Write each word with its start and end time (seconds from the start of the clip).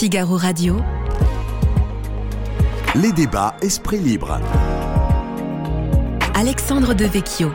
Figaro 0.00 0.38
Radio. 0.38 0.76
Les 2.94 3.12
débats 3.12 3.54
Esprit 3.60 3.98
Libre. 3.98 4.40
Alexandre 6.34 6.94
Devecchio. 6.94 7.50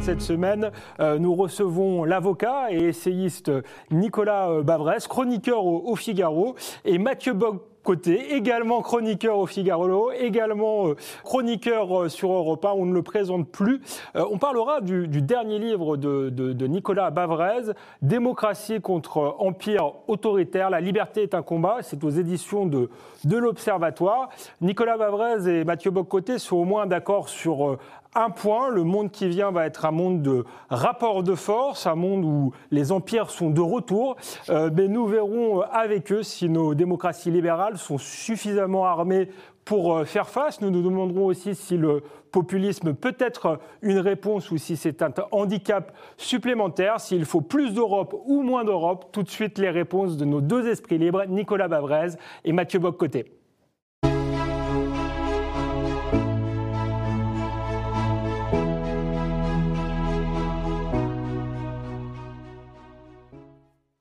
Cette 0.00 0.22
semaine, 0.22 0.70
euh, 1.00 1.18
nous 1.18 1.34
recevons 1.34 2.04
l'avocat 2.04 2.68
et 2.70 2.78
essayiste 2.78 3.50
Nicolas 3.90 4.48
euh, 4.48 4.62
Bavresse, 4.62 5.06
chroniqueur 5.06 5.66
au, 5.66 5.82
au 5.84 5.96
Figaro, 5.96 6.54
et 6.86 6.96
Mathieu 6.96 7.34
Bock 7.34 7.60
côté, 7.84 8.34
également 8.34 8.80
chroniqueur 8.80 9.38
au 9.38 9.46
Figaro, 9.46 10.10
également 10.10 10.88
euh, 10.88 10.96
chroniqueur 11.22 12.04
euh, 12.04 12.08
sur 12.08 12.32
Europa, 12.32 12.72
on 12.74 12.86
ne 12.86 12.94
le 12.94 13.02
présente 13.02 13.46
plus. 13.48 13.82
Euh, 14.16 14.24
on 14.30 14.38
parlera 14.38 14.80
du, 14.80 15.06
dernier 15.06 15.58
livre 15.58 15.96
de, 15.96 16.66
Nicolas 16.66 17.10
Bavrez, 17.10 17.72
Démocratie 18.02 18.80
contre 18.80 19.36
empire 19.38 19.92
autoritaire, 20.08 20.70
la 20.70 20.80
liberté 20.80 21.22
est 21.22 21.34
un 21.34 21.42
combat, 21.42 21.78
c'est 21.82 22.02
aux 22.02 22.10
éditions 22.10 22.66
de, 22.66 22.90
de 23.24 23.36
l'Observatoire. 23.36 24.30
Nicolas 24.62 24.96
Bavrez 24.96 25.60
et 25.60 25.64
Mathieu 25.64 25.90
Boccoté 25.90 26.38
sont 26.38 26.56
au 26.56 26.64
moins 26.64 26.86
d'accord 26.86 27.28
sur 27.28 27.76
un 28.16 28.30
point, 28.30 28.70
le 28.70 28.84
monde 28.84 29.10
qui 29.10 29.26
vient 29.26 29.50
va 29.50 29.66
être 29.66 29.84
un 29.84 29.90
monde 29.90 30.22
de 30.22 30.44
rapport 30.70 31.24
de 31.24 31.34
force, 31.34 31.88
un 31.88 31.96
monde 31.96 32.24
où 32.24 32.52
les 32.70 32.92
empires 32.92 33.28
sont 33.28 33.50
de 33.50 33.60
retour. 33.60 34.16
Mais 34.48 34.86
nous 34.86 35.06
verrons 35.06 35.62
avec 35.62 36.12
eux 36.12 36.22
si 36.22 36.48
nos 36.48 36.74
démocraties 36.74 37.32
libérales 37.32 37.73
sont 37.78 37.98
suffisamment 37.98 38.86
armées 38.86 39.28
pour 39.64 39.94
euh, 39.94 40.04
faire 40.04 40.28
face. 40.28 40.60
Nous 40.60 40.70
nous 40.70 40.82
demanderons 40.82 41.26
aussi 41.26 41.54
si 41.54 41.76
le 41.76 42.02
populisme 42.32 42.94
peut 42.94 43.16
être 43.18 43.60
une 43.82 43.98
réponse 43.98 44.50
ou 44.50 44.58
si 44.58 44.76
c'est 44.76 45.02
un 45.02 45.12
handicap 45.30 45.96
supplémentaire, 46.16 47.00
s'il 47.00 47.24
faut 47.24 47.40
plus 47.40 47.72
d'Europe 47.72 48.14
ou 48.26 48.42
moins 48.42 48.64
d'Europe. 48.64 49.10
Tout 49.12 49.22
de 49.22 49.30
suite 49.30 49.58
les 49.58 49.70
réponses 49.70 50.16
de 50.16 50.24
nos 50.24 50.40
deux 50.40 50.68
esprits 50.68 50.98
libres, 50.98 51.24
Nicolas 51.26 51.68
Bavrez 51.68 52.08
et 52.44 52.52
Mathieu 52.52 52.78
Boccoté. 52.78 53.26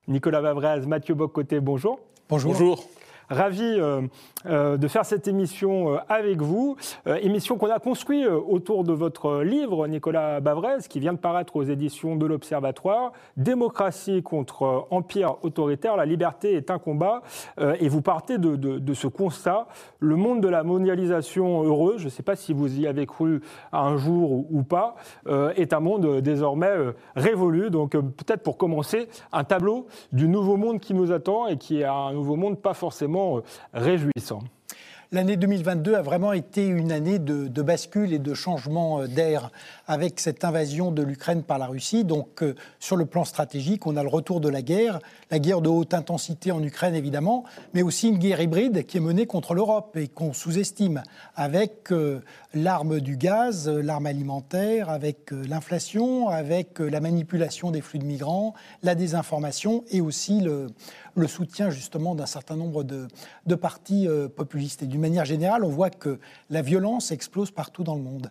Nicolas 0.07 0.41
Vavrez, 0.41 0.85
Mathieu 0.85 1.15
Boccoté, 1.15 1.59
bonjour. 1.59 1.99
Bonjour. 2.29 2.53
Bonjour. 2.53 2.87
Ravi 3.29 3.79
euh, 3.79 4.01
de 4.45 4.87
faire 4.87 5.05
cette 5.05 5.27
émission 5.27 5.93
euh, 5.93 5.97
avec 6.09 6.41
vous. 6.41 6.75
émission 7.21 7.57
qu'on 7.57 7.69
a 7.69 7.79
construite 7.79 8.27
autour 8.27 8.83
de 8.83 8.93
votre 8.93 9.41
livre, 9.41 9.87
Nicolas 9.87 10.39
Bavrez, 10.39 10.79
qui 10.89 10.99
vient 10.99 11.13
de 11.13 11.17
paraître 11.17 11.55
aux 11.55 11.63
éditions 11.63 12.15
de 12.15 12.25
l'Observatoire. 12.25 13.11
Démocratie 13.37 14.23
contre 14.23 14.87
empire 14.91 15.35
autoritaire, 15.43 15.95
la 15.95 16.05
liberté 16.05 16.53
est 16.53 16.71
un 16.71 16.79
combat. 16.79 17.21
et 17.79 17.87
vous 17.87 18.01
partez 18.01 18.37
de, 18.37 18.93
ce 18.93 19.07
constat. 19.07 19.67
Le 19.99 20.15
monde 20.15 20.41
de 20.41 20.47
la 20.47 20.63
mondialisation 20.63 21.63
heureuse, 21.63 21.99
je 21.99 22.05
ne 22.05 22.09
sais 22.09 22.23
pas 22.23 22.35
si 22.35 22.53
vous 22.53 22.79
y 22.79 22.87
avez 22.87 23.05
cru 23.05 23.41
un 23.71 23.97
jour 23.97 24.45
ou, 24.51 24.63
pas, 24.63 24.95
est 25.55 25.73
un 25.73 25.79
monde 25.79 26.21
désormais 26.21 26.73
révolu. 27.15 27.69
Donc 27.69 27.91
peut-être 27.91 28.43
pour 28.43 28.57
commencer, 28.57 29.07
un 29.31 29.43
tableau 29.43 29.87
du 30.11 30.27
nouveau 30.27 30.57
monde 30.57 30.79
qui 30.79 30.93
nous 30.93 31.11
attend 31.11 31.47
et 31.47 31.57
qui 31.57 31.81
est 31.81 31.85
un 31.85 32.13
nouveau 32.13 32.35
monde 32.35 32.59
pas 32.59 32.73
forcément 32.73 33.37
euh, 33.37 33.41
réjouissant. 33.73 34.32
L'année 35.13 35.37
2022 35.37 35.93
a 35.93 36.01
vraiment 36.01 36.33
été 36.33 36.65
une 36.65 36.91
année 36.91 37.19
de, 37.19 37.61
bascule 37.61 38.13
et 38.13 38.17
de 38.17 38.33
changement 38.33 39.01
euh, 39.01 39.07
d'air 39.07 39.51
avec 39.85 40.19
cette 40.19 40.43
invasion 40.43 40.89
de 40.89 41.03
l'Ukraine 41.03 41.43
par 41.43 41.59
la 41.59 41.67
Russie. 41.67 42.03
Donc, 42.03 42.41
euh, 42.41 42.55
sur 42.79 42.95
le 42.95 43.05
plan 43.05 43.23
stratégique, 43.23 43.85
on 43.85 43.95
a 43.95 44.01
le 44.01 44.09
retour 44.09 44.41
de 44.41 44.49
la 44.49 44.63
guerre, 44.63 44.97
la 45.29 45.37
guerre 45.37 45.61
de 45.61 45.69
haute 45.69 45.93
intensité 45.93 46.51
en 46.51 46.63
Ukraine 46.63 46.95
évidemment, 46.95 47.43
mais 47.75 47.83
aussi 47.83 48.09
une 48.09 48.17
guerre 48.17 48.41
hybride 48.41 48.87
qui 48.87 48.97
est 48.97 49.01
menée 49.01 49.27
contre 49.27 49.53
l'Europe 49.53 49.95
et 49.97 50.07
qu'on 50.07 50.33
sous-estime, 50.33 51.03
avec 51.35 51.93
l'arme 52.55 52.99
du 52.99 53.15
gaz, 53.15 53.69
l'arme 53.69 54.07
alimentaire, 54.07 54.89
avec 54.89 55.29
l'inflation, 55.29 56.29
avec 56.29 56.79
la 56.79 56.99
manipulation 56.99 57.69
des 57.69 57.81
flux 57.81 57.99
de 57.99 58.05
migrants, 58.05 58.55
la 58.81 58.95
désinformation 58.95 59.83
et 59.91 60.01
aussi 60.01 60.39
le, 60.41 60.67
le 61.15 61.27
soutien 61.27 61.69
justement 61.69 62.15
d'un 62.15 62.25
certain 62.25 62.55
nombre 62.55 62.83
de, 62.83 63.07
de 63.45 63.55
partis 63.55 64.07
euh, 64.07 64.27
populistes. 64.27 64.83
Et 64.83 64.87
d'une 64.87 65.01
manière 65.01 65.25
générale, 65.25 65.63
on 65.63 65.69
voit 65.69 65.89
que 65.89 66.19
la 66.49 66.61
violence 66.61 67.11
explose 67.11 67.51
partout 67.51 67.83
dans 67.83 67.95
le 67.95 68.01
monde. 68.01 68.29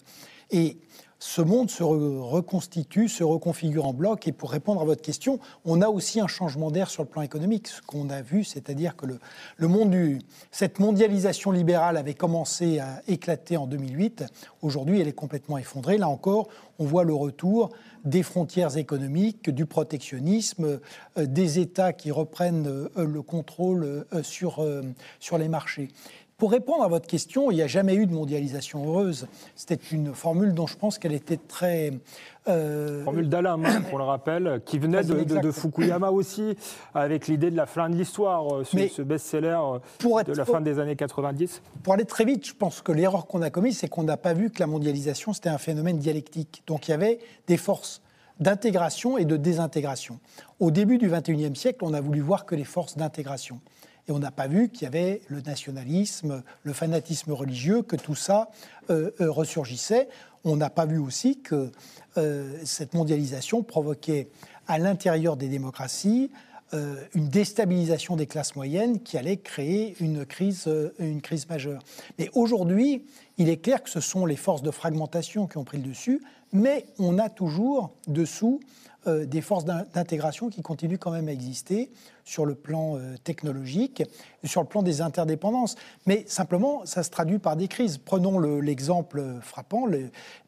Et 0.50 0.78
ce 1.24 1.40
monde 1.40 1.70
se 1.70 1.84
reconstitue, 1.84 3.08
se 3.08 3.22
reconfigure 3.22 3.86
en 3.86 3.92
bloc. 3.92 4.26
Et 4.26 4.32
pour 4.32 4.50
répondre 4.50 4.80
à 4.80 4.84
votre 4.84 5.02
question, 5.02 5.38
on 5.64 5.80
a 5.80 5.88
aussi 5.88 6.20
un 6.20 6.26
changement 6.26 6.72
d'air 6.72 6.90
sur 6.90 7.04
le 7.04 7.08
plan 7.08 7.22
économique. 7.22 7.68
Ce 7.68 7.80
qu'on 7.80 8.10
a 8.10 8.22
vu, 8.22 8.42
c'est-à-dire 8.42 8.96
que 8.96 9.06
le, 9.06 9.20
le 9.56 9.68
monde 9.68 9.90
du, 9.90 10.18
cette 10.50 10.80
mondialisation 10.80 11.52
libérale 11.52 11.96
avait 11.96 12.14
commencé 12.14 12.80
à 12.80 13.02
éclater 13.06 13.56
en 13.56 13.68
2008. 13.68 14.24
Aujourd'hui, 14.62 15.00
elle 15.00 15.06
est 15.06 15.12
complètement 15.12 15.58
effondrée. 15.58 15.96
Là 15.96 16.08
encore, 16.08 16.48
on 16.80 16.84
voit 16.84 17.04
le 17.04 17.14
retour 17.14 17.70
des 18.04 18.22
frontières 18.22 18.76
économiques, 18.76 19.50
du 19.50 19.66
protectionnisme, 19.66 20.80
euh, 21.18 21.26
des 21.26 21.58
États 21.58 21.92
qui 21.92 22.10
reprennent 22.10 22.66
euh, 22.66 23.04
le 23.04 23.22
contrôle 23.22 23.84
euh, 23.84 24.22
sur, 24.22 24.66
sur 25.20 25.38
les 25.38 25.48
marchés. 25.48 25.88
Pour 26.42 26.50
répondre 26.50 26.82
à 26.82 26.88
votre 26.88 27.06
question, 27.06 27.52
il 27.52 27.54
n'y 27.54 27.62
a 27.62 27.68
jamais 27.68 27.94
eu 27.94 28.04
de 28.04 28.12
mondialisation 28.12 28.84
heureuse. 28.84 29.28
C'était 29.54 29.78
une 29.92 30.12
formule 30.12 30.54
dont 30.54 30.66
je 30.66 30.76
pense 30.76 30.98
qu'elle 30.98 31.12
était 31.12 31.36
très... 31.36 31.92
Euh... 32.48 33.04
Formule 33.04 33.28
d'Alain, 33.28 33.60
on 33.92 33.96
le 33.96 34.02
rappelle, 34.02 34.60
qui 34.66 34.80
venait 34.80 35.04
de, 35.04 35.52
Fukuyama 35.52 36.10
aussi, 36.10 36.56
avec 36.96 37.28
l'idée 37.28 37.52
de 37.52 37.56
la 37.56 37.66
fin 37.66 37.88
de 37.88 37.94
l'histoire, 37.94 38.66
ce, 38.66 38.88
ce 38.88 39.02
best-seller 39.02 39.56
de 40.00 40.32
la 40.32 40.44
fin 40.44 40.60
des 40.60 40.80
années 40.80 40.96
90. 40.96 41.62
Pour 41.84 41.94
aller 41.94 42.06
très 42.06 42.24
vite, 42.24 42.44
je 42.44 42.54
pense 42.54 42.80
que 42.80 42.90
l'erreur 42.90 43.28
qu'on 43.28 43.40
a 43.42 43.50
commise, 43.50 43.78
c'est 43.78 43.88
qu'on 43.88 44.02
n'a 44.02 44.16
pas 44.16 44.34
vu 44.34 44.50
que 44.50 44.58
la 44.58 44.66
mondialisation, 44.66 45.32
c'était 45.32 45.48
un 45.48 45.58
phénomène 45.58 45.98
dialectique. 45.98 46.64
Donc 46.66 46.88
il 46.88 46.90
y 46.90 46.94
avait 46.94 47.20
des 47.46 47.56
forces 47.56 48.02
d'intégration 48.40 49.16
et 49.16 49.24
de 49.24 49.36
désintégration. 49.36 50.18
Au 50.58 50.72
début 50.72 50.98
du 50.98 51.08
XXIe 51.08 51.54
siècle, 51.54 51.84
on 51.84 51.94
a 51.94 52.00
voulu 52.00 52.20
voir 52.20 52.46
que 52.46 52.56
les 52.56 52.64
forces 52.64 52.96
d'intégration. 52.96 53.60
Et 54.08 54.12
on 54.12 54.18
n'a 54.18 54.30
pas 54.30 54.48
vu 54.48 54.68
qu'il 54.68 54.82
y 54.82 54.86
avait 54.86 55.20
le 55.28 55.40
nationalisme, 55.40 56.42
le 56.62 56.72
fanatisme 56.72 57.32
religieux, 57.32 57.82
que 57.82 57.96
tout 57.96 58.14
ça 58.14 58.50
euh, 58.90 59.10
euh, 59.20 59.30
ressurgissait. 59.30 60.08
On 60.44 60.56
n'a 60.56 60.70
pas 60.70 60.86
vu 60.86 60.98
aussi 60.98 61.40
que 61.40 61.70
euh, 62.16 62.58
cette 62.64 62.94
mondialisation 62.94 63.62
provoquait 63.62 64.28
à 64.66 64.78
l'intérieur 64.78 65.36
des 65.36 65.48
démocraties 65.48 66.30
une 67.14 67.28
déstabilisation 67.28 68.16
des 68.16 68.26
classes 68.26 68.56
moyennes 68.56 69.00
qui 69.00 69.18
allait 69.18 69.36
créer 69.36 69.94
une 70.00 70.24
crise, 70.24 70.70
une 70.98 71.20
crise 71.20 71.46
majeure. 71.46 71.82
Mais 72.18 72.30
aujourd'hui, 72.32 73.04
il 73.36 73.50
est 73.50 73.58
clair 73.58 73.82
que 73.82 73.90
ce 73.90 74.00
sont 74.00 74.24
les 74.24 74.36
forces 74.36 74.62
de 74.62 74.70
fragmentation 74.70 75.46
qui 75.46 75.58
ont 75.58 75.64
pris 75.64 75.76
le 75.76 75.84
dessus, 75.84 76.22
mais 76.50 76.86
on 76.98 77.18
a 77.18 77.28
toujours 77.28 77.92
dessous 78.08 78.58
euh, 79.08 79.26
des 79.26 79.40
forces 79.40 79.64
d'intégration 79.64 80.48
qui 80.48 80.62
continuent 80.62 80.96
quand 80.96 81.10
même 81.10 81.26
à 81.26 81.32
exister 81.32 81.90
sur 82.24 82.46
le 82.46 82.54
plan 82.54 82.96
euh, 82.96 83.16
technologique, 83.24 84.04
sur 84.44 84.60
le 84.60 84.68
plan 84.68 84.80
des 84.80 85.00
interdépendances. 85.00 85.74
Mais 86.06 86.24
simplement, 86.28 86.86
ça 86.86 87.02
se 87.02 87.10
traduit 87.10 87.40
par 87.40 87.56
des 87.56 87.66
crises. 87.66 87.98
Prenons 87.98 88.38
l'exemple 88.38 89.40
frappant, 89.40 89.86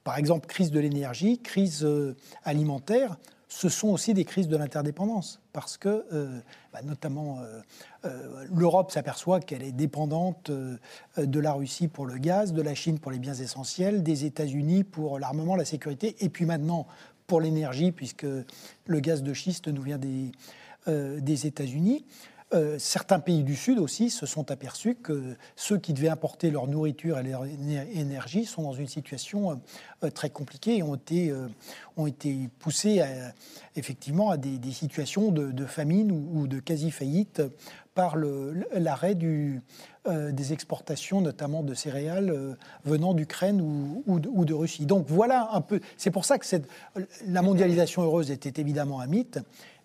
par 0.05 0.19
exemple 0.19 0.47
crise 0.47 0.71
de 0.71 0.79
l'énergie, 0.79 1.41
crise 1.41 1.85
euh, 1.85 2.15
alimentaire 2.45 3.17
ce 3.49 3.69
sont 3.69 3.89
aussi 3.89 4.15
des 4.15 4.25
crises 4.25 4.49
de 4.49 4.57
l'interdépendance, 4.57 5.41
parce 5.53 5.77
que 5.77 6.05
bah, 6.73 6.81
notamment 6.83 7.39
l'Europe 8.53 8.91
s'aperçoit 8.91 9.39
qu'elle 9.39 9.63
est 9.63 9.71
dépendante 9.71 10.51
de 10.51 11.41
la 11.41 11.53
Russie 11.53 11.87
pour 11.87 12.05
le 12.05 12.19
gaz, 12.19 12.53
de 12.53 12.63
la 12.63 12.75
Chine 12.75 12.99
pour 12.99 13.13
les 13.13 13.21
biens 13.21 13.35
essentiels, 13.35 14.03
des 14.03 14.25
États-Unis 14.25 14.83
pour 14.83 15.21
l'armement, 15.21 15.55
la 15.55 15.65
sécurité, 15.65 16.17
et 16.19 16.31
puis 16.31 16.47
maintenant 16.47 16.89
pour 17.27 17.41
l'énergie, 17.41 17.93
puisque 17.93 18.27
le 18.87 19.01
gaz 19.01 19.23
de 19.23 19.33
schiste 19.33 19.69
nous 19.69 19.83
vient 19.83 19.99
des, 19.99 20.33
euh, 20.89 21.21
États-Unis. 21.27 22.05
Euh, 22.53 22.79
certains 22.79 23.19
pays 23.19 23.43
du 23.43 23.57
Sud 23.57 23.79
aussi 23.79 24.11
se 24.11 24.27
sont 24.27 24.51
aperçus 24.51 24.95
que 24.95 25.35
ceux 25.57 25.79
qui 25.79 25.93
devaient 25.93 26.11
importer 26.11 26.51
leur 26.51 26.69
nourriture 26.69 27.19
et 27.19 27.23
leur 27.23 27.47
énergie 27.47 28.45
sont 28.45 28.63
dans 28.63 28.75
une 28.75 28.87
situation 28.87 29.61
euh, 30.05 30.11
très 30.11 30.31
compliquée 30.31 30.77
et 30.77 30.83
ont 30.83 30.95
été, 30.95 31.35
ont 31.97 32.07
été 32.07 32.49
poussés 32.61 33.03
effectivement 33.77 34.31
à 34.31 34.37
des, 34.37 34.73
situations 34.73 35.33
de, 35.33 35.65
famine 35.65 36.13
ou, 36.13 36.47
de 36.47 36.61
quasi-faillite 36.61 37.43
par 37.95 38.17
l'arrêt 38.17 39.17
euh, 40.07 40.33
des 40.33 40.53
exportations, 40.53 41.21
notamment 41.21 41.63
de 41.63 41.75
céréales 41.75 42.31
euh, 42.31 42.55
venant 42.85 43.15
d'Ukraine 43.15 43.61
ou, 43.61 44.19
de, 44.19 44.55
Russie. 44.55 44.87
Donc 44.87 45.07
voilà 45.09 45.49
un 45.53 45.61
peu. 45.61 45.81
C'est 45.97 46.11
pour 46.11 46.25
ça 46.25 46.39
que 46.39 46.47
la 47.27 47.43
mondialisation 47.43 48.03
heureuse 48.03 48.31
était 48.31 48.61
évidemment 48.61 49.01
un 49.01 49.07
mythe, 49.07 49.39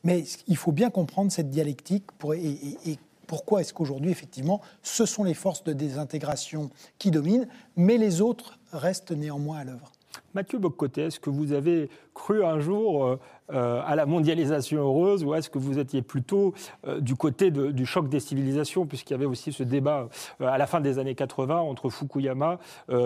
mais 0.04 0.24
il 0.48 0.58
faut 0.58 0.72
bien 0.72 0.90
comprendre 0.90 1.32
cette 1.32 1.50
dialectique 1.50 2.06
et, 2.34 2.98
pourquoi 3.28 3.62
est-ce 3.62 3.76
qu'aujourd'hui, 3.76 4.10
effectivement, 4.10 4.60
ce 4.82 5.06
sont 5.06 5.24
les 5.24 5.36
forces 5.36 5.64
de 5.64 5.72
désintégration 5.72 6.72
qui 6.98 7.12
dominent, 7.12 7.48
mais 7.76 8.00
les 8.00 8.22
autres 8.22 8.58
restent 8.74 9.12
néanmoins 9.12 9.60
à 9.60 9.64
l'œuvre. 9.66 9.92
Mathieu 10.34 10.58
Boccoté, 10.58 11.04
est-ce 11.04 11.20
que 11.20 11.30
vous 11.30 11.52
avez 11.52 11.92
cru 12.20 12.44
un 12.44 12.60
jour 12.60 13.18
euh, 13.52 13.82
à 13.84 13.96
la 13.96 14.06
mondialisation 14.06 14.78
heureuse 14.78 15.24
ou 15.24 15.34
est-ce 15.34 15.50
que 15.50 15.58
vous 15.58 15.80
étiez 15.80 16.04
plutôt 16.04 16.54
euh, 16.88 17.00
du 17.00 17.16
côté 17.16 17.50
du 17.50 17.86
choc 17.88 18.08
des 18.08 18.20
civilisations, 18.20 18.86
puisqu'il 18.86 19.14
y 19.14 19.16
avait 19.16 19.26
aussi 19.26 19.52
ce 19.52 19.64
débat 19.64 20.08
euh, 20.40 20.48
à 20.48 20.60
la 20.60 20.68
fin 20.68 20.82
des 20.82 21.00
années 21.00 21.16
80 21.16 21.58
entre 21.58 21.90
Fukuyama 21.90 22.60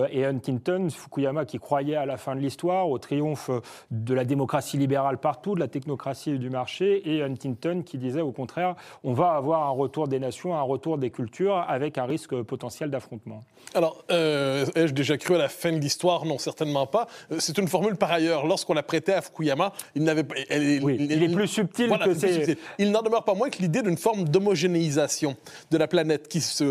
et 0.10 0.25
Huntington. 0.25 0.89
Fukuyama 0.89 1.45
qui 1.45 1.60
croyait 1.60 1.95
à 1.95 2.06
la 2.06 2.18
fin 2.18 2.36
de 2.36 2.42
l'histoire, 2.42 2.89
au 2.89 2.98
triomphe 2.98 3.50
de 3.92 4.13
la 4.13 4.25
démocratie 4.25 4.77
libérale 4.77 5.18
partout, 5.18 5.56
de 5.56 5.59
la 5.59 5.68
technocratie 5.68 6.31
et 6.31 6.38
du 6.38 6.50
marché, 6.50 7.01
et 7.09 7.24
Huntington 7.24 7.83
qui 7.86 7.98
disait 7.98 8.21
au 8.21 8.31
contraire, 8.31 8.75
on 9.04 9.13
va 9.13 9.31
avoir 9.31 9.63
un 9.63 9.71
retour 9.71 10.07
des 10.07 10.19
nations, 10.19 10.56
un 10.56 10.62
retour 10.62 10.98
des 10.98 11.09
cultures 11.09 11.63
avec 11.68 11.98
un 11.98 12.06
risque 12.06 12.42
potentiel 12.42 12.89
d'affrontement. 12.89 13.44
Alors, 13.75 14.04
ai-je 14.09 14.94
déjà 14.94 15.18
cru 15.18 15.36
à 15.36 15.39
la 15.39 15.50
fin 15.50 15.71
de 15.71 15.77
l'histoire? 15.77 16.25
Non, 16.25 16.38
certainement 16.38 16.88
pas. 16.88 17.07
C'est 17.39 17.57
une 17.57 17.68
formule 17.68 17.95
par 17.95 18.12
ailleurs. 18.12 18.45
Lorsqu'on 18.45 18.74
la 18.74 18.83
à 19.12 19.22
Fukuyama, 19.22 19.74
il 19.96 20.04
n'avait 20.04 20.24
il 20.50 21.24
est 21.24 21.34
plus 21.34 21.48
subtil 21.48 21.90
que 22.04 22.14
c'est. 22.14 22.58
Il 22.78 22.92
n'en 22.92 23.02
demeure 23.02 23.24
pas 23.24 23.34
moins 23.34 23.50
que 23.50 23.60
l'idée 23.60 23.82
d'une 23.82 23.98
forme 23.98 24.26
d'homogénéisation 24.26 25.36
de 25.72 25.78
la 25.78 25.88
planète 25.88 26.28
qui 26.28 26.42
se, 26.42 26.64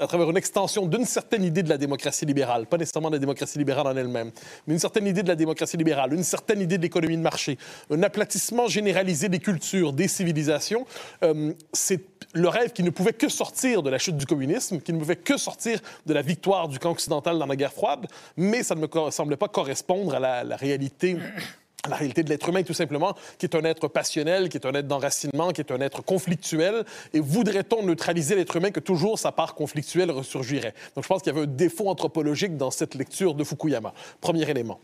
à 0.00 0.06
travers 0.06 0.30
une 0.30 0.36
extension 0.36 0.86
d'une 0.86 1.04
certaine 1.04 1.44
idée 1.44 1.62
de 1.62 1.68
la 1.68 1.78
démocratie 1.78 2.26
libérale, 2.26 2.66
pas 2.66 2.76
nécessairement 2.76 3.10
de 3.10 3.16
la 3.16 3.20
démocratie 3.20 3.58
libérale 3.58 3.86
en 3.86 3.96
elle-même, 3.96 4.30
mais 4.66 4.74
une 4.74 4.80
certaine 4.80 5.06
idée 5.06 5.22
de 5.22 5.28
la 5.28 5.36
démocratie 5.36 5.76
libérale, 5.76 6.12
une 6.12 6.24
certaine 6.24 6.60
idée 6.60 6.78
de 6.78 6.82
l'économie 6.82 7.16
de 7.16 7.22
marché, 7.22 7.58
un 7.90 8.02
aplatissement 8.02 8.66
généralisé 8.66 9.28
des 9.28 9.38
cultures, 9.38 9.92
des 9.92 10.08
civilisations, 10.08 10.86
euh, 11.22 11.52
c'est 11.72 12.00
le 12.34 12.48
rêve 12.48 12.72
qui 12.72 12.82
ne 12.82 12.90
pouvait 12.90 13.12
que 13.12 13.28
sortir 13.28 13.82
de 13.82 13.90
la 13.90 13.98
chute 13.98 14.16
du 14.16 14.26
communisme, 14.26 14.80
qui 14.80 14.92
ne 14.92 14.98
pouvait 14.98 15.16
que 15.16 15.36
sortir 15.36 15.80
de 16.06 16.14
la 16.14 16.22
victoire 16.22 16.68
du 16.68 16.78
camp 16.78 16.90
occidental 16.90 17.38
dans 17.38 17.46
la 17.46 17.56
guerre 17.56 17.72
froide, 17.72 18.06
mais 18.36 18.62
ça 18.62 18.74
ne 18.74 18.80
me 18.80 19.10
semblait 19.10 19.36
pas 19.36 19.48
correspondre 19.48 20.14
à 20.14 20.20
la, 20.20 20.44
la 20.44 20.56
réalité 20.56 21.16
la 21.88 21.96
réalité 21.96 22.22
de 22.22 22.28
l'être 22.28 22.48
humain, 22.48 22.62
tout 22.62 22.74
simplement, 22.74 23.16
qui 23.38 23.46
est 23.46 23.56
un 23.56 23.64
être 23.64 23.88
passionnel, 23.88 24.48
qui 24.48 24.56
est 24.56 24.66
un 24.66 24.72
être 24.72 24.86
d'enracinement, 24.86 25.50
qui 25.50 25.60
est 25.60 25.72
un 25.72 25.80
être 25.80 26.02
conflictuel. 26.02 26.84
Et 27.12 27.18
voudrait-on 27.18 27.82
neutraliser 27.82 28.36
l'être 28.36 28.54
humain 28.56 28.70
que 28.70 28.80
toujours 28.80 29.18
sa 29.18 29.32
part 29.32 29.54
conflictuelle 29.54 30.12
ressurgirait? 30.12 30.74
Donc, 30.94 31.02
je 31.02 31.08
pense 31.08 31.22
qu'il 31.22 31.32
y 31.32 31.36
avait 31.36 31.46
un 31.46 31.50
défaut 31.50 31.88
anthropologique 31.88 32.56
dans 32.56 32.70
cette 32.70 32.94
lecture 32.94 33.34
de 33.34 33.42
Fukuyama. 33.42 33.92
Premier 34.20 34.48
élément. 34.48 34.78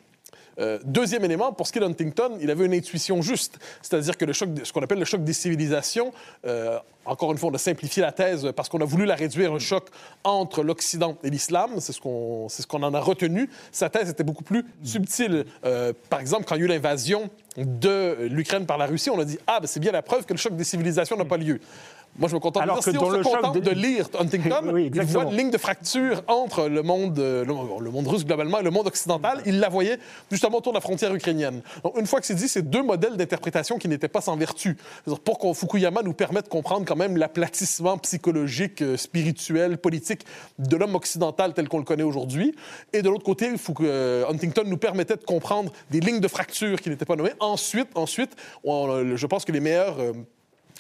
Euh, 0.59 0.79
deuxième 0.85 1.25
élément, 1.25 1.53
pour 1.53 1.67
ce 1.67 1.73
qui 1.73 1.79
est 1.79 1.81
d'Huntington, 1.81 2.39
il 2.41 2.51
avait 2.51 2.67
une 2.67 2.75
intuition 2.75 3.23
juste, 3.23 3.59
c'est-à-dire 3.83 4.17
que 4.17 4.25
le 4.25 4.33
choc, 4.33 4.49
ce 4.63 4.73
qu'on 4.73 4.83
appelle 4.83 4.99
le 4.99 5.05
choc 5.05 5.23
des 5.23 5.33
civilisations, 5.33 6.13
euh, 6.47 6.79
encore 7.05 7.33
une 7.33 7.39
fois, 7.39 7.51
on 7.51 7.55
a 7.55 7.59
simplifié 7.59 8.03
la 8.03 8.13
thèse 8.13 8.53
parce 8.55 8.69
qu'on 8.69 8.81
a 8.81 8.85
voulu 8.85 9.07
la 9.07 9.15
réduire 9.15 9.53
un 9.53 9.59
choc 9.59 9.89
entre 10.25 10.63
l'Occident 10.63 11.17
et 11.23 11.31
l'islam, 11.31 11.81
c'est 11.81 11.93
ce 11.93 12.01
qu'on 12.01 12.49
ce 12.49 12.63
en 12.71 12.95
a 12.95 13.01
retenu. 13.01 13.49
Sa 13.73 13.89
thèse 13.89 14.11
était 14.11 14.25
beaucoup 14.25 14.45
plus 14.45 14.65
subtile. 14.83 15.47
Euh, 15.65 15.93
par 16.11 16.21
exemple, 16.21 16.45
quand 16.45 16.55
il 16.57 16.59
y 16.59 16.63
a 16.63 16.65
eu 16.67 16.69
l'invasion 16.69 17.31
de 17.57 18.29
l'Ukraine 18.31 18.67
par 18.67 18.79
la 18.79 18.87
Russie, 18.87 19.11
on 19.11 19.19
a 19.19 19.25
dit 19.25 19.39
ah 19.47 19.59
ben, 19.61 19.67
c'est 19.67 19.81
bien 19.81 19.93
la 19.93 20.03
preuve 20.03 20.27
que 20.27 20.35
le 20.35 20.39
choc 20.39 20.55
des 20.55 20.65
civilisations 20.65 21.17
n'a 21.17 21.25
pas 21.25 21.39
lieu. 21.39 21.61
Moi, 22.19 22.29
je 22.29 22.35
me 22.35 22.41
contente 22.41 22.63
Alors 22.63 22.79
de 22.79 22.91
dire, 22.91 23.01
si 23.01 23.05
on 23.05 23.11
se 23.13 23.23
contente 23.23 23.59
de 23.59 23.71
lire 23.71 24.09
Huntington, 24.19 24.77
il 24.77 25.03
voit 25.03 25.25
une 25.25 25.37
ligne 25.37 25.51
de 25.51 25.59
fracture 25.59 26.23
entre 26.27 26.69
le 26.69 26.83
monde, 26.83 27.19
euh, 27.19 27.45
le, 27.45 27.91
monde 27.91 28.09
russe 28.09 28.25
globalement 28.25 28.59
et 28.59 28.65
le 28.65 28.71
monde 28.71 28.89
occidental. 28.89 29.41
Il 29.47 29.61
la 29.61 29.69
voyait 29.69 29.99
justement 30.31 30.59
autour 30.59 30.73
de 30.73 30.79
la 30.79 30.81
frontière 30.81 31.15
ukrainienne. 31.15 31.63
Donc, 31.85 31.97
une 31.99 32.07
fois 32.07 32.21
que 32.21 32.27
c'est 32.27 32.35
dit, 32.35 32.49
c'est 32.49 32.69
deux 32.69 32.83
modèles 32.83 33.17
d'interprétation 33.17 33.79
qui 33.79 33.89
n'étaient 33.89 34.09
pas 34.09 34.21
sans 34.21 34.37
vertu. 34.37 34.77
Pour 35.25 35.39
que 35.39 35.53
Fukuyama 35.53 36.03
nous 36.03 36.13
permette 36.13 36.47
de 36.47 36.51
comprendre 36.51 36.85
quand 36.87 36.97
même 36.97 37.17
l'aplatissement 37.17 37.99
psychologique, 37.99 38.83
euh, 38.83 38.97
spirituel, 38.97 39.79
politique 39.79 40.25
de 40.59 40.77
l'homme 40.77 40.97
occidental 40.97 41.55
tel 41.55 41.69
qu'on 41.69 41.79
le 41.79 41.85
connaît 41.85 42.03
aujourd'hui. 42.03 42.55
Et 42.93 43.03
de 43.03 43.09
l'autre 43.09 43.25
côté, 43.25 43.49
euh, 43.81 44.25
Huntington 44.29 44.65
nous 44.67 44.79
permettait 44.79 45.17
de 45.17 45.25
comprendre 45.25 45.73
des 45.91 46.01
lignes 46.01 46.21
de 46.21 46.29
fracture 46.29 46.81
qui 46.81 46.91
n'étaient 46.91 47.05
pas 47.05 47.17
nommées. 47.17 47.35
Ensuite, 47.39 47.89
ensuite 47.95 48.35
je 48.65 49.27
pense 49.27 49.45
que 49.45 49.53
les 49.53 49.61
meilleurs 49.61 49.97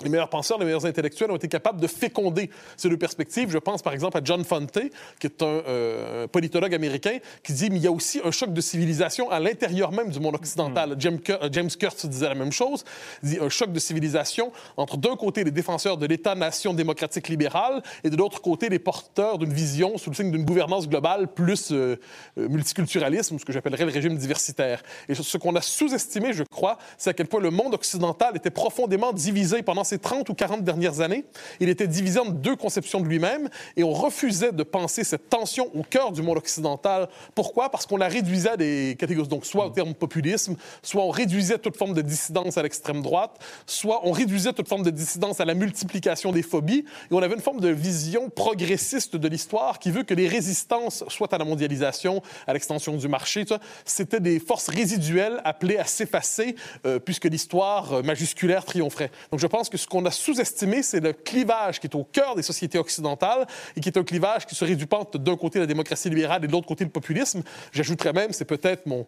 les 0.02 0.08
meilleurs 0.08 0.28
penseurs, 0.28 0.58
les 0.58 0.64
meilleurs 0.64 0.86
intellectuels 0.86 1.30
ont 1.30 1.36
été 1.36 1.48
capables 1.48 1.80
de 1.80 1.86
féconder 1.86 2.50
ces 2.76 2.88
deux 2.88 2.96
perspectives. 2.96 3.50
Je 3.50 3.58
pense 3.58 3.82
par 3.82 3.92
exemple 3.92 4.16
à 4.16 4.20
John 4.22 4.44
Fante, 4.44 4.78
qui 5.18 5.26
est 5.26 5.42
un 5.42 5.46
euh, 5.46 6.26
politologue 6.28 6.74
américain, 6.74 7.18
qui 7.42 7.52
dit 7.52 7.68
qu'il 7.68 7.78
y 7.78 7.86
a 7.86 7.90
aussi 7.90 8.20
un 8.24 8.30
choc 8.30 8.52
de 8.52 8.60
civilisation 8.60 9.30
à 9.30 9.40
l'intérieur 9.40 9.92
même 9.92 10.10
du 10.10 10.20
monde 10.20 10.36
occidental. 10.36 10.90
Mm. 10.90 11.00
James, 11.00 11.18
euh, 11.30 11.48
James 11.50 11.70
Kurtz 11.70 12.06
disait 12.06 12.28
la 12.28 12.34
même 12.34 12.52
chose. 12.52 12.84
Il 13.22 13.30
dit 13.30 13.38
un 13.40 13.48
choc 13.48 13.72
de 13.72 13.78
civilisation 13.78 14.52
entre 14.76 14.96
d'un 14.96 15.16
côté 15.16 15.44
les 15.44 15.50
défenseurs 15.50 15.96
de 15.96 16.06
l'État-nation 16.06 16.74
démocratique 16.74 17.28
libérale 17.28 17.82
et 18.04 18.10
de 18.10 18.16
l'autre 18.16 18.40
côté 18.40 18.68
les 18.68 18.78
porteurs 18.78 19.38
d'une 19.38 19.52
vision 19.52 19.98
sous 19.98 20.10
le 20.10 20.14
signe 20.14 20.30
d'une 20.30 20.44
gouvernance 20.44 20.88
globale 20.88 21.28
plus 21.28 21.72
euh, 21.72 21.96
multiculturalisme, 22.36 23.38
ce 23.38 23.44
que 23.44 23.52
j'appellerais 23.52 23.84
le 23.84 23.92
régime 23.92 24.16
diversitaire. 24.16 24.82
Et 25.08 25.14
ce 25.14 25.38
qu'on 25.38 25.56
a 25.56 25.60
sous-estimé, 25.60 26.32
je 26.32 26.44
crois, 26.44 26.78
c'est 26.96 27.10
à 27.10 27.12
quel 27.14 27.26
point 27.26 27.40
le 27.40 27.50
monde 27.50 27.74
occidental 27.74 28.36
était 28.36 28.50
profondément 28.50 29.12
divisé 29.12 29.62
pendant 29.62 29.84
ces 29.88 29.98
30 29.98 30.28
ou 30.28 30.34
40 30.34 30.62
dernières 30.62 31.00
années, 31.00 31.24
il 31.60 31.68
était 31.68 31.86
divisé 31.86 32.20
en 32.20 32.26
deux 32.26 32.56
conceptions 32.56 33.00
de 33.00 33.06
lui-même 33.06 33.48
et 33.76 33.82
on 33.82 33.92
refusait 33.92 34.52
de 34.52 34.62
penser 34.62 35.02
cette 35.02 35.28
tension 35.28 35.70
au 35.74 35.82
cœur 35.82 36.12
du 36.12 36.22
monde 36.22 36.36
occidental. 36.36 37.08
Pourquoi? 37.34 37.70
Parce 37.70 37.86
qu'on 37.86 37.96
la 37.96 38.08
réduisait 38.08 38.50
à 38.50 38.56
des 38.56 38.96
catégories, 38.98 39.28
donc 39.28 39.46
soit 39.46 39.66
au 39.66 39.70
terme 39.70 39.94
populisme, 39.94 40.56
soit 40.82 41.02
on 41.02 41.10
réduisait 41.10 41.58
toute 41.58 41.76
forme 41.76 41.94
de 41.94 42.02
dissidence 42.02 42.58
à 42.58 42.62
l'extrême 42.62 43.02
droite, 43.02 43.38
soit 43.66 44.06
on 44.06 44.12
réduisait 44.12 44.52
toute 44.52 44.68
forme 44.68 44.82
de 44.82 44.90
dissidence 44.90 45.40
à 45.40 45.44
la 45.44 45.54
multiplication 45.54 46.32
des 46.32 46.42
phobies 46.42 46.84
et 47.10 47.14
on 47.14 47.18
avait 47.18 47.34
une 47.34 47.40
forme 47.40 47.60
de 47.60 47.68
vision 47.68 48.28
progressiste 48.28 49.16
de 49.16 49.28
l'histoire 49.28 49.78
qui 49.78 49.90
veut 49.90 50.02
que 50.02 50.14
les 50.14 50.28
résistances, 50.28 51.04
soit 51.08 51.32
à 51.32 51.38
la 51.38 51.44
mondialisation, 51.44 52.22
à 52.46 52.52
l'extension 52.52 52.96
du 52.96 53.08
marché, 53.08 53.44
c'était 53.84 54.20
des 54.20 54.38
forces 54.38 54.68
résiduelles 54.68 55.40
appelées 55.44 55.78
à 55.78 55.84
s'effacer 55.84 56.56
euh, 56.84 56.98
puisque 56.98 57.24
l'histoire 57.24 57.94
euh, 57.94 58.02
majusculaire 58.02 58.64
triompherait. 58.64 59.10
Donc 59.30 59.40
je 59.40 59.46
pense 59.46 59.68
que 59.68 59.77
ce 59.78 59.86
qu'on 59.86 60.04
a 60.04 60.10
sous-estimé, 60.10 60.82
c'est 60.82 61.00
le 61.00 61.12
clivage 61.12 61.80
qui 61.80 61.86
est 61.86 61.94
au 61.94 62.04
cœur 62.04 62.34
des 62.34 62.42
sociétés 62.42 62.78
occidentales 62.78 63.46
et 63.76 63.80
qui 63.80 63.88
est 63.88 63.96
un 63.96 64.04
clivage 64.04 64.46
qui 64.46 64.54
se 64.54 64.64
réduit 64.64 64.86
d'un 65.14 65.36
côté 65.36 65.58
la 65.58 65.66
démocratie 65.66 66.10
libérale 66.10 66.44
et 66.44 66.46
de 66.46 66.52
l'autre 66.52 66.66
côté 66.66 66.84
le 66.84 66.90
populisme. 66.90 67.42
J'ajouterais 67.72 68.12
même, 68.12 68.32
c'est 68.32 68.44
peut-être 68.44 68.86
mon 68.86 69.06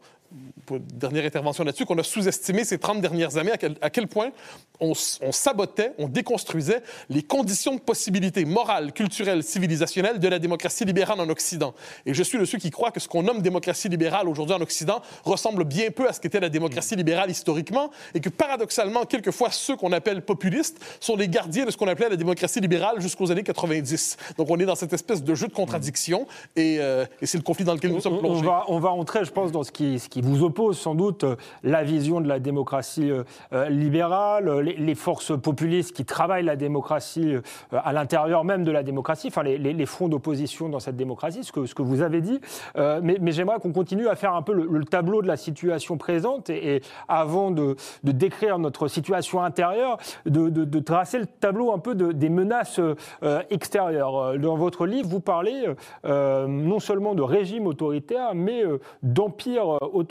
dernière 0.78 1.24
intervention 1.24 1.64
là-dessus, 1.64 1.84
qu'on 1.84 1.98
a 1.98 2.02
sous-estimé 2.02 2.64
ces 2.64 2.78
30 2.78 3.00
dernières 3.00 3.36
années, 3.36 3.52
à 3.80 3.90
quel, 3.90 4.06
point 4.06 4.30
on, 4.78 4.94
sabotait, 4.94 5.92
on 5.98 6.08
déconstruisait 6.08 6.82
les 7.08 7.22
conditions 7.22 7.74
de 7.74 7.80
possibilité 7.80 8.44
morale, 8.44 8.92
culturelle, 8.92 9.42
civilisationnelle 9.42 10.18
de 10.18 10.28
la 10.28 10.38
démocratie 10.38 10.84
libérale 10.84 11.20
en 11.20 11.28
Occident. 11.28 11.74
Et 12.06 12.14
je 12.14 12.22
suis 12.22 12.38
de 12.38 12.44
ceux 12.44 12.58
qui 12.58 12.70
croient 12.70 12.92
que 12.92 13.00
ce 13.00 13.08
qu'on 13.08 13.22
nomme 13.22 13.42
démocratie 13.42 13.88
libérale 13.88 14.28
aujourd'hui 14.28 14.54
en 14.54 14.60
Occident 14.60 15.02
ressemble 15.24 15.64
bien 15.64 15.90
peu 15.90 16.08
à 16.08 16.12
ce 16.12 16.20
qu'était 16.20 16.40
la 16.40 16.48
démocratie 16.48 16.96
libérale 16.96 17.30
historiquement, 17.30 17.90
et 18.14 18.20
que 18.20 18.28
paradoxalement, 18.28 19.04
quelquefois, 19.04 19.50
ceux 19.50 19.76
qu'on 19.76 19.92
appelle 19.92 20.22
populistes 20.22 20.78
sont 21.00 21.16
les 21.16 21.28
gardiens 21.28 21.64
de 21.64 21.70
ce 21.70 21.76
qu'on 21.76 21.88
appelait 21.88 22.08
la 22.08 22.16
démocratie 22.16 22.60
libérale 22.60 23.00
jusqu'aux 23.00 23.30
années 23.30 23.42
90. 23.42 24.16
Donc 24.38 24.48
on 24.50 24.58
est 24.58 24.66
dans 24.66 24.76
cette 24.76 24.92
espèce 24.92 25.24
de 25.24 25.34
jeu 25.34 25.48
de 25.48 25.52
contradiction 25.52 26.26
et, 26.56 26.76
euh, 26.78 27.04
et 27.20 27.26
c'est 27.26 27.38
le 27.38 27.42
conflit 27.42 27.64
dans 27.64 27.74
lequel 27.74 27.92
nous 27.92 28.00
sommes 28.00 28.18
plongés. 28.18 28.46
On 28.46 28.50
va, 28.50 28.64
on 28.68 28.78
va 28.78 28.90
entrer, 28.90 29.24
je 29.24 29.30
pense, 29.30 29.50
dans 29.50 29.64
ce 29.64 29.72
qui, 29.72 29.98
ce 29.98 30.08
qui 30.08 30.19
vous 30.22 30.44
oppose 30.44 30.78
sans 30.78 30.94
doute, 30.94 31.24
euh, 31.24 31.36
la 31.62 31.82
vision 31.82 32.20
de 32.20 32.28
la 32.28 32.38
démocratie 32.38 33.10
euh, 33.10 33.68
libérale, 33.68 34.60
les, 34.60 34.94
forces 34.94 35.38
populistes 35.40 35.94
qui 35.94 36.04
travaillent 36.04 36.44
la 36.44 36.56
démocratie 36.56 37.34
à 37.72 37.92
l'intérieur 37.92 38.44
même 38.44 38.64
de 38.64 38.70
la 38.70 38.82
démocratie, 38.82 39.28
enfin 39.28 39.42
les, 39.42 39.56
les, 39.58 39.86
fronts 39.86 40.08
d'opposition 40.08 40.68
dans 40.68 40.80
cette 40.80 40.96
démocratie, 40.96 41.44
ce 41.44 41.52
que, 41.52 41.82
vous 41.82 42.02
avez 42.02 42.20
dit. 42.20 42.40
mais, 42.76 43.32
j'aimerais 43.32 43.60
qu'on 43.60 43.72
continue 43.72 44.08
à 44.08 44.16
faire 44.16 44.34
un 44.34 44.42
peu 44.42 44.52
le, 44.52 44.84
tableau 44.84 45.22
de 45.22 45.28
la 45.28 45.36
situation 45.36 45.96
présente 45.96 46.50
et, 46.50 46.82
avant 47.08 47.50
de, 47.50 47.76
décrire 48.02 48.58
notre 48.58 48.88
situation 48.88 49.42
intérieure, 49.42 49.98
de, 50.26 50.78
tracer 50.80 51.18
le 51.18 51.26
tableau 51.26 51.72
un 51.72 51.78
peu 51.78 51.94
des 51.94 52.28
menaces 52.28 52.80
euh, 53.22 53.42
extérieures. 53.50 54.16
Euh, 54.16 54.38
dans 54.38 54.56
votre 54.56 54.86
livre, 54.86 55.08
vous 55.08 55.20
parlez 55.20 55.66
euh, 56.04 56.46
non 56.46 56.78
seulement 56.78 57.14
de 57.14 57.22
régime 57.22 57.66
autoritaire, 57.66 58.34
mais 58.34 58.62
d'empire 59.02 59.78
autoritaire. 59.82 60.09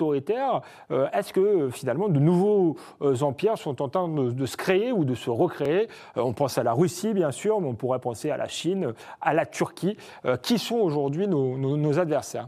Est-ce 0.89 1.33
que 1.33 1.69
finalement 1.69 2.09
de 2.09 2.19
nouveaux 2.19 2.77
empires 3.21 3.57
sont 3.57 3.81
en 3.81 3.89
train 3.89 4.07
de, 4.07 4.45
se 4.45 4.57
créer 4.57 4.91
ou 4.91 5.05
de 5.05 5.15
se 5.15 5.29
recréer? 5.29 5.87
On 6.15 6.33
pense 6.33 6.57
à 6.57 6.63
la 6.63 6.73
Russie, 6.73 7.13
bien 7.13 7.31
sûr, 7.31 7.61
mais 7.61 7.67
on 7.67 7.75
pourrait 7.75 7.99
penser 7.99 8.29
à 8.31 8.37
la 8.37 8.47
Chine, 8.47 8.93
à 9.21 9.33
la 9.33 9.45
Turquie. 9.45 9.97
qui 10.41 10.57
sont 10.57 10.77
aujourd'hui 10.77 11.27
nos, 11.27 11.99
adversaires? 11.99 12.47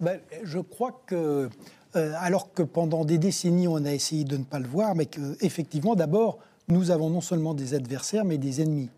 Ben, 0.00 0.20
Je 0.42 0.58
crois 0.58 1.00
que 1.06 1.48
alors 1.94 2.52
que 2.52 2.62
pendant 2.62 3.04
des 3.04 3.18
décennies, 3.18 3.68
on 3.68 3.84
a 3.84 3.92
essayé 3.92 4.24
de 4.24 4.36
ne 4.36 4.44
pas 4.44 4.58
le 4.58 4.66
voir, 4.66 4.94
mais 4.94 5.06
qu'effectivement, 5.06 5.94
d'abord, 5.94 6.38
nous 6.68 6.90
avons 6.90 7.10
non 7.10 7.20
seulement 7.20 7.54
des 7.54 7.74
adversaires, 7.74 8.24
mais 8.24 8.38
des 8.38 8.62
ennemis. 8.62 8.90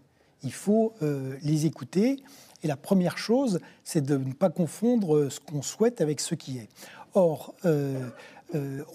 Il 0.43 0.53
faut 0.53 0.93
euh, 1.03 1.37
les 1.43 1.67
écouter. 1.67 2.23
Et 2.63 2.67
la 2.67 2.77
première 2.77 3.19
chose, 3.19 3.61
c'est 3.83 4.01
de 4.01 4.17
ne 4.17 4.33
pas 4.33 4.51
confondre 4.51 5.17
euh, 5.17 5.31
ce 5.31 5.41
qu'on 5.41 5.63
souhaite 5.63 6.01
avec 6.01 6.21
ce 6.21 6.35
qui 6.35 6.59
est. 6.59 6.69
Or, 7.15 7.55
euh, 7.65 8.11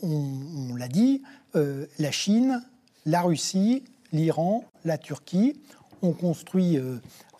on, 0.03 0.75
l'a 0.75 0.87
dit, 0.87 1.21
la 1.53 2.11
Chine, 2.11 2.61
la 3.05 3.21
Russie, 3.21 3.83
l'Iran, 4.13 4.63
la 4.85 4.97
Turquie 4.97 5.59
ont 6.01 6.13
construit 6.13 6.77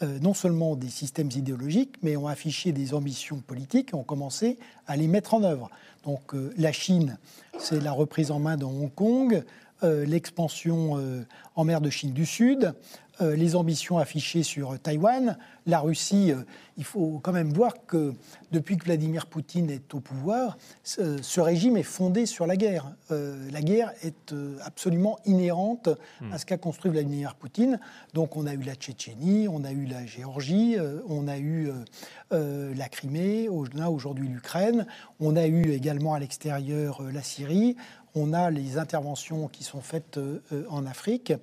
non 0.01 0.33
seulement 0.33 0.75
des 0.75 0.89
systèmes 0.89 1.29
idéologiques, 1.33 1.95
mais 2.01 2.17
ont 2.17 2.27
affiché 2.27 2.73
des 2.73 2.93
ambitions 2.93 3.37
politiques 3.37 3.91
et 3.93 3.95
ont 3.95 4.03
commencé 4.03 4.57
à 4.87 4.97
les 4.97 5.07
mettre 5.07 5.33
en 5.33 5.43
œuvre. 5.43 5.69
Donc 6.03 6.33
la 6.57 6.73
Chine, 6.73 7.17
c'est 7.57 7.81
la 7.81 7.93
reprise 7.93 8.31
en 8.31 8.39
main 8.39 8.57
de 8.57 8.65
Hong 8.65 8.93
Kong, 8.93 9.43
l'expansion 9.81 11.25
en 11.55 11.63
mer 11.63 11.79
de 11.79 11.89
Chine 11.89 12.11
du 12.11 12.25
Sud, 12.25 12.73
euh, 13.21 13.35
les 13.35 13.57
ambitions 13.57 13.97
affichées 13.97 14.43
sur 14.43 14.79
Taïwan. 14.79 15.37
La 15.65 15.81
Russie, 15.81 16.31
euh, 16.31 16.43
il 16.77 16.85
faut 16.85 17.19
quand 17.21 17.33
même 17.33 17.51
voir 17.51 17.73
que 17.85 18.13
depuis 18.53 18.77
que 18.77 18.85
Vladimir 18.85 19.25
Poutine 19.25 19.69
est 19.69 19.93
au 19.93 19.99
pouvoir, 19.99 20.57
ce, 20.83 21.41
régime 21.41 21.75
est 21.75 21.83
fondé 21.83 22.25
sur 22.25 22.47
la 22.47 22.55
guerre. 22.55 22.93
Euh, 23.11 23.49
la 23.51 23.61
guerre 23.61 23.91
est 24.03 24.33
absolument 24.63 25.19
inhérente 25.25 25.89
à 26.31 26.37
ce 26.37 26.45
qu'a 26.45 26.57
construit 26.57 26.91
Vladimir 26.91 27.35
Poutine. 27.35 27.81
Donc 28.13 28.37
on 28.37 28.47
a 28.47 28.53
eu 28.53 28.61
la 28.61 28.75
Tchétchénie, 28.75 29.49
on 29.49 29.65
a 29.65 29.71
eu 29.71 29.85
la 29.85 30.05
Géorgie, 30.05 30.77
on 31.09 31.27
a 31.27 31.37
eu 31.37 31.71
la 32.31 32.89
Crimée, 32.89 33.49
on 33.49 33.65
a 33.79 33.89
aujourd'hui 33.89 34.29
l'Ukraine, 34.29 34.87
on 35.19 35.35
a 35.35 35.45
eu 35.45 35.71
également 35.71 36.13
à 36.13 36.19
l'extérieur 36.19 37.01
la 37.01 37.21
Syrie, 37.21 37.75
on 38.15 38.31
a 38.31 38.49
les 38.49 38.77
interventions 38.77 39.49
qui 39.49 39.65
sont 39.65 39.81
faites 39.81 40.19
en 40.69 40.85
Afrique. 40.85 41.33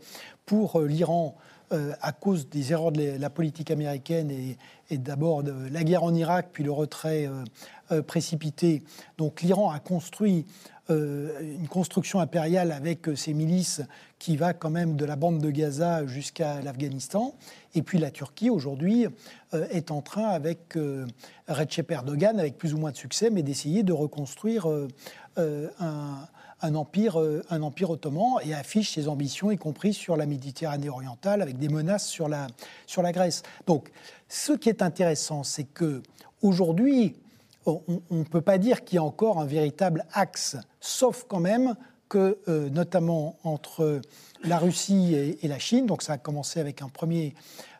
Pour 0.47 0.80
l'Iran, 0.80 1.37
euh, 1.73 1.92
à 2.00 2.12
cause 2.12 2.49
des 2.49 2.70
erreurs 2.70 2.92
de 2.92 3.18
la 3.18 3.28
politique 3.28 3.73
américaine 3.73 4.30
et, 4.30 4.56
d'abord 4.99 5.42
de 5.42 5.52
la 5.73 5.82
guerre 5.82 6.04
en 6.04 6.14
Irak, 6.14 6.50
puis 6.52 6.62
le 6.62 6.70
retrait 6.70 7.26
euh, 7.26 7.42
euh, 7.90 8.02
précipité. 8.02 8.85
Donc 9.18 9.42
l'Iran 9.42 9.70
a 9.70 9.80
construit 9.80 10.46
une 10.88 11.66
construction 11.68 12.20
impériale 12.20 12.70
avec 12.70 13.08
ses 13.16 13.35
milices 13.35 13.82
qui 14.20 14.37
va 14.37 14.52
quand 14.52 14.70
même 14.70 14.94
de 14.94 15.04
la 15.04 15.16
bande 15.16 15.40
de 15.40 15.50
Gaza 15.50 16.06
jusqu'à 16.06 16.62
l'Afghanistan. 16.62 17.35
Et 17.75 17.82
puis 17.82 17.99
la 17.99 18.12
Turquie, 18.12 18.50
aujourd'hui, 18.50 19.08
est 19.52 19.90
en 19.90 20.00
train, 20.00 20.28
avec 20.28 20.78
Recep 21.49 21.90
Erdogan, 21.90 22.38
avec 22.38 22.56
plus 22.56 22.73
ou 22.73 22.78
moins 22.78 22.92
de 22.92 22.96
succès, 22.96 23.30
mais 23.30 23.42
d'essayer 23.42 23.82
de 23.82 23.92
reconstruire 23.92 24.68
un, 25.37 26.28
un 26.66 26.75
empire, 26.75 27.20
euh, 27.20 27.42
un 27.50 27.62
empire 27.62 27.90
ottoman 27.90 28.37
et 28.44 28.54
affiche 28.54 28.94
ses 28.94 29.08
ambitions, 29.08 29.50
y 29.50 29.56
compris 29.56 29.94
sur 29.94 30.16
la 30.16 30.26
Méditerranée 30.26 30.88
orientale, 30.88 31.42
avec 31.42 31.58
des 31.58 31.68
menaces 31.68 32.06
sur 32.06 32.28
la, 32.28 32.49
sur 32.87 33.02
la 33.02 33.12
Grèce. 33.12 33.42
Donc, 33.66 33.90
ce 34.28 34.52
qui 34.52 34.68
est 34.68 34.82
intéressant, 34.82 35.44
c'est 35.44 35.64
que 35.64 36.02
aujourd'hui, 36.42 37.16
on 37.64 37.82
ne 38.11 38.25
peut 38.25 38.40
pas 38.40 38.58
dire 38.58 38.85
qu'il 38.85 38.96
y 38.96 38.99
a 38.99 39.02
encore 39.02 39.40
un 39.40 39.46
véritable 39.46 40.04
axe, 40.12 40.56
sauf 40.80 41.25
quand 41.26 41.40
même 41.40 41.75
que, 42.08 42.38
euh, 42.49 42.68
notamment 42.70 43.37
entre 43.42 44.00
la 44.44 44.58
Russie 44.58 45.14
et, 45.14 45.49
la 45.49 45.58
Chine, 45.58 45.87
donc 45.87 46.02
ça 46.02 46.14
a 46.14 46.18
commencé 46.18 46.61
avec 46.61 46.82
un 46.82 46.88
premier, 46.88 47.35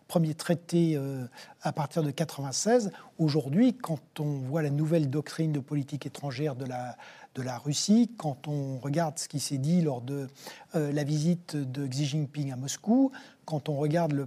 premier 0.09 0.35
traité 0.35 0.97
euh, 0.97 1.25
à 1.63 1.73
partir 1.73 2.03
de 2.03 2.09
1996. 2.09 2.93
Aujourd'hui, 3.19 3.75
quand 3.75 4.21
on 4.21 4.39
voit 4.41 4.63
la 4.63 4.71
nouvelle 4.71 5.11
doctrine 5.11 5.53
de 5.53 5.61
politique 5.61 6.07
étrangère 6.07 6.55
de 6.55 6.65
la, 6.65 6.97
de 7.35 7.43
la 7.43 7.59
Russie, 7.59 8.11
quand 8.17 8.49
on 8.49 8.79
regarde 8.79 9.19
ce 9.19 9.29
qui 9.29 9.41
s'est 9.41 9.59
dit 9.59 9.83
lors 9.83 10.01
de 10.01 10.29
euh, 10.75 10.93
la 10.93 11.05
visite 11.05 11.57
de 11.57 11.87
Xi 11.87 12.07
Jinping 12.07 12.53
à 12.53 12.57
Moscou, 12.57 13.13
quand 13.45 13.69
on 13.69 13.77
regarde 13.77 14.13
le, 14.13 14.27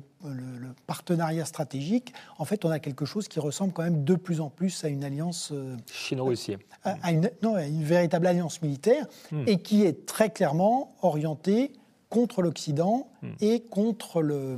partenariat 0.88 1.46
stratégique, 1.46 2.14
en 2.38 2.46
fait, 2.46 2.66
on 2.66 2.72
a 2.72 2.80
quelque 2.80 3.06
chose 3.06 3.28
qui 3.28 3.40
ressemble 3.40 3.74
quand 3.74 3.84
même 3.84 4.04
de 4.04 4.16
plus 4.16 4.42
en 4.42 4.50
plus 4.50 4.84
à 4.84 4.88
une 4.88 5.04
alliance... 5.04 5.52
Euh, 5.52 5.76
Chino-Russie. 5.92 6.58
À, 6.84 7.12
une, 7.12 7.30
non, 7.42 7.56
à 7.56 7.66
une 7.66 7.84
véritable 7.84 8.28
alliance 8.28 8.62
militaire, 8.62 9.06
hmm. 9.32 9.44
et 9.46 9.62
qui 9.62 9.84
est 9.84 10.06
très 10.06 10.30
clairement 10.30 10.96
orientée 11.02 11.74
contre 12.10 12.42
l'Occident 12.42 13.10
hmm. 13.22 13.32
et 13.42 13.62
contre 13.62 14.22
le... 14.22 14.58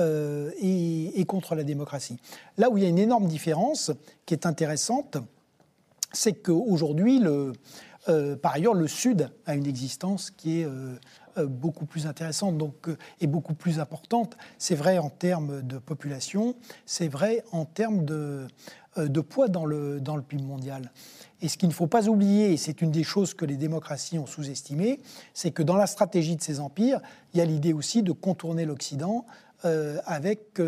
Euh, 0.00 0.50
et, 0.58 1.24
contre 1.26 1.54
la 1.54 1.64
démocratie. 1.64 2.18
Là 2.58 2.68
où 2.68 2.76
il 2.76 2.82
y 2.82 2.86
a 2.86 2.88
une 2.88 2.98
énorme 2.98 3.26
différence 3.26 3.90
qui 4.26 4.34
est 4.34 4.44
intéressante, 4.44 5.18
c'est 6.12 6.32
qu'aujourd'hui, 6.32 7.22
euh, 8.08 8.36
par 8.36 8.54
ailleurs, 8.54 8.74
le 8.74 8.88
Sud 8.88 9.30
a 9.46 9.54
une 9.54 9.66
existence 9.66 10.30
qui 10.30 10.60
est 10.60 10.66
euh, 10.66 10.96
beaucoup 11.46 11.86
plus 11.86 12.06
intéressante 12.06 12.58
donc, 12.58 12.88
et 13.20 13.26
beaucoup 13.26 13.54
plus 13.54 13.80
importante. 13.80 14.36
C'est 14.58 14.74
vrai 14.74 14.98
en 14.98 15.10
termes 15.10 15.62
de 15.62 15.78
population, 15.78 16.56
c'est 16.84 17.08
vrai 17.08 17.44
en 17.52 17.64
termes 17.64 18.04
de, 18.04 18.48
poids 19.20 19.48
dans 19.48 19.64
le, 19.64 20.00
dans 20.00 20.16
le 20.16 20.22
PIB 20.22 20.42
mondial. 20.42 20.90
Et 21.40 21.48
ce 21.48 21.56
qu'il 21.56 21.68
ne 21.68 21.74
faut 21.74 21.86
pas 21.86 22.08
oublier, 22.08 22.52
et 22.52 22.56
c'est 22.56 22.82
une 22.82 22.90
des 22.90 23.04
choses 23.04 23.34
que 23.34 23.44
les 23.44 23.56
démocraties 23.56 24.18
ont 24.18 24.26
sous-estimé, 24.26 25.00
c'est 25.34 25.50
que 25.50 25.62
dans 25.62 25.76
la 25.76 25.86
stratégie 25.86 26.36
de 26.36 26.42
ces 26.42 26.60
empires, 26.60 27.00
il 27.32 27.38
y 27.38 27.40
a 27.40 27.44
l'idée 27.44 27.72
aussi 27.72 28.02
de 28.02 28.12
contourner 28.12 28.64
l'Occident 28.64 29.24
avec, 29.64 30.60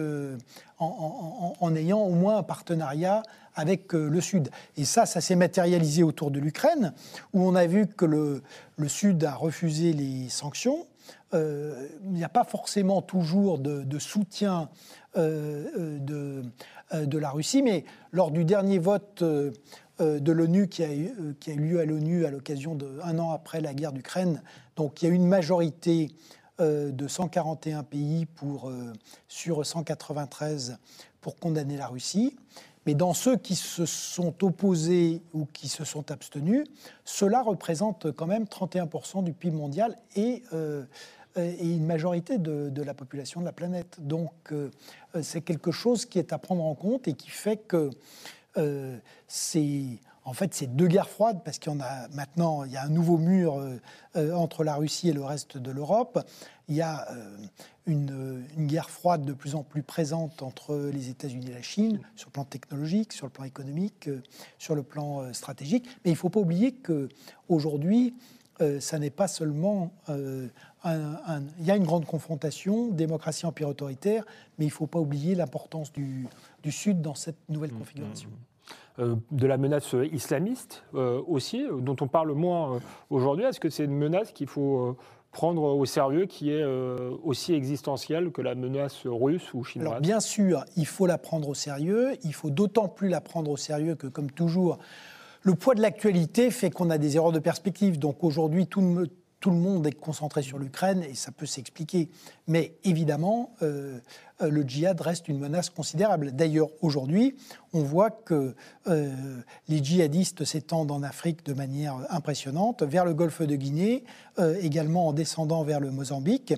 en, 0.78 1.54
en, 1.60 1.74
ayant 1.74 2.02
au 2.02 2.14
moins 2.14 2.38
un 2.38 2.42
partenariat 2.42 3.22
avec 3.54 3.94
euh, 3.94 4.08
le 4.08 4.20
Sud. 4.20 4.50
Et 4.76 4.84
ça, 4.84 5.06
ça 5.06 5.20
s'est 5.20 5.36
matérialisé 5.36 6.02
autour 6.02 6.30
de 6.30 6.40
l'Ukraine, 6.40 6.92
où 7.32 7.46
on 7.46 7.54
a 7.54 7.66
vu 7.66 7.86
que 7.86 8.04
le, 8.04 8.42
le 8.76 8.88
Sud 8.88 9.24
a 9.24 9.34
refusé 9.34 9.92
les 9.92 10.28
sanctions. 10.28 10.86
Euh, 11.32 11.88
il 12.04 12.12
n'y 12.12 12.24
a 12.24 12.28
pas 12.28 12.44
forcément 12.44 13.02
toujours 13.02 13.58
de, 13.58 13.98
soutien 13.98 14.68
euh, 15.16 15.98
de, 15.98 16.44
de, 16.92 17.18
la 17.18 17.30
Russie, 17.30 17.62
mais 17.62 17.84
lors 18.12 18.30
du 18.30 18.44
dernier 18.44 18.78
vote 18.78 19.22
de 19.22 20.32
l'ONU 20.32 20.68
qui, 20.68 20.82
qui, 21.40 21.50
a 21.50 21.54
eu 21.54 21.58
lieu 21.58 21.80
à 21.80 21.84
l'ONU 21.84 22.24
à 22.24 22.30
l'occasion 22.30 22.74
d'un 22.74 23.18
an 23.18 23.32
après 23.32 23.60
la 23.60 23.74
guerre 23.74 23.92
d'Ukraine, 23.92 24.42
donc 24.76 25.02
il 25.02 25.06
y 25.06 25.08
a 25.08 25.12
eu 25.12 25.16
une 25.16 25.26
majorité 25.26 26.10
de 26.58 27.08
141 27.08 27.82
pays 27.82 28.26
pour, 28.26 28.70
sur 29.28 29.66
193 29.66 30.78
pour 31.20 31.36
condamner 31.38 31.76
la 31.76 31.88
Russie. 31.88 32.36
Mais 32.86 32.94
dans 32.94 33.14
ceux 33.14 33.36
qui 33.36 33.54
se 33.54 33.86
sont 33.86 34.44
opposés 34.44 35.22
ou 35.32 35.46
qui 35.46 35.68
se 35.68 35.84
sont 35.84 36.10
abstenus, 36.10 36.64
cela 37.04 37.42
représente 37.42 38.12
quand 38.12 38.26
même 38.26 38.44
31% 38.44 39.24
du 39.24 39.32
PIB 39.32 39.56
mondial 39.56 39.96
et, 40.16 40.42
euh, 40.52 40.84
et 41.36 41.74
une 41.74 41.86
majorité 41.86 42.38
de, 42.38 42.82
la 42.82 42.94
population 42.94 43.40
de 43.40 43.46
la 43.46 43.52
planète. 43.52 43.96
Donc 44.00 44.32
euh, 44.52 44.70
c'est 45.22 45.40
quelque 45.40 45.70
chose 45.70 46.04
qui 46.04 46.18
est 46.18 46.32
à 46.32 46.38
prendre 46.38 46.64
en 46.64 46.74
compte 46.74 47.08
et 47.08 47.14
qui 47.14 47.30
fait 47.30 47.56
que 47.56 47.90
euh, 48.56 48.98
c'est 49.26 49.98
en 50.24 50.32
fait, 50.32 50.54
c'est 50.54 50.74
deux 50.74 50.86
guerres 50.86 51.08
froides 51.08 51.42
parce 51.44 51.58
qu'il 51.58 51.72
y 51.72 51.76
en 51.76 51.80
a 51.80 52.08
maintenant, 52.08 52.64
il 52.64 52.72
y 52.72 52.76
a 52.76 52.84
un 52.84 52.88
nouveau 52.88 53.18
mur 53.18 53.62
entre 54.16 54.64
la 54.64 54.74
Russie 54.76 55.08
et 55.08 55.12
le 55.12 55.22
reste 55.22 55.58
de 55.58 55.70
l'Europe. 55.70 56.18
Il 56.68 56.74
y 56.74 56.80
a 56.80 57.06
une, 57.86 58.44
guerre 58.58 58.90
froide 58.90 59.24
de 59.24 59.32
plus 59.32 59.54
en 59.54 59.62
plus 59.62 59.82
présente 59.82 60.42
entre 60.42 60.90
les 60.92 61.10
États-Unis 61.10 61.48
et 61.50 61.54
la 61.54 61.62
Chine, 61.62 62.00
sur 62.16 62.28
le 62.28 62.32
plan 62.32 62.44
technologique, 62.44 63.12
sur 63.12 63.26
le 63.26 63.32
plan 63.32 63.44
économique, 63.44 64.08
euh, 64.08 64.22
sur 64.58 64.74
le 64.74 64.82
plan 64.82 65.20
euh, 65.20 65.32
stratégique. 65.32 65.86
Mais 66.04 66.10
il 66.10 66.14
ne 66.14 66.18
faut 66.18 66.30
pas 66.30 66.40
oublier 66.40 66.72
qu'aujourd'hui, 66.72 68.14
euh, 68.60 68.80
ça 68.80 68.98
n'est 68.98 69.10
pas 69.10 69.28
seulement 69.28 69.92
un, 70.08 70.48
Il 71.58 71.64
y 71.64 71.70
a 71.70 71.76
une 71.76 71.84
grande 71.84 72.06
confrontation, 72.06 72.88
démocratie 72.88 73.46
empire 73.46 73.68
autoritaire, 73.68 74.24
mais 74.58 74.64
il 74.64 74.68
ne 74.68 74.72
faut 74.72 74.86
pas 74.86 75.00
oublier 75.00 75.34
l'importance 75.34 75.92
du, 75.92 76.28
Sud 76.70 77.02
dans 77.02 77.14
cette 77.14 77.48
nouvelle 77.48 77.72
mmh, 77.72 77.78
configuration. 77.78 78.28
Mmh, 78.28 78.32
mmh. 78.32 78.53
De 78.98 79.46
la 79.46 79.56
menace 79.56 79.94
islamiste 80.12 80.84
aussi, 80.92 81.66
dont 81.80 81.96
on 82.00 82.06
parle 82.06 82.32
moins 82.32 82.80
aujourd'hui. 83.10 83.44
Est-ce 83.44 83.58
que 83.58 83.68
c'est 83.68 83.84
une 83.84 83.96
menace 83.96 84.32
qu'il 84.32 84.46
faut 84.46 84.96
prendre 85.34 85.62
au 85.62 85.84
sérieux, 85.84 86.24
qui 86.24 86.50
est 86.50 86.62
euh, 86.62 87.10
aussi 87.22 87.52
existentielle 87.52 88.30
que 88.30 88.40
la 88.40 88.54
menace 88.54 89.02
russe 89.04 89.52
ou 89.52 89.64
chinoise? 89.64 89.90
Alors 89.90 90.00
bien 90.00 90.20
sûr, 90.20 90.64
il 90.76 90.86
faut 90.86 91.06
la 91.06 91.18
prendre 91.18 91.48
au 91.50 91.54
sérieux. 91.54 92.12
Il 92.22 92.32
faut 92.32 92.48
d'autant 92.48 92.88
plus 92.88 93.08
la 93.08 93.20
prendre 93.20 93.50
au 93.50 93.58
sérieux 93.58 93.96
que, 93.96 94.06
comme 94.06 94.30
toujours, 94.30 94.78
le 95.42 95.54
poids 95.54 95.74
de 95.74 95.82
l'actualité 95.82 96.50
fait 96.50 96.70
qu'on 96.70 96.88
a 96.88 96.96
des 96.96 97.16
erreurs 97.16 97.32
de 97.32 97.40
perspective. 97.40 97.98
Donc 97.98 98.24
aujourd'hui, 98.24 98.66
tout, 98.66 98.80
le 98.80 99.50
monde 99.50 99.86
est 99.86 99.92
concentré 99.92 100.40
sur 100.40 100.58
l'Ukraine 100.58 101.02
et 101.02 101.14
ça 101.14 101.32
peut 101.32 101.46
s'expliquer. 101.46 102.08
Mais 102.46 102.76
évidemment, 102.84 103.54
euh, 103.60 103.98
euh, 103.98 103.98
le 104.40 104.62
djihad 104.62 105.00
reste 105.00 105.28
une 105.28 105.38
menace 105.38 105.70
considérable. 105.70 106.32
D'ailleurs, 106.32 106.68
aujourd'hui, 106.82 107.36
on 107.72 107.82
voit 107.82 108.10
que 108.10 108.54
euh, 108.88 109.12
les 109.68 109.82
djihadistes 109.82 110.44
s'étendent 110.44 110.90
en 110.90 111.02
Afrique 111.02 111.44
de 111.46 111.54
manière 111.54 111.96
impressionnante, 112.10 112.82
vers 112.82 113.04
le 113.04 113.14
golfe 113.14 113.42
de 113.42 113.56
Guinée, 113.56 114.04
également 114.60 115.08
en 115.08 115.12
descendant 115.12 115.62
vers 115.62 115.80
le 115.80 115.90
Mozambique, 115.90 116.54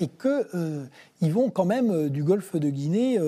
et 0.00 0.08
qu'ils 0.08 1.32
vont 1.32 1.50
quand 1.50 1.64
même 1.64 2.08
du 2.08 2.24
golfe 2.24 2.56
de 2.56 2.68
Guinée 2.68 3.18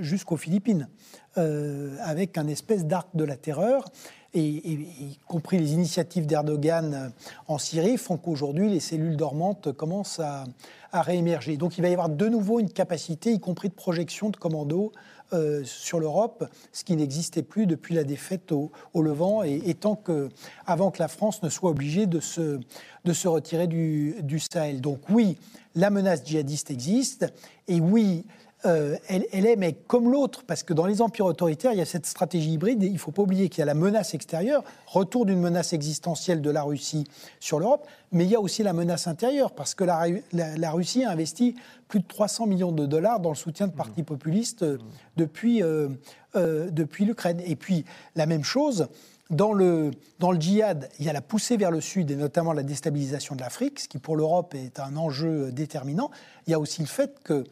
jusqu'aux 0.00 0.36
Philippines, 0.36 0.88
avec 1.36 2.38
un 2.38 2.48
espèce 2.48 2.84
d'arc 2.86 3.08
de 3.14 3.24
la 3.24 3.36
terreur. 3.36 3.84
Y 4.34 5.18
compris 5.26 5.58
les 5.58 5.72
initiatives 5.72 6.26
d'Erdogan 6.26 7.12
en 7.48 7.58
Syrie, 7.58 7.98
font 7.98 8.16
qu'aujourd'hui, 8.16 8.70
les 8.70 8.80
cellules 8.80 9.16
dormantes 9.16 9.72
commencent 9.72 10.20
à, 10.20 10.44
réémerger. 10.92 11.56
Donc 11.56 11.78
il 11.78 11.80
va 11.80 11.88
y 11.88 11.92
avoir 11.92 12.10
de 12.10 12.28
nouveau 12.28 12.60
une 12.60 12.70
capacité, 12.70 13.32
y 13.32 13.40
compris 13.40 13.70
de 13.70 13.74
projection 13.74 14.28
de 14.28 14.36
commando, 14.36 14.92
euh, 15.32 15.62
sur 15.64 15.98
l'Europe, 15.98 16.44
ce 16.72 16.84
qui 16.84 16.94
n'existait 16.94 17.42
plus 17.42 17.66
depuis 17.66 17.94
la 17.94 18.04
défaite 18.04 18.52
au, 18.52 18.70
Levant, 18.94 19.42
et, 19.42 19.72
tant 19.72 19.96
que, 19.96 20.28
avant 20.66 20.90
que 20.90 20.98
la 20.98 21.08
France 21.08 21.42
ne 21.42 21.48
soit 21.48 21.70
obligée 21.70 22.04
de 22.04 22.20
se, 22.20 22.60
de 23.06 23.12
se 23.14 23.26
retirer 23.26 23.66
du, 23.66 24.16
du 24.20 24.38
Sahel. 24.38 24.82
Donc 24.82 24.98
oui, 25.08 25.38
la 25.74 25.88
menace 25.88 26.22
djihadiste 26.26 26.70
existe, 26.70 27.32
et 27.68 27.80
oui, 27.80 28.26
euh, 28.64 28.96
elle, 29.08 29.46
est, 29.46 29.56
mais 29.56 29.72
comme 29.72 30.10
l'autre, 30.10 30.44
parce 30.46 30.62
que 30.62 30.72
dans 30.72 30.86
les 30.86 31.02
empires 31.02 31.26
autoritaires, 31.26 31.72
il 31.72 31.78
y 31.78 31.82
a 31.82 31.86
cette 31.86 32.06
stratégie 32.06 32.52
hybride. 32.52 32.82
Et 32.82 32.86
il 32.86 32.92
ne 32.92 32.98
faut 32.98 33.10
pas 33.10 33.22
oublier 33.22 33.48
qu'il 33.48 33.58
y 33.58 33.62
a 33.62 33.66
la 33.66 33.74
menace 33.74 34.14
extérieure, 34.14 34.62
retour 34.86 35.26
d'une 35.26 35.40
menace 35.40 35.72
existentielle 35.72 36.40
de 36.40 36.50
la 36.50 36.62
Russie 36.62 37.04
sur 37.40 37.58
l'Europe, 37.58 37.86
mais 38.12 38.24
il 38.24 38.30
y 38.30 38.36
a 38.36 38.40
aussi 38.40 38.62
la 38.62 38.72
menace 38.72 39.06
intérieure, 39.06 39.52
parce 39.52 39.74
que 39.74 39.84
la, 39.84 40.70
Russie 40.70 41.04
a 41.04 41.10
investi 41.10 41.56
plus 41.88 42.00
de 42.00 42.06
300 42.06 42.46
millions 42.46 42.72
de 42.72 42.86
dollars 42.86 43.20
dans 43.20 43.30
le 43.30 43.36
soutien 43.36 43.66
de 43.66 43.72
partis 43.72 44.02
populistes 44.02 44.62
euh, 44.62 44.78
depuis, 45.16 45.62
euh, 45.62 45.88
depuis 46.34 47.04
l'Ukraine. 47.04 47.40
Et 47.44 47.56
puis, 47.56 47.84
la 48.14 48.26
même 48.26 48.44
chose, 48.44 48.86
dans 49.30 49.52
le, 49.52 49.90
dans 50.18 50.30
le 50.30 50.40
djihad, 50.40 50.88
il 51.00 51.06
y 51.06 51.08
a 51.08 51.12
la 51.12 51.22
poussée 51.22 51.56
vers 51.56 51.70
le 51.70 51.80
sud 51.80 52.10
et 52.10 52.16
notamment 52.16 52.52
la 52.52 52.62
déstabilisation 52.62 53.34
de 53.34 53.40
l'Afrique, 53.40 53.80
ce 53.80 53.88
qui 53.88 53.98
pour 53.98 54.14
l'Europe 54.14 54.54
est 54.54 54.78
un 54.78 54.96
enjeu 54.96 55.50
déterminant. 55.50 56.10
Il 56.46 56.50
y 56.50 56.54
a 56.54 56.60
aussi 56.60 56.82
le 56.82 56.86
fait 56.86 57.18
que 57.24 57.44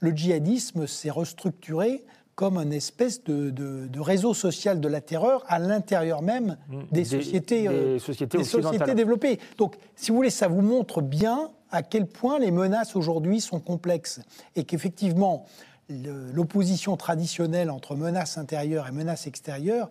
le 0.00 0.10
djihadisme 0.10 0.86
s'est 0.86 1.10
restructuré 1.10 2.04
comme 2.34 2.58
une 2.58 2.74
espèce 2.74 3.24
de, 3.24 3.98
réseau 3.98 4.34
social 4.34 4.78
de 4.80 4.88
la 4.88 5.00
terreur 5.00 5.42
à 5.48 5.58
l'intérieur 5.58 6.20
même 6.20 6.58
mmh. 6.68 6.78
des, 6.92 7.04
sociétés, 7.04 7.66
euh, 7.66 7.98
sociétés, 7.98 8.94
développées. 8.94 9.40
Donc, 9.56 9.76
si 9.96 10.10
vous 10.10 10.16
voulez, 10.16 10.30
ça 10.30 10.46
vous 10.46 10.60
montre 10.60 11.00
bien 11.00 11.50
à 11.70 11.82
quel 11.82 12.06
point 12.06 12.38
les 12.38 12.50
menaces 12.50 12.94
aujourd'hui 12.94 13.40
sont 13.40 13.58
complexes 13.58 14.20
et 14.54 14.64
qu'effectivement, 14.64 15.46
l'opposition 15.88 16.96
traditionnelle 16.96 17.70
entre 17.70 17.96
menaces 17.96 18.38
intérieures 18.38 18.86
et 18.86 18.92
menaces 18.92 19.26
extérieures, 19.26 19.88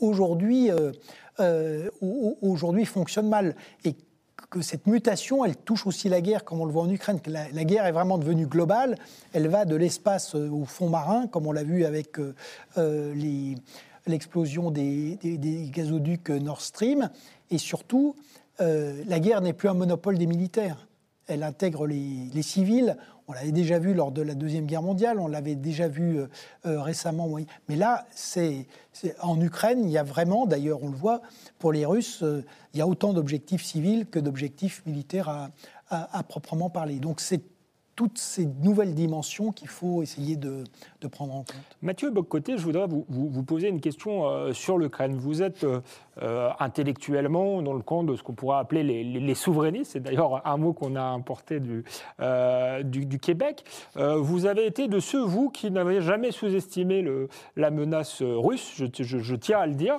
aujourd'hui, 0.00 0.70
euh, 0.70 0.92
euh, 1.40 1.90
aujourd'hui 2.00 2.84
fonctionne 2.84 3.28
mal. 3.28 3.56
Et 3.84 3.96
que 4.50 4.60
cette 4.60 4.86
mutation, 4.86 5.44
elle 5.44 5.56
touche 5.56 5.86
aussi 5.86 6.08
la 6.08 6.20
guerre, 6.20 6.44
comme 6.44 6.60
on 6.60 6.64
le 6.64 6.72
voit 6.72 6.82
en 6.82 6.90
Ukraine, 6.90 7.20
que 7.20 7.30
la, 7.30 7.64
guerre 7.64 7.86
est 7.86 7.92
vraiment 7.92 8.18
devenue 8.18 8.46
globale. 8.46 8.96
Elle 9.32 9.48
va 9.48 9.64
de 9.64 9.76
l'espace 9.76 10.34
euh, 10.34 10.50
au 10.50 10.64
fond 10.64 10.88
marin, 10.88 11.26
comme 11.26 11.46
on 11.46 11.52
l'a 11.52 11.64
vu 11.64 11.84
avec 11.84 12.18
euh, 12.18 12.34
euh, 12.78 13.14
l'explosion 14.06 14.70
des, 14.70 15.18
gazoducs 15.72 16.30
Nord 16.30 16.60
Stream. 16.60 17.10
Et 17.50 17.58
surtout, 17.58 18.16
la 18.58 19.18
guerre 19.18 19.40
n'est 19.40 19.52
plus 19.52 19.68
un 19.68 19.74
monopole 19.74 20.18
des 20.18 20.26
militaires. 20.26 20.86
Elle 21.26 21.42
intègre 21.42 21.86
les 21.86 22.42
civils. 22.42 22.96
On 23.32 23.34
l'avait 23.34 23.52
déjà 23.52 23.78
vu 23.78 23.94
lors 23.94 24.12
de 24.12 24.20
la 24.20 24.34
Deuxième 24.34 24.66
Guerre 24.66 24.82
mondiale, 24.82 25.18
on 25.18 25.26
l'avait 25.26 25.54
déjà 25.54 25.88
vu 25.88 26.18
euh, 26.18 26.26
euh, 26.66 26.82
récemment. 26.82 27.30
Mais 27.66 27.76
là, 27.76 28.06
c'est 28.10 28.66
en 29.22 29.40
Ukraine, 29.40 29.84
il 29.84 29.90
y 29.90 29.96
a 29.96 30.02
vraiment, 30.02 30.44
d'ailleurs 30.44 30.82
on 30.82 30.90
le 30.90 30.96
voit, 30.96 31.22
pour 31.58 31.72
les 31.72 31.86
Russes, 31.86 32.22
euh, 32.22 32.44
il 32.74 32.78
y 32.78 32.82
a 32.82 32.86
autant 32.86 33.14
d'objectifs 33.14 33.64
civils 33.64 34.06
que 34.06 34.18
d'objectifs 34.18 34.82
militaires 34.84 35.50
à, 35.88 36.22
proprement 36.24 36.68
parler. 36.68 36.98
Donc 36.98 37.20
c'est 37.20 37.40
toutes 37.96 38.18
ces 38.18 38.44
nouvelles 38.44 38.94
dimensions 38.94 39.50
qu'il 39.50 39.68
faut 39.68 40.02
essayer 40.02 40.36
de, 40.36 40.64
prendre 41.10 41.34
en 41.34 41.44
compte. 41.44 41.76
Mathieu 41.80 42.10
Boccoté, 42.10 42.58
je 42.58 42.64
voudrais 42.64 42.86
vous, 42.86 43.42
poser 43.44 43.68
une 43.68 43.80
question 43.80 44.52
sur 44.52 44.78
l'Ukraine. 44.78 45.16
Vous 45.16 45.42
êtes 45.42 45.66
euh, 46.20 46.32
euh, 46.32 46.50
intellectuellement 46.60 47.60
dans 47.62 47.74
le 47.74 47.82
camp 47.82 48.04
de 48.04 48.16
ce 48.16 48.22
qu'on 48.22 48.32
pourrait 48.32 48.58
appeler 48.58 48.82
les, 48.82 49.34
souverainistes, 49.34 49.92
c'est 49.92 50.00
d'ailleurs 50.00 50.46
un 50.46 50.56
mot 50.56 50.72
qu'on 50.72 50.96
a 50.96 51.02
importé 51.02 51.60
du, 51.60 51.84
du, 52.84 53.18
Québec. 53.18 53.64
vous 53.96 54.46
avez 54.46 54.66
été 54.66 54.88
de 54.88 54.98
ceux, 54.98 55.22
vous, 55.22 55.50
qui 55.50 55.70
n'avez 55.70 56.00
jamais 56.00 56.30
sous-estimé 56.30 57.04
la 57.56 57.70
menace 57.70 58.22
russe, 58.22 58.74
je, 58.76 59.34
tiens 59.36 59.60
à 59.60 59.66
le 59.66 59.74
dire, 59.74 59.96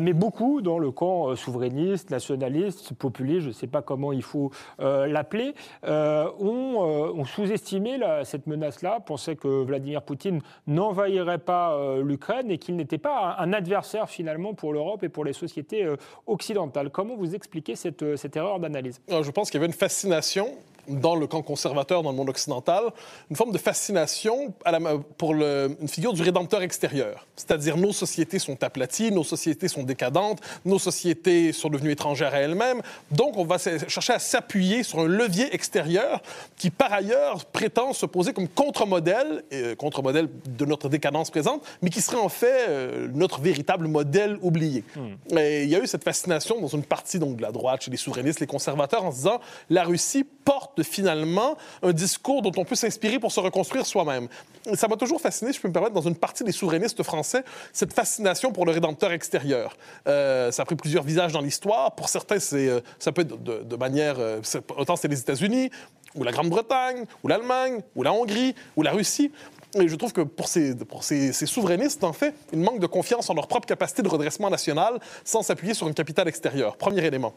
mais 0.00 0.12
beaucoup 0.12 0.60
dans 0.60 0.78
le 0.78 0.90
camp 0.90 1.34
souverainiste, 1.36 2.10
nationaliste, 2.10 2.94
populiste, 2.94 3.42
je 3.42 3.48
ne 3.48 3.52
sais 3.52 3.66
pas 3.66 3.82
comment 3.82 4.12
il 4.12 4.22
faut 4.22 4.50
l'appeler, 4.78 5.54
ont 5.84 7.12
on 7.14 7.24
sous-estimait 7.24 7.98
cette 8.24 8.46
menace-là, 8.46 9.00
pensait 9.00 9.36
que 9.36 9.62
Vladimir 9.62 10.02
Poutine 10.02 10.40
n'envahirait 10.66 11.38
pas 11.38 11.74
euh, 11.74 12.02
l'Ukraine 12.02 12.50
et 12.50 12.58
qu'il 12.58 12.76
n'était 12.76 12.98
pas 12.98 13.36
un, 13.38 13.52
adversaire 13.52 14.08
finalement 14.08 14.54
pour 14.54 14.72
l'Europe 14.72 15.02
et 15.02 15.08
pour 15.08 15.24
les 15.24 15.32
sociétés 15.42 15.84
euh, 15.84 15.96
occidentales. 16.26 16.90
Comment 16.90 17.16
vous 17.16 17.34
expliquez 17.34 17.76
cette, 17.76 18.02
euh, 18.02 18.16
cette 18.16 18.36
erreur 18.36 18.60
d'analyse? 18.60 19.00
Je 19.08 19.30
pense 19.30 19.50
qu'il 19.50 19.58
y 19.58 19.62
avait 19.62 19.72
une 19.72 19.78
fascination 19.78 20.48
dans 20.88 21.14
le 21.14 21.26
camp 21.26 21.42
conservateur 21.42 22.02
dans 22.02 22.10
le 22.10 22.16
monde 22.16 22.28
occidental, 22.28 22.84
une 23.30 23.36
forme 23.36 23.52
de 23.52 23.58
fascination 23.58 24.52
à 24.64 24.72
la, 24.72 24.80
pour 25.16 25.34
le, 25.34 25.76
une 25.80 25.88
figure 25.88 26.12
du 26.12 26.22
rédempteur 26.22 26.62
extérieur. 26.62 27.26
C'est-à-dire 27.36 27.76
nos 27.76 27.92
sociétés 27.92 28.38
sont 28.38 28.62
aplaties, 28.62 29.12
nos 29.12 29.24
sociétés 29.24 29.68
sont 29.68 29.82
décadentes, 29.82 30.40
nos 30.64 30.78
sociétés 30.78 31.52
sont 31.52 31.68
devenues 31.68 31.92
étrangères 31.92 32.34
à 32.34 32.38
elles-mêmes. 32.38 32.82
Donc 33.10 33.36
on 33.36 33.44
va 33.44 33.58
chercher 33.58 34.12
à 34.12 34.18
s'appuyer 34.18 34.82
sur 34.82 35.00
un 35.00 35.06
levier 35.06 35.54
extérieur 35.54 36.20
qui 36.56 36.70
par 36.70 36.92
ailleurs 36.92 37.44
prétend 37.46 37.92
se 37.92 38.06
poser 38.06 38.32
comme 38.32 38.48
contre-modèle, 38.48 39.44
euh, 39.52 39.74
contre-modèle 39.74 40.28
de 40.46 40.64
notre 40.64 40.88
décadence 40.88 41.30
présente, 41.30 41.62
mais 41.80 41.90
qui 41.90 42.00
serait 42.00 42.18
en 42.18 42.28
fait 42.28 42.68
euh, 42.68 43.08
notre 43.12 43.40
véritable 43.40 43.86
modèle 43.86 44.38
oublié. 44.42 44.84
Hmm. 44.96 45.38
Et 45.38 45.64
il 45.64 45.70
y 45.70 45.76
a 45.76 45.80
eu 45.80 45.86
cette 45.86 46.04
fascination 46.04 46.60
dans 46.60 46.68
une 46.68 46.82
partie 46.82 47.18
donc, 47.18 47.36
de 47.36 47.42
la 47.42 47.52
droite, 47.52 47.82
chez 47.82 47.90
les 47.90 47.96
souverainistes, 47.96 48.40
les 48.40 48.46
conservateurs, 48.46 49.04
en 49.04 49.10
se 49.10 49.16
disant 49.16 49.40
la 49.70 49.84
Russie 49.84 50.24
porte 50.44 50.71
finalement 50.82 51.56
un 51.82 51.92
discours 51.92 52.42
dont 52.42 52.52
on 52.56 52.64
peut 52.64 52.74
s'inspirer 52.74 53.18
pour 53.18 53.32
se 53.32 53.40
reconstruire 53.40 53.84
soi-même. 53.84 54.28
Ça 54.74 54.88
m'a 54.88 54.96
toujours 54.96 55.20
fasciné, 55.20 55.52
je 55.52 55.60
peux 55.60 55.68
me 55.68 55.72
permettre, 55.72 55.94
dans 55.94 56.00
une 56.00 56.16
partie 56.16 56.44
des 56.44 56.52
souverainistes 56.52 57.02
français, 57.02 57.44
cette 57.72 57.92
fascination 57.92 58.52
pour 58.52 58.64
le 58.64 58.72
rédempteur 58.72 59.12
extérieur. 59.12 59.76
Euh, 60.06 60.50
ça 60.50 60.62
a 60.62 60.64
pris 60.64 60.76
plusieurs 60.76 61.04
visages 61.04 61.32
dans 61.32 61.40
l'histoire. 61.40 61.94
Pour 61.94 62.08
certains, 62.08 62.38
c'est, 62.38 62.68
euh, 62.68 62.80
ça 62.98 63.12
peut 63.12 63.22
être 63.22 63.42
de, 63.42 63.76
manière... 63.76 64.16
Euh, 64.18 64.40
autant 64.76 64.96
c'est 64.96 65.08
les 65.08 65.20
États-Unis, 65.20 65.70
ou 66.14 66.24
la 66.24 66.32
Grande-Bretagne, 66.32 67.04
ou 67.22 67.28
l'Allemagne, 67.28 67.82
ou 67.96 68.02
la 68.02 68.12
Hongrie, 68.12 68.54
ou 68.76 68.82
la 68.82 68.92
Russie. 68.92 69.32
Et 69.74 69.88
je 69.88 69.96
trouve 69.96 70.12
que 70.12 70.20
pour 70.20 70.48
ces, 70.48 71.32
souverainistes, 71.32 72.04
en 72.04 72.12
fait, 72.12 72.34
ils 72.52 72.58
manquent 72.58 72.80
de 72.80 72.86
confiance 72.86 73.30
en 73.30 73.34
leur 73.34 73.48
propre 73.48 73.66
capacité 73.66 74.02
de 74.02 74.08
redressement 74.08 74.50
national 74.50 75.00
sans 75.24 75.42
s'appuyer 75.42 75.72
sur 75.72 75.88
une 75.88 75.94
capitale 75.94 76.28
extérieure. 76.28 76.76
Premier 76.76 77.04
élément. 77.04 77.32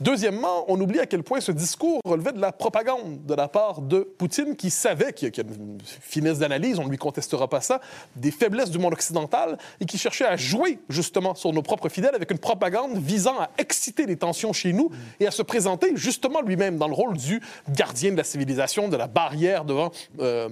Deuxièmement, 0.00 0.64
on 0.68 0.78
oublie 0.78 1.00
à 1.00 1.06
quel 1.06 1.22
point 1.22 1.40
ce 1.40 1.52
discours 1.52 2.00
relevait 2.04 2.32
de 2.32 2.40
la 2.40 2.52
propagande 2.52 3.24
de 3.24 3.34
la 3.34 3.48
part 3.48 3.80
de 3.80 4.00
Poutine, 4.00 4.54
qui 4.54 4.70
savait 4.70 5.14
qu'il 5.14 5.28
y 5.34 5.40
a 5.40 5.42
une 5.42 5.78
finesse 5.82 6.38
d'analyse, 6.38 6.78
on 6.78 6.84
ne 6.84 6.90
lui 6.90 6.98
contestera 6.98 7.48
pas 7.48 7.62
ça, 7.62 7.80
des 8.14 8.30
faiblesses 8.30 8.70
du 8.70 8.78
monde 8.78 8.92
occidental, 8.92 9.56
et 9.80 9.86
qui 9.86 9.96
cherchait 9.96 10.26
à 10.26 10.36
jouer 10.36 10.78
justement 10.90 11.34
sur 11.34 11.52
nos 11.52 11.62
propres 11.62 11.88
fidèles 11.88 12.14
avec 12.14 12.30
une 12.30 12.38
propagande 12.38 12.98
visant 12.98 13.38
à 13.38 13.50
exciter 13.56 14.04
les 14.04 14.16
tensions 14.16 14.52
chez 14.52 14.74
nous 14.74 14.90
et 15.18 15.26
à 15.26 15.30
se 15.30 15.42
présenter 15.42 15.92
justement 15.94 16.42
lui-même 16.42 16.76
dans 16.76 16.88
le 16.88 16.94
rôle 16.94 17.16
du 17.16 17.40
gardien 17.70 18.12
de 18.12 18.18
la 18.18 18.24
civilisation, 18.24 18.88
de 18.88 18.96
la 18.96 19.06
barrière 19.06 19.64
devant... 19.64 19.92
Euh, 20.20 20.48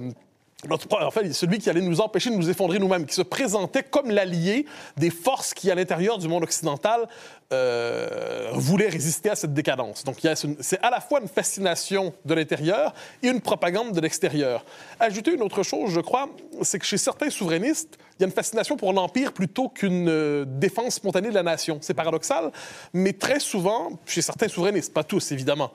en 0.71 1.11
fait, 1.11 1.33
celui 1.33 1.59
qui 1.59 1.71
allait 1.71 1.81
nous 1.81 2.01
empêcher 2.01 2.31
de 2.31 2.37
nous 2.37 2.51
effondrer 2.51 2.79
nous-mêmes, 2.79 3.07
qui 3.07 3.15
se 3.15 3.23
présentait 3.23 3.83
comme 3.83 4.11
l'allié 4.11 4.67
des 4.97 5.11
forces 5.11 5.55
qui, 5.55 5.71
à 5.71 5.75
l'intérieur 5.75 6.19
du 6.19 6.29
monde 6.29 6.43
occidental, 6.45 7.09
euh, 7.53 8.51
voulaient 8.55 8.89
résister 8.89 9.31
à 9.31 9.37
cette 9.37 9.53
décadence. 9.53 10.05
Donc, 10.05 10.17
c'est 10.61 10.83
à 10.83 10.91
la 10.91 11.01
fois 11.01 11.21
une 11.21 11.29
fascination 11.29 12.15
de 12.25 12.35
l'intérieur 12.35 12.95
et 13.23 13.29
une 13.29 13.41
propagande 13.41 13.93
de 13.93 14.01
l'extérieur. 14.01 14.65
Ajouter 14.99 15.35
une 15.35 15.43
autre 15.43 15.63
chose, 15.63 15.91
je 15.91 16.01
crois, 16.01 16.29
c'est 16.63 16.79
que 16.79 16.87
chez 16.87 16.97
certains 16.97 17.31
souverainistes, 17.31 17.99
il 18.19 18.23
y 18.23 18.25
a 18.25 18.27
une 18.27 18.33
fascination 18.33 18.77
pour 18.77 18.93
l'Empire 18.93 19.33
plutôt 19.33 19.69
qu'une 19.69 20.09
euh, 20.09 20.45
défense 20.47 20.95
spontanée 20.95 21.29
de 21.29 21.35
la 21.35 21.43
nation. 21.43 21.79
C'est 21.81 21.95
paradoxal, 21.95 22.51
mais 22.93 23.13
très 23.13 23.41
souvent, 23.41 23.99
chez 24.07 24.23
certains 24.23 24.49
souverainistes, 24.49 24.93
pas 24.93 25.05
tous 25.05 25.33
évidemment, 25.33 25.73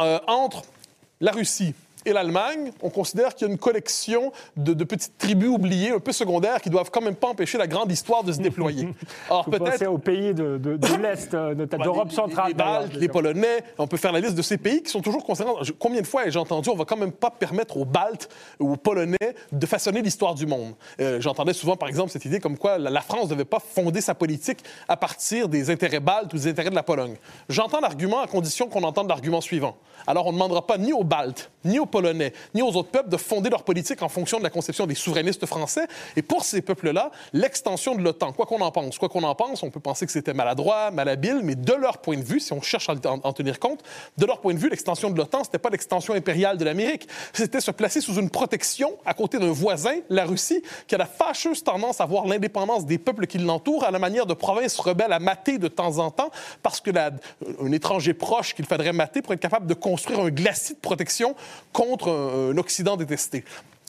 euh, 0.00 0.18
entre 0.26 0.62
la 1.20 1.32
Russie, 1.32 1.74
et 2.04 2.12
l'Allemagne, 2.12 2.72
on 2.82 2.90
considère 2.90 3.34
qu'il 3.34 3.46
y 3.46 3.50
a 3.50 3.52
une 3.52 3.58
collection 3.58 4.32
de, 4.56 4.84
petites 4.84 5.16
tribus 5.18 5.48
oubliées, 5.48 5.90
un 5.90 6.00
peu 6.00 6.12
secondaires, 6.12 6.60
qui 6.60 6.70
doivent 6.70 6.90
quand 6.90 7.00
même 7.00 7.14
pas 7.14 7.28
empêcher 7.28 7.58
la 7.58 7.66
grande 7.66 7.90
histoire 7.90 8.24
de 8.24 8.32
se 8.32 8.40
déployer. 8.40 8.88
Alors 9.28 9.44
peut-être 9.44 9.86
aux 9.86 9.98
pays 9.98 10.34
de, 10.34 10.58
de, 10.58 10.76
de 10.76 10.96
l'Est, 11.02 11.34
euh, 11.34 11.54
d'Europe 11.54 12.12
centrale. 12.12 12.48
Les, 12.48 12.54
Baltes, 12.54 12.94
les 12.94 13.08
Polonais, 13.08 13.64
on 13.78 13.86
peut 13.86 13.96
faire 13.96 14.12
la 14.12 14.20
liste 14.20 14.34
de 14.34 14.42
ces 14.42 14.58
pays 14.58 14.82
qui 14.82 14.90
sont 14.90 15.00
toujours 15.00 15.24
concernés. 15.24 15.52
Combien 15.78 16.00
de 16.00 16.06
fois 16.06 16.26
ai-je 16.26 16.38
entendu, 16.38 16.68
on 16.70 16.76
va 16.76 16.84
quand 16.84 16.96
même 16.96 17.12
pas 17.12 17.30
permettre 17.30 17.76
aux 17.76 17.84
Baltes 17.84 18.28
ou 18.58 18.72
aux 18.72 18.76
Polonais 18.76 19.34
de 19.50 19.66
façonner 19.66 20.02
l'histoire 20.02 20.34
du 20.34 20.46
monde. 20.46 20.74
Euh, 21.00 21.20
j'entendais 21.20 21.52
souvent, 21.52 21.76
par 21.76 21.88
exemple, 21.88 22.10
cette 22.10 22.24
idée 22.24 22.40
comme 22.40 22.58
quoi 22.58 22.78
la, 22.78 23.00
France 23.00 23.24
ne 23.24 23.30
devait 23.30 23.44
pas 23.44 23.60
fonder 23.60 24.00
sa 24.00 24.14
politique 24.14 24.58
à 24.88 24.96
partir 24.96 25.48
des 25.48 25.70
intérêts 25.70 26.00
baltes 26.00 26.32
ou 26.32 26.36
des 26.36 26.48
intérêts 26.48 26.70
de 26.70 26.74
la 26.74 26.82
Pologne. 26.82 27.16
J'entends 27.48 27.80
l'argument 27.80 28.20
à 28.20 28.26
condition 28.26 28.68
qu'on 28.68 28.82
entende 28.82 29.08
l'argument 29.08 29.40
suivant. 29.40 29.76
Alors 30.06 30.26
on 30.26 30.32
ne 30.32 30.36
demandera 30.36 30.66
pas 30.66 30.78
ni 30.78 30.92
aux 30.92 31.04
Baltes, 31.04 31.50
ni 31.64 31.78
aux 31.78 31.86
Polonais, 31.92 32.32
ni 32.54 32.62
aux 32.62 32.74
autres 32.74 32.90
peuples 32.90 33.08
de 33.08 33.16
fonder 33.16 33.50
leur 33.50 33.62
politique 33.62 34.02
en 34.02 34.08
fonction 34.08 34.38
de 34.38 34.42
la 34.42 34.50
conception 34.50 34.86
des 34.86 34.96
souverainistes 34.96 35.46
français. 35.46 35.86
Et 36.16 36.22
pour 36.22 36.44
ces 36.44 36.62
peuples-là, 36.62 37.12
l'extension 37.32 37.94
de 37.94 38.02
l'OTAN, 38.02 38.32
quoi 38.32 38.46
qu'on 38.46 38.60
en 38.60 38.72
pense, 38.72 38.98
quoi 38.98 39.08
qu'on 39.08 39.22
en 39.22 39.34
pense, 39.36 39.62
on 39.62 39.70
peut 39.70 39.78
penser 39.78 40.06
que 40.06 40.12
c'était 40.12 40.34
maladroit, 40.34 40.90
malhabile, 40.90 41.40
mais 41.44 41.54
de 41.54 41.72
leur 41.74 41.98
point 41.98 42.16
de 42.16 42.24
vue, 42.24 42.40
si 42.40 42.52
on 42.52 42.60
cherche 42.60 42.88
à 42.88 42.94
en, 43.04 43.32
tenir 43.32 43.60
compte, 43.60 43.82
de 44.18 44.26
leur 44.26 44.40
point 44.40 44.54
de 44.54 44.58
vue, 44.58 44.70
l'extension 44.70 45.10
de 45.10 45.16
l'OTAN, 45.16 45.44
c'était 45.44 45.58
pas 45.58 45.70
l'extension 45.70 46.14
impériale 46.14 46.56
de 46.56 46.64
l'Amérique, 46.64 47.06
c'était 47.32 47.60
se 47.60 47.70
placer 47.70 48.00
sous 48.00 48.14
une 48.14 48.30
protection 48.30 48.96
à 49.04 49.14
côté 49.14 49.38
d'un 49.38 49.52
voisin, 49.52 49.96
la 50.08 50.24
Russie, 50.24 50.62
qui 50.88 50.94
a 50.94 50.98
la 50.98 51.06
fâcheuse 51.06 51.62
tendance 51.62 52.00
à 52.00 52.06
voir 52.06 52.26
l'indépendance 52.26 52.86
des 52.86 52.98
peuples 52.98 53.26
qui 53.26 53.38
l'entourent 53.38 53.84
à 53.84 53.90
la 53.90 53.98
manière 53.98 54.26
de 54.26 54.34
provinces 54.34 54.78
rebelles 54.78 55.12
à 55.12 55.18
mater 55.18 55.58
de 55.58 55.68
temps 55.68 55.98
en 55.98 56.10
temps, 56.10 56.30
parce 56.62 56.80
que 56.80 56.90
un 57.60 57.72
étranger 57.72 58.14
proche 58.14 58.54
qu'il 58.54 58.66
faudrait 58.66 58.92
mater 58.92 59.22
pour 59.22 59.32
être 59.32 59.40
capable 59.40 59.66
de 59.66 59.74
construire 59.74 60.20
un 60.20 60.30
glacis 60.30 60.74
de 60.74 60.78
protection 60.78 61.34
contre 61.72 61.81
un, 61.82 62.56
Occident 62.58 62.96
détesté 62.96 63.44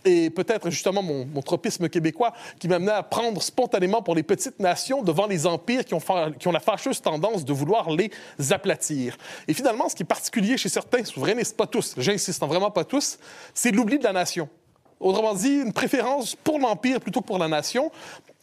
et 0.05 0.29
peut-être 0.29 0.69
justement 0.69 1.01
mon, 1.01 1.41
tropisme 1.41 1.87
québécois 1.87 2.33
qui 2.59 2.67
m'amenait 2.67 2.91
à 2.91 3.03
prendre 3.03 3.41
spontanément 3.41 4.01
pour 4.01 4.15
les 4.15 4.23
petites 4.23 4.59
nations 4.59 5.01
devant 5.01 5.27
les 5.27 5.47
empires 5.47 5.85
qui 5.85 5.93
ont, 5.93 6.01
qui 6.37 6.47
ont, 6.47 6.51
la 6.51 6.59
fâcheuse 6.59 7.01
tendance 7.01 7.45
de 7.45 7.53
vouloir 7.53 7.89
les 7.89 8.11
aplatir. 8.51 9.17
Et 9.47 9.53
finalement, 9.53 9.87
ce 9.87 9.95
qui 9.95 10.03
est 10.03 10.05
particulier 10.05 10.57
chez 10.57 10.67
certains 10.67 11.05
souverainistes, 11.05 11.55
pas 11.55 11.67
tous, 11.67 11.95
j'insiste, 11.97 12.43
vraiment 12.43 12.71
pas 12.71 12.83
tous, 12.83 13.17
c'est 13.53 13.71
l'oubli 13.71 13.97
de 13.97 14.03
la 14.03 14.11
nation. 14.11 14.49
Autrement 14.99 15.33
dit, 15.33 15.55
une 15.55 15.73
préférence 15.73 16.35
pour 16.35 16.59
l'Empire 16.59 16.99
plutôt 16.99 17.21
que 17.21 17.27
pour 17.27 17.39
la 17.39 17.47
nation. 17.47 17.91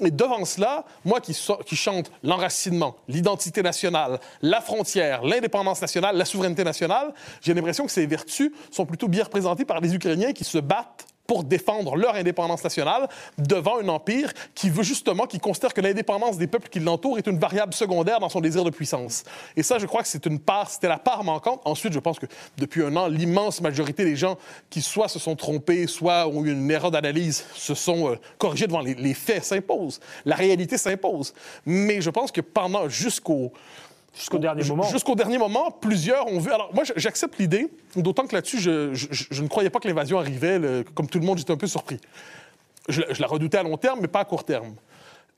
Et 0.00 0.10
devant 0.10 0.44
cela, 0.44 0.84
moi 1.04 1.20
qui, 1.20 1.36
qui 1.66 1.76
chante 1.76 2.10
l'enracinement, 2.22 2.96
l'identité 3.08 3.62
nationale, 3.62 4.18
la 4.40 4.60
frontière, 4.60 5.22
l'indépendance 5.22 5.80
nationale, 5.80 6.16
la 6.16 6.24
souveraineté 6.24 6.64
nationale, 6.64 7.12
j'ai 7.42 7.52
l'impression 7.52 7.84
que 7.84 7.92
ces 7.92 8.06
vertus 8.06 8.50
sont 8.70 8.86
plutôt 8.86 9.08
bien 9.08 9.24
représentées 9.24 9.64
par 9.64 9.80
les 9.80 9.94
Ukrainiens 9.94 10.32
qui 10.32 10.44
se 10.44 10.58
battent 10.58 11.06
pour 11.30 11.44
défendre 11.44 11.94
leur 11.94 12.16
indépendance 12.16 12.64
nationale 12.64 13.08
devant 13.38 13.78
un 13.78 13.86
empire 13.86 14.32
qui 14.52 14.68
veut 14.68 14.82
justement, 14.82 15.28
qui 15.28 15.38
considère 15.38 15.72
que 15.72 15.80
l'indépendance 15.80 16.38
des 16.38 16.48
peuples 16.48 16.68
qui 16.68 16.80
l'entourent 16.80 17.18
est 17.18 17.26
une 17.28 17.38
variable 17.38 17.72
secondaire 17.72 18.18
dans 18.18 18.28
son 18.28 18.40
désir 18.40 18.64
de 18.64 18.70
puissance. 18.70 19.22
Et 19.56 19.62
ça, 19.62 19.78
je 19.78 19.86
crois 19.86 20.02
que 20.02 20.08
c'est 20.08 20.26
une 20.26 20.40
part, 20.40 20.68
c'était 20.68 20.88
la 20.88 20.98
part 20.98 21.22
manquante. 21.22 21.60
Ensuite, 21.64 21.92
je 21.92 22.00
pense 22.00 22.18
que 22.18 22.26
depuis 22.58 22.82
un 22.82 22.96
an, 22.96 23.06
l'immense 23.06 23.60
majorité 23.60 24.04
des 24.04 24.16
gens 24.16 24.38
qui 24.70 24.82
soit 24.82 25.06
se 25.06 25.20
sont 25.20 25.36
trompés, 25.36 25.86
soit 25.86 26.26
ont 26.26 26.44
eu 26.44 26.50
une 26.50 26.68
erreur 26.68 26.90
d'analyse, 26.90 27.44
se 27.54 27.76
sont 27.76 28.08
euh, 28.08 28.16
corrigés 28.36 28.66
devant 28.66 28.80
les, 28.80 28.94
les 28.94 29.14
faits 29.14 29.44
s'imposent. 29.44 30.00
La 30.24 30.34
réalité 30.34 30.78
s'impose. 30.78 31.32
Mais 31.64 32.00
je 32.00 32.10
pense 32.10 32.32
que 32.32 32.40
pendant, 32.40 32.88
jusqu'au 32.88 33.52
Jusqu'au 34.14 34.38
dernier 34.38 34.64
moment. 34.64 34.82
Jusqu'au 34.84 35.14
dernier 35.14 35.38
moment, 35.38 35.70
plusieurs 35.70 36.26
ont 36.26 36.40
vu. 36.40 36.50
Alors, 36.52 36.74
moi, 36.74 36.84
j'accepte 36.96 37.38
l'idée, 37.38 37.68
d'autant 37.96 38.26
que 38.26 38.34
là-dessus, 38.34 38.58
je, 38.58 39.42
ne 39.42 39.48
croyais 39.48 39.70
pas 39.70 39.78
que 39.78 39.88
l'invasion 39.88 40.18
arrivait. 40.18 40.84
comme 40.94 41.06
tout 41.06 41.18
le 41.18 41.26
monde, 41.26 41.38
j'étais 41.38 41.52
un 41.52 41.56
peu 41.56 41.68
surpris. 41.68 42.00
Je, 42.88 43.02
la 43.18 43.26
redoutais 43.26 43.58
à 43.58 43.62
long 43.62 43.76
terme, 43.76 44.00
mais 44.00 44.08
pas 44.08 44.20
à 44.20 44.24
court 44.24 44.44
terme. 44.44 44.74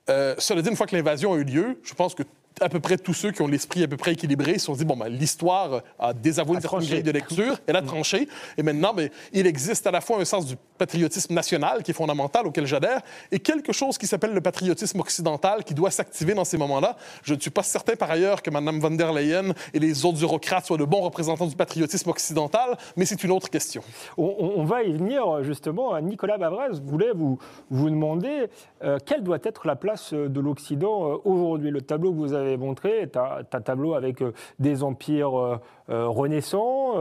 Euh, 0.08 0.34
cela 0.38 0.62
dit, 0.62 0.70
une 0.70 0.76
fois 0.76 0.86
que 0.86 0.96
l'invasion 0.96 1.34
a 1.34 1.36
eu 1.36 1.44
lieu, 1.44 1.80
je 1.82 1.94
pense 1.94 2.14
que 2.14 2.22
à 2.60 2.68
peu 2.68 2.80
près 2.80 2.98
tous 2.98 3.14
ceux 3.14 3.30
qui 3.30 3.42
ont 3.42 3.48
l'esprit 3.48 3.82
à 3.82 3.88
peu 3.88 3.96
près 3.96 4.12
équilibré 4.12 4.58
se 4.58 4.66
sont 4.66 4.74
dit 4.74 4.84
bon, 4.84 4.96
ben, 4.96 5.08
l'histoire 5.08 5.82
a 5.98 6.12
désavoué 6.12 6.56
une 6.56 6.60
certaine 6.60 6.86
grille 6.86 7.02
de 7.02 7.10
lecture, 7.10 7.58
elle 7.66 7.76
a 7.76 7.82
mm. 7.82 7.86
tranché, 7.86 8.28
et 8.56 8.62
maintenant, 8.62 8.94
ben, 8.94 9.08
il 9.32 9.46
existe 9.46 9.86
à 9.86 9.90
la 9.90 10.00
fois 10.00 10.20
un 10.20 10.24
sens 10.24 10.46
du 10.46 10.56
patriotisme 10.78 11.34
national 11.34 11.82
qui 11.82 11.92
est 11.92 11.94
fondamental, 11.94 12.46
auquel 12.46 12.66
j'adhère, 12.66 13.00
et 13.30 13.38
quelque 13.38 13.72
chose 13.72 13.98
qui 13.98 14.06
s'appelle 14.06 14.32
le 14.32 14.40
patriotisme 14.40 15.00
occidental 15.00 15.64
qui 15.64 15.74
doit 15.74 15.90
s'activer 15.90 16.34
dans 16.34 16.44
ces 16.44 16.58
moments-là. 16.58 16.96
Je 17.22 17.34
ne 17.34 17.40
suis 17.40 17.50
pas 17.50 17.62
certain 17.62 17.94
par 17.94 18.10
ailleurs 18.10 18.42
que 18.42 18.50
Mme 18.50 18.80
von 18.80 18.90
der 18.90 19.12
Leyen 19.12 19.52
et 19.72 19.78
les 19.78 20.04
autres 20.04 20.22
eurocrates 20.22 20.66
soient 20.66 20.78
de 20.78 20.84
bons 20.84 21.02
représentants 21.02 21.46
du 21.46 21.56
patriotisme 21.56 22.10
occidental, 22.10 22.76
mais 22.96 23.04
c'est 23.04 23.22
une 23.22 23.30
autre 23.30 23.48
question. 23.48 23.82
On, 24.16 24.64
va 24.64 24.82
y 24.82 24.92
venir 24.92 25.42
justement. 25.42 25.98
Nicolas 26.00 26.38
Bavrez 26.38 26.80
voulait 26.84 27.12
vous, 27.14 27.38
vous 27.70 27.90
demander 27.90 28.48
euh, 28.82 28.98
quelle 29.04 29.22
doit 29.22 29.38
être 29.44 29.66
la 29.66 29.76
place 29.76 30.12
de 30.12 30.40
l'Occident 30.40 31.12
euh, 31.12 31.16
aujourd'hui? 31.24 31.70
Le 31.70 31.80
tableau 31.80 32.12
que 32.12 32.16
vous 32.16 32.32
avez 32.34 32.41
montré, 32.56 33.08
tu 33.12 33.18
as, 33.18 33.42
un 33.52 33.60
tableau 33.60 33.94
avec 33.94 34.22
euh, 34.22 34.32
des 34.58 34.82
empires 34.82 35.38
euh, 35.38 35.60
euh, 35.90 36.08
renaissants, 36.08 36.94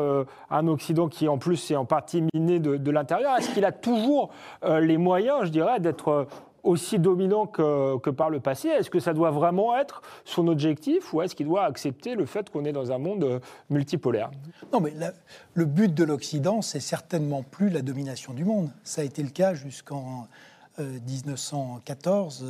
un 0.49 0.67
Occident 0.67 1.07
qui 1.07 1.27
en 1.27 1.37
plus 1.37 1.71
est 1.71 1.75
en 1.75 1.85
partie 1.85 2.23
miné 2.33 2.59
de, 2.59 2.91
l'intérieur. 2.91 3.37
Est-ce 3.37 3.53
qu'il 3.53 3.65
a 3.65 3.71
toujours 3.71 4.31
les 4.63 4.97
moyens, 4.97 5.45
je 5.45 5.49
dirais, 5.49 5.79
d'être 5.79 6.27
aussi 6.63 6.99
dominant 6.99 7.45
que, 7.45 8.09
par 8.09 8.29
le 8.29 8.39
passé? 8.39 8.69
Est-ce 8.69 8.89
que 8.89 8.99
ça 8.99 9.13
doit 9.13 9.31
vraiment 9.31 9.77
être 9.77 10.01
son 10.25 10.47
objectif 10.47 11.13
ou 11.13 11.21
est-ce 11.21 11.35
qu'il 11.35 11.47
doit 11.47 11.63
accepter 11.63 12.15
le 12.15 12.25
fait 12.25 12.49
qu'on 12.49 12.65
est 12.65 12.73
dans 12.73 12.91
un 12.91 12.97
monde 12.97 13.39
multipolaire? 13.69 14.31
Non, 14.73 14.79
mais 14.81 14.93
le 15.53 15.65
but 15.65 15.93
de 15.93 16.03
l'Occident, 16.03 16.61
c'est 16.61 16.79
certainement 16.79 17.43
plus 17.43 17.69
la 17.69 17.81
domination 17.81 18.33
du 18.33 18.45
monde. 18.45 18.69
Ça 18.83 19.01
a 19.01 19.05
été 19.05 19.23
le 19.23 19.29
cas 19.29 19.53
jusqu'en 19.53 20.27
1914 20.79 22.45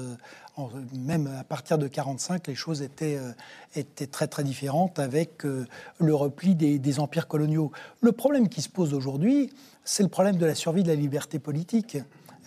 même 0.94 1.28
à 1.40 1.44
partir 1.44 1.78
de 1.78 1.86
1945, 1.86 2.48
les 2.48 2.56
choses 2.56 2.82
étaient, 2.82 3.18
euh, 3.18 3.32
étaient, 3.76 4.08
très 4.08 4.28
très 4.28 4.44
différentes 4.44 5.00
avec 5.00 5.46
euh, 5.46 5.66
le 6.00 6.14
repli 6.14 6.56
des, 6.56 7.00
empires 7.00 7.28
coloniaux. 7.28 7.72
Le 8.02 8.12
problème 8.12 8.50
qui 8.50 8.62
se 8.62 8.70
pose 8.70 8.94
aujourd'hui, 8.94 9.52
c'est 9.84 10.04
le 10.04 10.10
problème 10.10 10.38
de 10.38 10.46
la 10.46 10.56
survie 10.56 10.84
de 10.84 10.90
la 10.90 10.96
liberté 10.96 11.40
politique. 11.40 11.98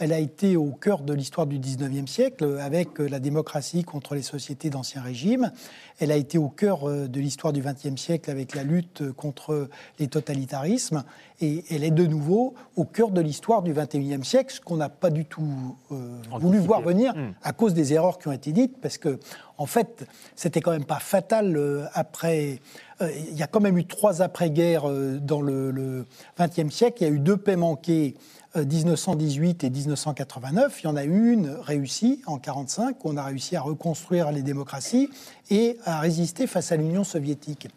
Elle 0.04 0.12
a 0.12 0.18
été 0.18 0.58
au 0.58 0.70
cœur 0.70 1.00
de 1.00 1.14
l'histoire 1.14 1.46
du 1.46 1.58
19e 1.58 2.06
siècle 2.06 2.58
avec 2.60 3.00
euh, 3.00 3.08
la 3.08 3.20
démocratie 3.20 3.84
contre 3.84 4.14
les 4.14 4.20
sociétés 4.20 4.68
d'ancien 4.68 5.00
régime. 5.00 5.50
Elle 5.98 6.12
a 6.12 6.16
été 6.16 6.36
au 6.36 6.50
cœur 6.50 6.90
de 6.90 7.20
l'histoire 7.20 7.54
du 7.54 7.62
20e 7.62 7.96
siècle 7.96 8.30
avec 8.30 8.54
la 8.54 8.64
lutte 8.64 9.12
contre 9.12 9.70
les 9.98 10.08
totalitarismes 10.08 11.04
et 11.40 11.64
elle 11.70 11.84
est 11.84 11.90
de 11.90 12.06
nouveau 12.06 12.54
au 12.76 12.84
cœur 12.84 13.10
de 13.10 13.20
l'histoire 13.20 13.62
du 13.62 13.72
XXIe 13.72 14.24
siècle, 14.24 14.54
ce 14.54 14.60
qu'on 14.60 14.76
n'a 14.76 14.88
pas 14.88 15.10
du 15.10 15.24
tout 15.24 15.76
euh, 15.90 16.18
voulu 16.38 16.58
voir 16.58 16.80
venir 16.80 17.14
hmm. 17.14 17.32
à 17.42 17.52
cause 17.52 17.74
des 17.74 17.92
erreurs 17.92 18.18
qui 18.18 18.28
ont 18.28 18.32
été 18.32 18.52
dites, 18.52 18.80
parce 18.80 18.98
que 18.98 19.18
en 19.56 19.66
fait, 19.66 20.06
c'était 20.36 20.60
quand 20.60 20.72
même 20.72 20.84
pas 20.84 20.98
fatal 20.98 21.56
euh, 21.56 21.84
après. 21.92 22.60
Euh, 23.00 23.10
il 23.30 23.36
y 23.36 23.42
a 23.42 23.46
quand 23.46 23.60
même 23.60 23.78
eu 23.78 23.86
trois 23.86 24.22
après-guerres 24.22 24.88
dans 25.20 25.40
le 25.40 26.06
XXe 26.38 26.72
siècle. 26.72 26.98
Il 27.00 27.08
y 27.08 27.10
a 27.10 27.12
eu 27.12 27.18
deux 27.18 27.36
paix 27.36 27.56
manquées 27.56 28.14
1918 28.56 29.64
et 29.64 29.70
1989. 29.70 30.80
Il 30.82 30.84
y 30.84 30.86
en 30.88 30.96
a 30.96 31.04
une 31.04 31.48
réussie 31.48 32.20
en 32.26 32.36
1945, 32.36 33.04
où 33.04 33.10
on 33.10 33.16
a 33.16 33.24
réussi 33.24 33.56
à 33.56 33.62
reconstruire 33.62 34.30
les 34.30 34.42
démocraties 34.42 35.10
et 35.50 35.76
à 35.84 36.00
résister 36.00 36.46
face 36.46 36.72
à 36.72 36.76
l'Union 36.76 37.04
soviétique. 37.04 37.68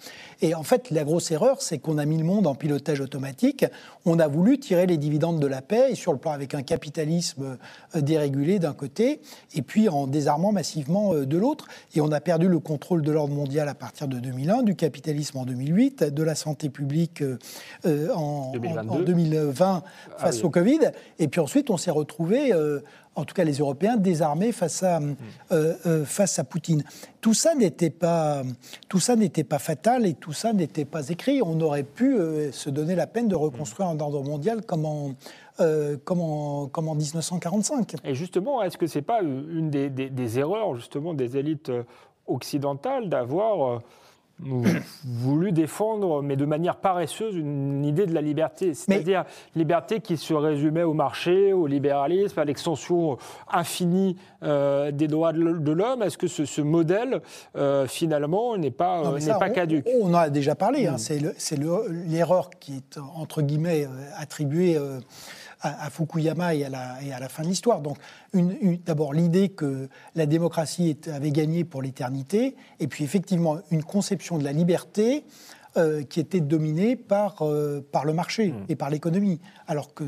Et 0.42 0.56
en 0.56 0.64
fait, 0.64 0.92
la 0.92 1.04
grosse 1.04 1.32
erreur, 1.32 1.62
c'est 1.62 1.80
qu'on 1.80 1.98
a 1.98 2.06
mis 2.06 2.18
le 2.18 2.24
monde 2.24 2.48
en 2.48 2.56
pilotage 2.56 3.02
automatique. 3.02 3.66
On 4.06 4.20
a 4.20 4.28
voulu 4.28 4.60
tirer 4.60 4.86
les 4.86 4.98
dividendes 4.98 5.40
de 5.40 5.48
la 5.48 5.62
paix, 5.62 5.92
et 5.92 5.96
sur 5.96 6.14
le 6.14 6.18
plan 6.18 6.32
avec 6.32 6.54
un 6.54 6.62
capitalisme 6.62 7.58
euh, 7.96 8.02
dérégulé 8.02 8.60
d'un 8.60 8.74
côté, 8.74 9.22
et 9.56 9.62
puis 9.62 9.90
en 9.90 10.08
désarmant 10.08 10.52
massivement 10.52 11.14
euh, 11.14 11.26
de 11.26 11.38
l'autre. 11.38 11.68
Et 11.96 12.02
on 12.02 12.12
a 12.12 12.22
perdu 12.22 12.48
le 12.48 12.60
contrôle 12.60 13.02
de 13.02 13.12
l'ordre 13.12 13.34
mondial 13.34 13.68
à 13.68 13.76
partir 13.76 14.08
de 14.08 14.20
2001, 14.20 14.64
du 14.64 14.76
capitalisme 14.76 15.38
en 15.38 15.46
2008, 15.46 16.04
de 16.04 16.24
la 16.24 16.36
santé 16.36 16.70
publique 16.70 17.22
euh, 17.22 18.10
en, 18.14 18.54
2020 18.54 19.84
ah 19.84 20.20
face 20.20 20.44
au 20.44 20.50
Covid. 20.50 20.80
Et 21.20 21.28
puis 21.28 21.42
ensuite, 21.42 21.70
on 21.70 21.78
s'est 21.78 21.92
retrouvé 21.92 22.54
en 23.18 23.26
tout 23.26 23.34
cas 23.34 23.44
les 23.44 23.58
Européens, 23.58 23.98
désarmés 23.98 24.52
face 24.52 24.84
à, 24.84 25.00
euh, 25.52 25.74
euh, 25.86 26.06
face 26.06 26.40
à 26.40 26.44
Poutine. 26.44 26.84
Tout 27.20 27.34
ça 27.34 27.56
n'était 27.56 27.90
pas, 27.90 28.44
pas 29.50 29.60
fatal 29.60 30.06
et 30.06 30.14
tout 30.14 30.34
ça 30.34 30.54
n'était 30.54 30.86
pas 30.86 31.10
écrit. 31.10 31.42
On 31.44 31.60
aurait 31.60 31.84
pu 31.84 32.16
euh, 32.16 32.52
se 32.52 32.70
donner 32.70 32.96
la 32.96 33.08
peine 33.08 33.28
de 33.28 33.36
reconstruire 33.36 33.90
un 33.90 34.00
ordre 34.00 34.24
mondial 34.24 34.62
comme 34.62 34.86
en, 34.86 35.16
comme 36.06 36.22
en, 36.22 36.68
comme 36.68 36.88
en 36.88 36.96
1945. 36.96 37.96
Et 38.04 38.14
justement, 38.14 38.62
est-ce 38.62 38.78
que 38.78 38.86
c'est 38.86 39.02
pas 39.02 39.22
une 39.22 39.72
des, 39.72 39.90
des, 39.90 40.40
erreurs 40.40 40.76
justement 40.76 41.16
des 41.16 41.36
élites 41.38 41.72
occidentales 42.28 43.10
d'avoir 43.10 43.82
voulu 44.40 45.52
défendre, 45.52 46.22
mais 46.22 46.36
de 46.36 46.46
manière 46.46 46.76
paresseuse, 46.76 47.36
une 47.36 47.84
idée 47.84 48.06
de 48.06 48.14
la 48.14 48.22
liberté, 48.22 48.74
c'est-à-dire 48.74 49.26
liberté 49.56 50.00
qui 50.00 50.16
se 50.16 50.34
résumait 50.34 50.84
au 50.84 50.94
marché, 50.94 51.54
au 51.54 51.66
libéralisme, 51.66 52.40
à 52.40 52.46
l'extension 52.46 53.18
infinie 53.52 54.16
euh, 54.44 54.92
des 54.92 55.08
droits 55.08 55.34
de 55.34 55.72
l'homme. 55.72 56.04
Est-ce 56.04 56.18
que 56.18 56.28
ce, 56.28 56.62
modèle, 56.62 57.22
euh, 57.56 57.88
finalement, 57.88 58.58
n'est 58.58 58.72
pas, 58.72 59.06
euh, 59.06 59.20
n'est 59.20 59.40
pas 59.40 59.50
caduque? 59.50 59.88
On 60.02 60.10
en 60.10 60.16
a 60.16 60.30
déjà 60.30 60.54
parlé. 60.54 60.88
Hein. 60.88 60.96
Mm. 60.96 61.32
C'est 61.38 61.58
l'erreur 61.58 62.52
qui 62.60 62.76
est, 62.78 63.00
entre 63.16 63.42
guillemets, 63.42 63.88
attribuée 64.18 64.78
à, 65.62 65.90
Fukuyama 65.90 66.56
et 66.56 66.66
à, 66.66 66.70
la, 66.70 67.04
et 67.04 67.12
à, 67.12 67.20
la, 67.20 67.30
fin 67.30 67.44
de 67.44 67.48
l'histoire. 67.48 67.82
Donc, 67.82 67.98
d'abord, 68.86 69.14
l'idée 69.14 69.50
que 69.50 69.90
la 70.16 70.26
démocratie 70.26 70.98
avait 71.12 71.32
gagné 71.32 71.64
pour 71.64 71.82
l'éternité, 71.82 72.56
et 72.80 72.88
puis 72.88 73.04
effectivement, 73.04 73.58
une 73.72 73.84
conception 73.84 74.38
de 74.38 74.44
la 74.44 74.52
liberté 74.52 75.24
euh, 75.78 76.02
qui 76.02 76.20
était 76.20 76.40
dominée 76.40 76.96
par, 76.96 77.44
euh, 77.44 77.86
par 77.92 78.04
le 78.04 78.12
marché 78.12 78.48
hmm. 78.48 78.66
et 78.68 78.76
par 78.76 78.90
l'économie, 78.90 79.40
alors 79.68 79.94
que 79.94 80.06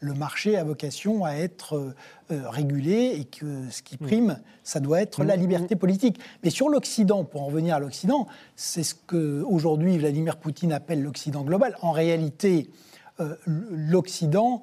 le 0.00 0.12
marché 0.12 0.58
a 0.58 0.64
vocation 0.64 1.24
à 1.24 1.32
être 1.32 1.94
euh, 2.30 2.42
régulé 2.50 3.16
et 3.18 3.24
que 3.24 3.62
ce 3.70 3.80
qui 3.80 3.94
hmm. 3.94 4.06
prime, 4.06 4.38
ça 4.62 4.78
doit 4.78 5.00
être 5.00 5.24
la 5.24 5.38
hmm. 5.38 5.40
liberté 5.40 5.76
politique. 5.76 6.18
Mais 6.44 6.50
sur 6.50 6.68
l'Occident, 6.68 7.24
pour 7.24 7.42
en 7.42 7.46
revenir 7.46 7.76
à 7.76 7.78
l'Occident, 7.78 8.26
c'est 8.56 8.82
ce 8.82 8.94
que 8.94 9.42
aujourd'hui 9.48 9.96
Vladimir 9.96 10.36
Poutine 10.36 10.72
appelle 10.72 11.02
l'Occident 11.02 11.44
global. 11.44 11.78
En 11.80 11.92
réalité, 11.92 12.68
l'Occident 13.46 14.60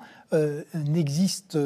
n'existe 0.74 1.58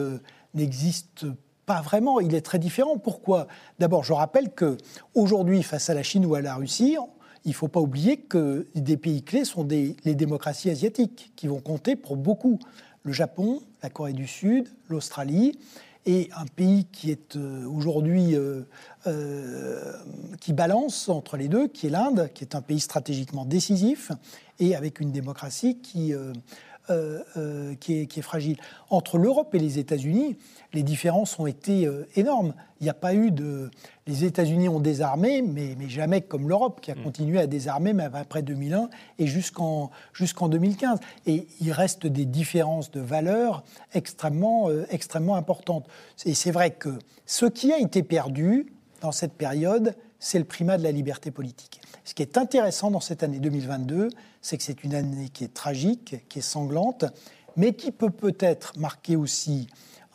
n'existe 0.53 1.25
pas 1.65 1.82
vraiment. 1.82 2.19
Il 2.19 2.34
est 2.36 2.41
très 2.41 2.60
différent. 2.60 2.97
Pourquoi? 2.97 3.47
D'abord, 3.80 4.03
je 4.03 4.13
rappelle 4.13 4.53
que 4.53 4.77
aujourd'hui, 5.13 5.63
face 5.63 5.89
à 5.89 5.93
la 5.93 6.03
Chine 6.03 6.25
ou 6.25 6.36
à 6.36 6.41
la 6.41 6.56
Russie, 6.56 6.97
il 7.45 7.49
ne 7.49 7.56
faut 7.56 7.67
pas 7.67 7.80
oublier 7.80 8.17
que 8.17 8.67
des 8.75 8.97
pays 8.97 9.23
clés 9.23 9.45
sont 9.45 9.63
des, 9.63 9.95
les 10.03 10.15
démocraties 10.15 10.69
asiatiques, 10.69 11.32
qui 11.36 11.47
vont 11.47 11.60
compter 11.60 11.95
pour 11.95 12.17
beaucoup. 12.17 12.60
Le 13.03 13.13
Japon, 13.13 13.62
la 13.84 13.89
Corée 13.89 14.13
du 14.13 14.27
Sud, 14.27 14.67
l'Australie, 14.89 15.58
et 16.06 16.30
un 16.36 16.45
pays 16.45 16.86
qui 16.86 17.12
est 17.12 17.36
euh, 17.36 17.65
aujourd'hui 17.67 18.36
euh, 18.36 18.62
euh, 19.08 19.93
qui 20.39 20.53
balance 20.53 21.10
entre 21.10 21.36
les 21.36 21.49
deux, 21.49 21.67
qui 21.67 21.88
est 21.88 21.89
l'Inde, 21.89 22.30
qui 22.34 22.45
est 22.45 22.56
un 22.56 22.62
pays 22.62 22.80
stratégiquement 22.80 23.43
décisif 23.43 24.12
et 24.60 24.75
avec 24.75 25.01
une 25.01 25.12
démocratie 25.12 25.80
qui 25.80 26.13
euh, 26.13 26.34
euh, 26.89 27.76
qui, 27.80 28.02
est, 28.02 28.21
fragile. 28.21 28.58
Entre 28.89 29.17
l'Europe 29.17 29.54
et 29.54 29.60
les 29.60 29.78
États-Unis, 29.78 30.38
les 30.73 30.84
différences 30.84 31.38
ont 31.38 31.45
été 31.45 31.86
euh, 31.86 32.08
énormes. 32.15 32.54
Il 32.80 32.86
n'y 32.86 32.89
a 32.89 32.93
pas 32.93 33.13
eu 33.13 33.32
de. 33.32 33.69
Les 34.06 34.23
États-Unis 34.23 34.69
ont 34.69 34.80
désarmé, 34.80 35.41
mais, 35.41 35.76
mais 35.78 35.89
jamais 35.89 36.21
comme 36.21 36.47
l'Europe, 36.47 36.80
qui 36.82 36.91
a 36.91 36.95
mm. 36.95 37.04
continué 37.04 37.39
à 37.39 37.47
désarmer 37.47 37.91
même 37.91 38.15
après 38.15 38.41
2001 38.41 38.89
et 39.19 39.28
jusqu'en 39.28 39.91
jusqu'en 40.13 40.47
2015. 40.47 41.00
Et 41.26 41.47
il 41.60 41.71
reste 41.73 42.08
des 42.08 42.26
différences 42.26 42.89
de 42.91 43.02
valeurs 43.02 43.65
extrêmement, 43.93 44.69
extrêmement 44.89 45.36
importantes. 45.36 45.88
Et 46.26 46.34
c'est 46.34 46.52
vrai 46.52 46.71
que 46.71 46.97
ce 47.26 47.45
qui 47.45 47.73
a 47.73 47.80
été 47.80 48.02
perdu 48.02 48.67
dans 49.02 49.12
cette 49.12 49.34
période, 49.34 49.93
c'est 50.19 50.39
le 50.39 50.45
primat 50.45 50.77
de 50.77 50.84
la 50.84 50.91
liberté 50.91 51.32
politique. 51.32 51.82
Ce 52.03 52.13
qui 52.13 52.21
est 52.21 52.38
intéressant 52.38 52.91
dans 52.91 52.99
cette 52.99 53.23
année 53.23 53.39
2022, 53.39 54.10
c'est 54.41 54.58
que 54.58 54.63
c'est 54.63 54.84
une 54.84 54.95
année 54.95 55.30
qui 55.30 55.43
est 55.43 55.53
tragique, 55.53 56.25
qui 56.30 56.39
est 56.39 56.41
sanglante, 56.41 57.06
mais 57.56 57.73
qui 57.73 57.91
peut 57.91 58.12
peut-être 58.12 58.77
marquer 58.77 59.15
aussi 59.15 59.67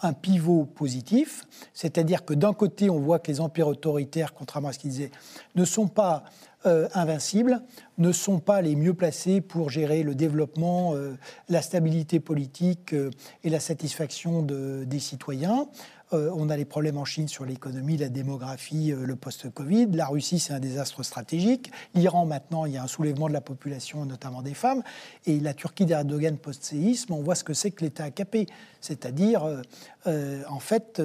un 0.02 0.12
pivot 0.12 0.64
positif, 0.64 1.44
c'est-à-dire 1.74 2.24
que 2.24 2.34
d'un 2.34 2.52
côté, 2.52 2.90
on 2.90 2.98
voit 2.98 3.20
que 3.20 3.30
les 3.30 3.40
empires 3.40 3.68
autoritaires, 3.68 4.34
contrairement 4.34 4.68
à 4.68 4.72
ce 4.72 4.80
qu'ils 4.80 4.90
disaient, 4.90 5.12
ne 5.54 5.64
sont 5.64 5.86
pas 5.86 6.24
euh, 6.66 6.88
invincibles, 6.94 7.60
ne 7.98 8.12
sont 8.12 8.38
pas 8.38 8.62
les 8.62 8.76
mieux 8.76 8.94
placés 8.94 9.40
pour 9.40 9.70
gérer 9.70 10.02
le 10.02 10.14
développement, 10.14 10.94
euh, 10.94 11.16
la 11.48 11.62
stabilité 11.62 12.20
politique 12.20 12.94
euh, 12.94 13.10
et 13.44 13.50
la 13.50 13.60
satisfaction 13.60 14.42
des 14.42 15.00
citoyens. 15.00 15.66
Euh, 16.12 16.30
on 16.34 16.50
a 16.50 16.56
les 16.56 16.64
problèmes 16.64 16.98
en 16.98 17.04
Chine 17.04 17.28
sur 17.28 17.44
l'économie, 17.44 17.96
la 17.96 18.08
démographie, 18.08 18.92
euh, 18.92 19.06
le 19.06 19.16
post-Covid. 19.16 19.86
La 19.92 20.06
Russie, 20.06 20.38
c'est 20.38 20.52
un 20.52 20.60
désastre 20.60 21.02
stratégique. 21.02 21.70
L'Iran, 21.94 22.26
maintenant, 22.26 22.66
il 22.66 22.74
y 22.74 22.76
a 22.76 22.82
un 22.82 22.86
soulèvement 22.86 23.28
de 23.28 23.32
la 23.32 23.40
population, 23.40 24.04
notamment 24.04 24.42
des 24.42 24.54
femmes. 24.54 24.82
Et 25.26 25.40
la 25.40 25.54
Turquie 25.54 25.86
d'Erdogan 25.86 26.36
post-séisme, 26.36 27.12
on 27.14 27.22
voit 27.22 27.34
ce 27.34 27.44
que 27.44 27.54
c'est 27.54 27.70
que 27.70 27.84
l'État 27.84 28.10
capé, 28.10 28.46
C'est-à-dire, 28.80 29.62
euh, 30.06 30.42
en 30.48 30.58
fait, 30.58 31.00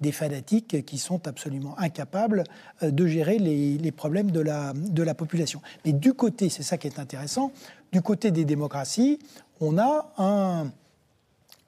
des 0.00 0.12
fanatiques 0.12 0.84
qui 0.84 0.98
sont 0.98 1.26
absolument 1.26 1.78
incapables 1.78 2.44
de 2.82 3.06
gérer 3.06 3.38
les, 3.38 3.92
problèmes 3.92 4.30
de 4.30 4.40
la, 4.40 4.72
de 4.74 5.02
la 5.02 5.14
population. 5.14 5.62
Mais 5.84 5.92
du 5.92 6.14
côté, 6.14 6.48
c'est 6.48 6.62
ça 6.62 6.78
qui 6.78 6.88
est 6.88 6.98
intéressant, 6.98 7.52
du 7.92 8.02
côté 8.02 8.30
des 8.30 8.44
démocraties, 8.44 9.18
on 9.60 9.78
a 9.78 10.12
un 10.18 10.72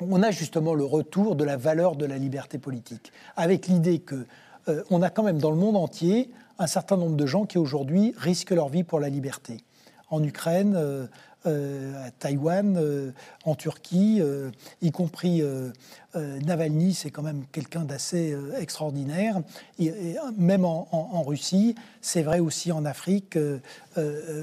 on 0.00 0.22
a 0.22 0.30
justement 0.30 0.74
le 0.74 0.84
retour 0.84 1.36
de 1.36 1.44
la 1.44 1.56
valeur 1.56 1.96
de 1.96 2.06
la 2.06 2.18
liberté 2.18 2.58
politique, 2.58 3.12
avec 3.36 3.66
l'idée 3.66 4.00
que 4.00 4.26
euh, 4.68 4.82
on 4.90 5.02
a 5.02 5.10
quand 5.10 5.22
même 5.22 5.38
dans 5.38 5.50
le 5.50 5.56
monde 5.56 5.76
entier 5.76 6.30
un 6.58 6.66
certain 6.66 6.96
nombre 6.96 7.16
de 7.16 7.26
gens 7.26 7.44
qui 7.44 7.58
aujourd'hui 7.58 8.14
risquent 8.16 8.52
leur 8.52 8.68
vie 8.68 8.84
pour 8.84 9.00
la 9.00 9.08
liberté. 9.08 9.58
En 10.10 10.22
Ukraine, 10.22 10.74
euh, 10.76 11.06
à 11.46 12.10
Taïwan, 12.10 12.76
euh, 12.78 13.12
en 13.44 13.54
Turquie, 13.54 14.18
euh, 14.20 14.50
y 14.82 14.90
compris 14.90 15.42
Navalny, 16.14 16.94
c'est 16.94 17.10
quand 17.10 17.22
même 17.22 17.44
quelqu'un 17.50 17.84
d'assez 17.84 18.36
extraordinaire. 18.58 19.40
Même 20.36 20.64
en, 20.64 21.22
Russie, 21.22 21.74
c'est 22.00 22.22
vrai 22.22 22.38
aussi 22.38 22.70
en 22.70 22.84
Afrique, 22.84 23.36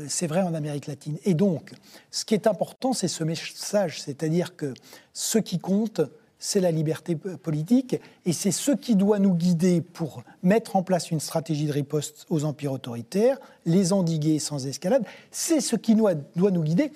c'est 0.09 0.27
vrai 0.27 0.41
en 0.41 0.53
Amérique 0.53 0.87
latine. 0.87 1.17
Et 1.23 1.33
donc, 1.33 1.71
ce 2.11 2.25
qui 2.25 2.33
est 2.33 2.45
important, 2.45 2.91
c'est 2.91 3.07
ce 3.07 3.23
message, 3.23 4.01
c'est-à-dire 4.01 4.57
que 4.57 4.73
ce 5.13 5.37
qui 5.37 5.59
compte, 5.59 6.01
c'est 6.41 6.59
la 6.59 6.71
liberté 6.71 7.15
politique, 7.15 8.01
et 8.25 8.33
c'est 8.33 8.51
ce 8.51 8.71
qui 8.71 8.95
doit 8.95 9.19
nous 9.19 9.35
guider 9.35 9.79
pour 9.79 10.23
mettre 10.41 10.75
en 10.75 10.81
place 10.81 11.11
une 11.11 11.19
stratégie 11.19 11.67
de 11.67 11.71
riposte 11.71 12.25
aux 12.31 12.45
empires 12.45 12.73
autoritaires, 12.73 13.37
les 13.67 13.93
endiguer 13.93 14.39
sans 14.39 14.65
escalade, 14.65 15.05
c'est 15.29 15.61
ce 15.61 15.75
qui 15.75 15.93
doit, 15.93 16.15
nous 16.35 16.63
guider 16.63 16.91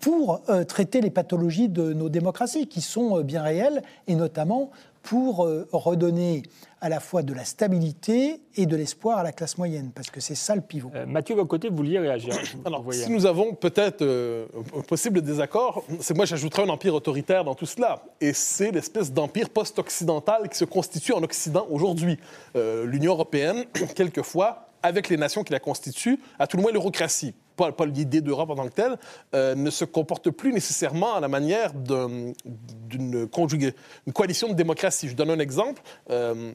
pour 0.00 0.42
euh, 0.48 0.64
traiter 0.64 1.00
les 1.00 1.10
pathologies 1.10 1.68
de 1.68 1.92
nos 1.92 2.08
démocraties, 2.08 2.66
qui 2.66 2.80
sont 2.80 3.18
euh, 3.18 3.22
bien 3.22 3.42
réelles, 3.42 3.82
et 4.08 4.16
notamment 4.16 4.70
pour 5.04 5.46
euh, 5.46 5.68
redonner 5.72 6.42
à 6.80 6.88
la 6.88 7.00
fois 7.00 7.22
de 7.22 7.32
la 7.34 7.44
stabilité 7.44 8.40
et 8.56 8.66
de 8.66 8.76
l'espoir 8.76 9.18
à 9.18 9.22
la 9.22 9.32
classe 9.32 9.58
moyenne, 9.58 9.90
parce 9.94 10.10
que 10.10 10.20
c'est 10.20 10.34
ça 10.34 10.54
le 10.54 10.60
pivot. 10.60 10.90
Mathieu, 11.06 11.34
de 11.34 11.40
votre 11.40 11.48
côté, 11.48 11.68
vous 11.68 11.76
vouliez 11.76 11.98
réagir 11.98 12.34
Alors, 12.64 12.84
si 12.92 13.10
nous 13.10 13.26
avons 13.26 13.54
peut-être 13.54 14.02
un 14.02 14.80
possible 14.82 15.22
désaccord, 15.22 15.84
c'est 16.00 16.16
moi 16.16 16.24
j'ajouterais 16.24 16.62
un 16.62 16.68
empire 16.68 16.94
autoritaire 16.94 17.44
dans 17.44 17.54
tout 17.54 17.66
cela, 17.66 18.02
et 18.20 18.32
c'est 18.32 18.70
l'espèce 18.70 19.12
d'empire 19.12 19.50
post-occidental 19.50 20.48
qui 20.48 20.56
se 20.56 20.64
constitue 20.64 21.12
en 21.12 21.22
Occident 21.22 21.66
aujourd'hui. 21.70 22.18
L'Union 22.54 23.12
européenne, 23.12 23.64
quelquefois, 23.94 24.68
avec 24.82 25.08
les 25.08 25.16
nations 25.16 25.44
qui 25.44 25.52
la 25.52 25.60
constituent, 25.60 26.20
à 26.38 26.46
tout 26.46 26.56
le 26.56 26.62
moins 26.62 26.72
l'eurocratie, 26.72 27.34
pas, 27.56 27.72
pas 27.72 27.86
l'idée 27.86 28.20
d'Europe 28.20 28.50
en 28.50 28.56
tant 28.56 28.68
que 28.68 28.74
telle, 28.74 28.98
euh, 29.34 29.54
ne 29.54 29.70
se 29.70 29.84
comporte 29.84 30.30
plus 30.30 30.52
nécessairement 30.52 31.14
à 31.14 31.20
la 31.20 31.28
manière 31.28 31.72
d'une 31.74 33.28
coalition 33.28 34.48
de 34.48 34.54
démocratie. 34.54 35.08
Je 35.08 35.16
donne 35.16 35.30
un 35.30 35.38
exemple 35.38 35.82
euh, 36.10 36.52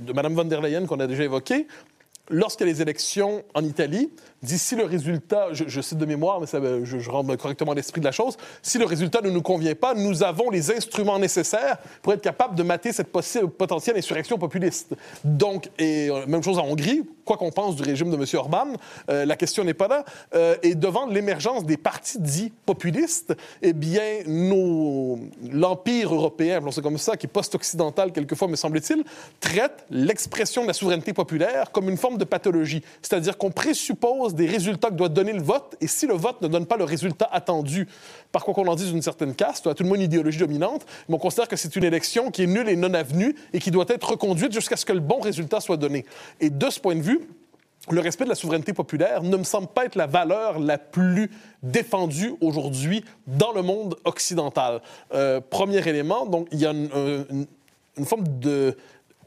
de 0.00 0.12
Mme 0.12 0.34
von 0.34 0.44
der 0.44 0.60
Leyen 0.60 0.86
qu'on 0.86 1.00
a 1.00 1.06
déjà 1.06 1.24
évoqué. 1.24 1.66
Lorsqu'il 2.28 2.66
y 2.66 2.70
a 2.70 2.72
les 2.72 2.82
élections 2.82 3.44
en 3.54 3.64
Italie, 3.64 4.10
D'ici 4.42 4.74
le 4.74 4.84
résultat, 4.84 5.48
je, 5.52 5.80
cite 5.80 5.98
de 5.98 6.06
mémoire, 6.06 6.40
mais 6.40 6.46
ça, 6.46 6.58
je, 6.82 6.98
je 6.98 7.10
rends 7.10 7.24
correctement 7.36 7.74
l'esprit 7.74 8.00
de 8.00 8.06
la 8.06 8.12
chose, 8.12 8.36
si 8.60 8.78
le 8.78 8.84
résultat 8.84 9.20
ne 9.20 9.30
nous 9.30 9.42
convient 9.42 9.74
pas, 9.74 9.94
nous 9.94 10.22
avons 10.22 10.50
les 10.50 10.70
instruments 10.70 11.18
nécessaires 11.18 11.78
pour 12.02 12.12
être 12.12 12.22
capables 12.22 12.54
de 12.54 12.62
mater 12.62 12.92
cette 12.92 13.08
potentielle 13.10 13.96
insurrection 13.96 14.38
populiste. 14.38 14.94
Donc, 15.24 15.70
et 15.78 16.08
euh, 16.10 16.26
même 16.26 16.42
chose 16.42 16.58
en 16.58 16.66
Hongrie, 16.66 17.02
quoi 17.24 17.36
qu'on 17.36 17.50
pense 17.50 17.76
du 17.76 17.82
régime 17.82 18.10
de 18.10 18.16
M. 18.16 18.24
Orban, 18.34 18.66
euh, 19.10 19.24
la 19.24 19.36
question 19.36 19.64
n'est 19.64 19.74
pas 19.74 19.88
là. 19.88 20.04
Euh, 20.34 20.56
et 20.62 20.74
devant 20.74 21.06
l'émergence 21.06 21.64
des 21.64 21.76
partis 21.76 22.18
dits 22.18 22.52
populistes, 22.66 23.34
eh 23.62 23.72
bien, 23.72 24.20
l'empire 25.50 26.14
européen, 26.14 26.60
c'est 26.70 26.82
comme 26.82 26.98
ça, 26.98 27.16
qui 27.16 27.26
est 27.26 27.28
post-occidental 27.28 28.12
quelquefois, 28.12 28.48
me 28.48 28.56
semble-t-il, 28.56 29.04
traite 29.40 29.84
l'expression 29.90 30.62
de 30.62 30.68
la 30.68 30.72
souveraineté 30.72 31.12
populaire 31.12 31.70
comme 31.70 31.88
une 31.88 31.96
forme 31.96 32.18
de 32.18 32.24
pathologie. 32.24 32.82
C'est-à-dire 33.00 33.38
qu'on 33.38 33.50
présuppose 33.50 34.31
des 34.34 34.46
résultats 34.46 34.88
que 34.88 34.94
doit 34.94 35.08
donner 35.08 35.32
le 35.32 35.42
vote, 35.42 35.76
et 35.80 35.86
si 35.86 36.06
le 36.06 36.14
vote 36.14 36.40
ne 36.42 36.48
donne 36.48 36.66
pas 36.66 36.76
le 36.76 36.84
résultat 36.84 37.28
attendu, 37.30 37.88
par 38.30 38.44
quoi 38.44 38.54
qu'on 38.54 38.66
en 38.66 38.74
dise 38.74 38.92
d'une 38.92 39.02
certaine 39.02 39.34
caste, 39.34 39.66
à 39.66 39.74
tout 39.74 39.82
le 39.82 39.88
monde 39.88 39.98
une 39.98 40.04
idéologie 40.04 40.38
dominante, 40.38 40.86
mais 41.08 41.14
on 41.14 41.18
considère 41.18 41.48
que 41.48 41.56
c'est 41.56 41.74
une 41.76 41.84
élection 41.84 42.30
qui 42.30 42.44
est 42.44 42.46
nulle 42.46 42.68
et 42.68 42.76
non 42.76 42.94
avenue 42.94 43.34
et 43.52 43.58
qui 43.58 43.70
doit 43.70 43.86
être 43.88 44.10
reconduite 44.10 44.52
jusqu'à 44.52 44.76
ce 44.76 44.84
que 44.84 44.92
le 44.92 45.00
bon 45.00 45.20
résultat 45.20 45.60
soit 45.60 45.76
donné. 45.76 46.04
Et 46.40 46.50
de 46.50 46.70
ce 46.70 46.80
point 46.80 46.94
de 46.94 47.02
vue, 47.02 47.20
le 47.90 48.00
respect 48.00 48.24
de 48.24 48.28
la 48.28 48.36
souveraineté 48.36 48.72
populaire 48.72 49.22
ne 49.22 49.36
me 49.36 49.42
semble 49.42 49.66
pas 49.66 49.84
être 49.84 49.96
la 49.96 50.06
valeur 50.06 50.60
la 50.60 50.78
plus 50.78 51.30
défendue 51.62 52.34
aujourd'hui 52.40 53.04
dans 53.26 53.52
le 53.52 53.62
monde 53.62 53.96
occidental. 54.04 54.80
Euh, 55.14 55.40
premier 55.40 55.86
élément, 55.88 56.26
donc 56.26 56.46
il 56.52 56.60
y 56.60 56.66
a 56.66 56.70
une 56.70 58.06
forme 58.06 58.24
de 58.38 58.76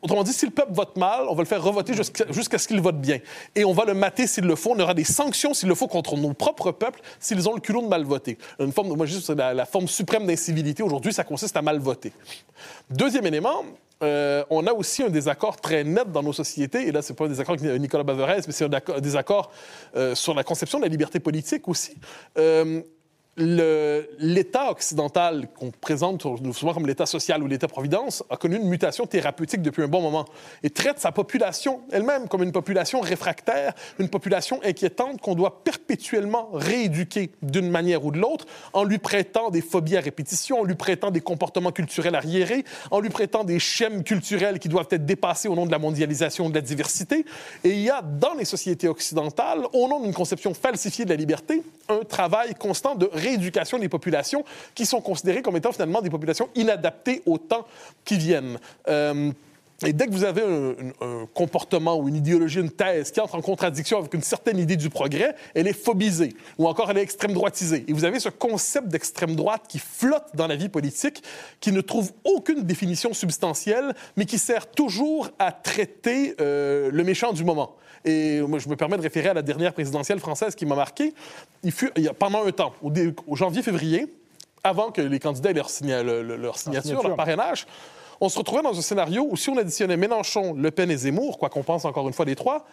Autrement 0.05 0.21
dit, 0.21 0.33
si 0.33 0.45
le 0.45 0.51
peuple 0.51 0.71
vote 0.71 0.97
mal, 0.97 1.25
on 1.27 1.33
va 1.33 1.41
le 1.41 1.47
faire 1.47 1.63
revoter 1.63 1.93
jusqu'à 1.95 2.57
ce 2.59 2.67
qu'il 2.67 2.79
vote 2.79 3.01
bien. 3.01 3.17
Et 3.55 3.65
on 3.65 3.73
va 3.73 3.85
le 3.85 3.95
mater 3.95 4.27
s'il 4.27 4.43
le 4.43 4.55
faut. 4.55 4.73
On 4.75 4.79
aura 4.79 4.93
des 4.93 5.03
sanctions 5.03 5.55
s'il 5.55 5.67
le 5.67 5.73
faut 5.73 5.87
contre 5.87 6.15
nos 6.15 6.33
propres 6.33 6.71
peuples 6.71 7.01
s'ils 7.19 7.49
ont 7.49 7.55
le 7.55 7.59
culot 7.59 7.81
de 7.81 7.87
mal 7.87 8.03
voter. 8.03 8.37
Une 8.59 8.71
forme, 8.71 8.95
moi, 8.95 9.07
la, 9.35 9.65
forme 9.65 9.87
suprême 9.87 10.27
d'incivilité 10.27 10.83
aujourd'hui, 10.83 11.11
ça 11.11 11.23
consiste 11.23 11.57
à 11.57 11.63
mal 11.63 11.79
voter. 11.79 12.13
Deuxième 12.91 13.25
élément, 13.25 13.63
euh, 14.03 14.43
on 14.51 14.67
a 14.67 14.73
aussi 14.73 15.01
un 15.01 15.09
désaccord 15.09 15.57
très 15.59 15.83
net 15.83 16.11
dans 16.11 16.21
nos 16.21 16.33
sociétés, 16.33 16.87
et 16.87 16.91
là, 16.91 17.01
c'est 17.01 17.15
pas 17.15 17.25
un 17.25 17.29
désaccord 17.29 17.55
avec 17.59 17.81
Nicolas 17.81 18.03
Baverez, 18.03 18.41
mais 18.45 18.53
c'est 18.53 18.65
un 18.65 18.99
désaccord 18.99 19.49
euh, 19.95 20.13
sur 20.13 20.35
la 20.35 20.43
conception 20.43 20.77
de 20.77 20.83
la 20.83 20.89
liberté 20.89 21.19
politique 21.19 21.67
aussi. 21.67 21.95
Euh, 22.37 22.81
l'État 23.37 24.71
occidental 24.71 25.47
qu'on 25.57 25.71
présente 25.71 26.25
souvent 26.53 26.73
comme 26.73 26.87
l'État 26.87 27.05
social 27.05 27.43
ou 27.43 27.47
l'État-providence 27.47 28.23
a 28.29 28.37
connu 28.37 28.55
une 28.55 28.67
mutation 28.67 29.05
thérapeutique 29.05 29.61
depuis 29.61 29.83
un 29.83 29.89
bon 29.89 30.01
moment 30.01 30.25
et 30.63 30.69
traite 30.69 30.99
sa 30.99 31.11
population 31.11 31.81
elle-même 31.91 32.29
comme 32.29 32.43
une 32.43 32.53
population 32.53 33.01
réfractaire, 33.01 33.73
une 33.99 34.07
population 34.07 34.59
inquiétante 34.63 35.19
qu'on 35.19 35.35
doit 35.35 35.63
perpétuellement 35.63 36.49
rééduquer 36.53 37.31
d'une 37.41 37.69
manière 37.69 38.05
ou 38.05 38.11
de 38.11 38.19
l'autre 38.19 38.45
en 38.71 38.83
lui 38.83 38.99
prêtant 38.99 39.49
des 39.49 39.61
phobies 39.61 39.97
à 39.97 40.01
répétition, 40.01 40.61
en 40.61 40.63
lui 40.63 40.75
prêtant 40.75 41.11
des 41.11 41.21
comportements 41.21 41.71
culturels 41.71 42.15
arriérés, 42.15 42.63
en 42.89 43.01
lui 43.01 43.09
prêtant 43.09 43.43
des 43.43 43.59
schèmes 43.59 44.03
culturels 44.03 44.59
qui 44.59 44.69
doivent 44.69 44.87
être 44.91 45.05
dépassés 45.05 45.49
au 45.49 45.55
nom 45.55 45.65
de 45.65 45.71
la 45.71 45.79
mondialisation, 45.79 46.49
de 46.49 46.55
la 46.55 46.61
diversité. 46.61 47.25
Et 47.63 47.71
il 47.71 47.81
y 47.81 47.89
a 47.89 48.01
dans 48.01 48.33
les 48.33 48.45
sociétés 48.45 48.87
occidentales, 48.87 49.65
au 49.73 49.87
nom 49.89 49.99
d'une 49.99 50.13
conception 50.13 50.53
falsifiée 50.53 51.03
de 51.03 51.09
la 51.09 51.15
liberté, 51.15 51.63
un 51.89 51.99
travail 51.99 52.55
constant 52.55 52.95
de 52.95 53.09
rééducation 53.25 53.79
des 53.79 53.89
populations 53.89 54.43
qui 54.73 54.85
sont 54.85 55.01
considérées 55.01 55.41
comme 55.41 55.57
étant 55.57 55.71
finalement 55.71 56.01
des 56.01 56.09
populations 56.09 56.49
inadaptées 56.55 57.21
au 57.25 57.37
temps 57.37 57.65
qui 58.03 58.17
viennent. 58.17 58.59
Euh, 58.87 59.31
et 59.83 59.91
dès 59.91 60.07
que 60.07 60.11
vous 60.11 60.23
avez 60.23 60.41
un, 60.41 61.25
comportement 61.33 61.97
ou 61.97 62.07
une 62.07 62.15
idéologie, 62.15 62.59
une 62.59 62.71
thèse 62.71 63.11
qui 63.11 63.19
entre 63.19 63.35
en 63.35 63.41
contradiction 63.41 63.99
avec 63.99 64.13
une 64.13 64.21
certaine 64.21 64.57
idée 64.57 64.77
du 64.77 64.89
progrès, 64.89 65.35
elle 65.53 65.67
est 65.67 65.73
phobisée 65.73 66.33
ou 66.57 66.67
encore 66.67 66.91
elle 66.91 66.97
est 66.97 67.01
extrême 67.01 67.33
droitisée. 67.33 67.83
Et 67.87 67.93
vous 67.93 68.05
avez 68.05 68.21
ce 68.21 68.29
concept 68.29 68.87
d'extrême 68.87 69.35
droite 69.35 69.63
qui 69.67 69.79
flotte 69.79 70.29
dans 70.33 70.47
la 70.47 70.55
vie 70.55 70.69
politique, 70.69 71.23
qui 71.59 71.73
ne 71.73 71.81
trouve 71.81 72.11
aucune 72.23 72.63
définition 72.63 73.13
substantielle, 73.13 73.93
mais 74.15 74.25
qui 74.25 74.39
sert 74.39 74.67
toujours 74.67 75.29
à 75.39 75.51
traiter 75.51 76.35
euh, 76.39 76.89
le 76.91 77.03
méchant 77.03 77.33
du 77.33 77.43
moment. 77.43 77.75
Et 78.05 78.39
moi, 78.41 78.59
je 78.59 78.69
me 78.69 78.75
permets 78.75 78.97
de 78.97 79.01
référer 79.01 79.29
à 79.29 79.33
la 79.33 79.41
dernière 79.41 79.73
présidentielle 79.73 80.19
française 80.19 80.55
qui 80.55 80.65
m'a 80.65 80.75
marqué. 80.75 81.13
Il 81.63 81.71
fut, 81.71 81.91
il 81.97 82.03
y 82.03 82.07
a, 82.07 82.13
pendant 82.13 82.45
un 82.45 82.51
temps, 82.51 82.73
au, 82.81 82.93
au 83.27 83.35
janvier-février, 83.35 84.07
avant 84.63 84.91
que 84.91 85.01
les 85.01 85.19
candidats 85.19 85.51
aient 85.51 85.53
leur, 85.53 86.23
leur 86.23 86.57
signature, 86.57 87.03
leur 87.03 87.15
parrainage, 87.15 87.67
on 88.21 88.29
se 88.29 88.37
retrouvait 88.37 88.61
dans 88.61 88.77
un 88.77 88.81
scénario 88.81 89.27
où 89.29 89.35
si 89.35 89.49
on 89.49 89.57
additionnait 89.57 89.97
Mélenchon, 89.97 90.53
Le 90.53 90.71
Pen 90.71 90.89
et 90.91 90.97
Zemmour, 90.97 91.37
quoi 91.37 91.49
qu'on 91.49 91.63
pense 91.63 91.85
encore 91.85 92.07
une 92.07 92.13
fois 92.13 92.25
des 92.25 92.35
trois, 92.35 92.65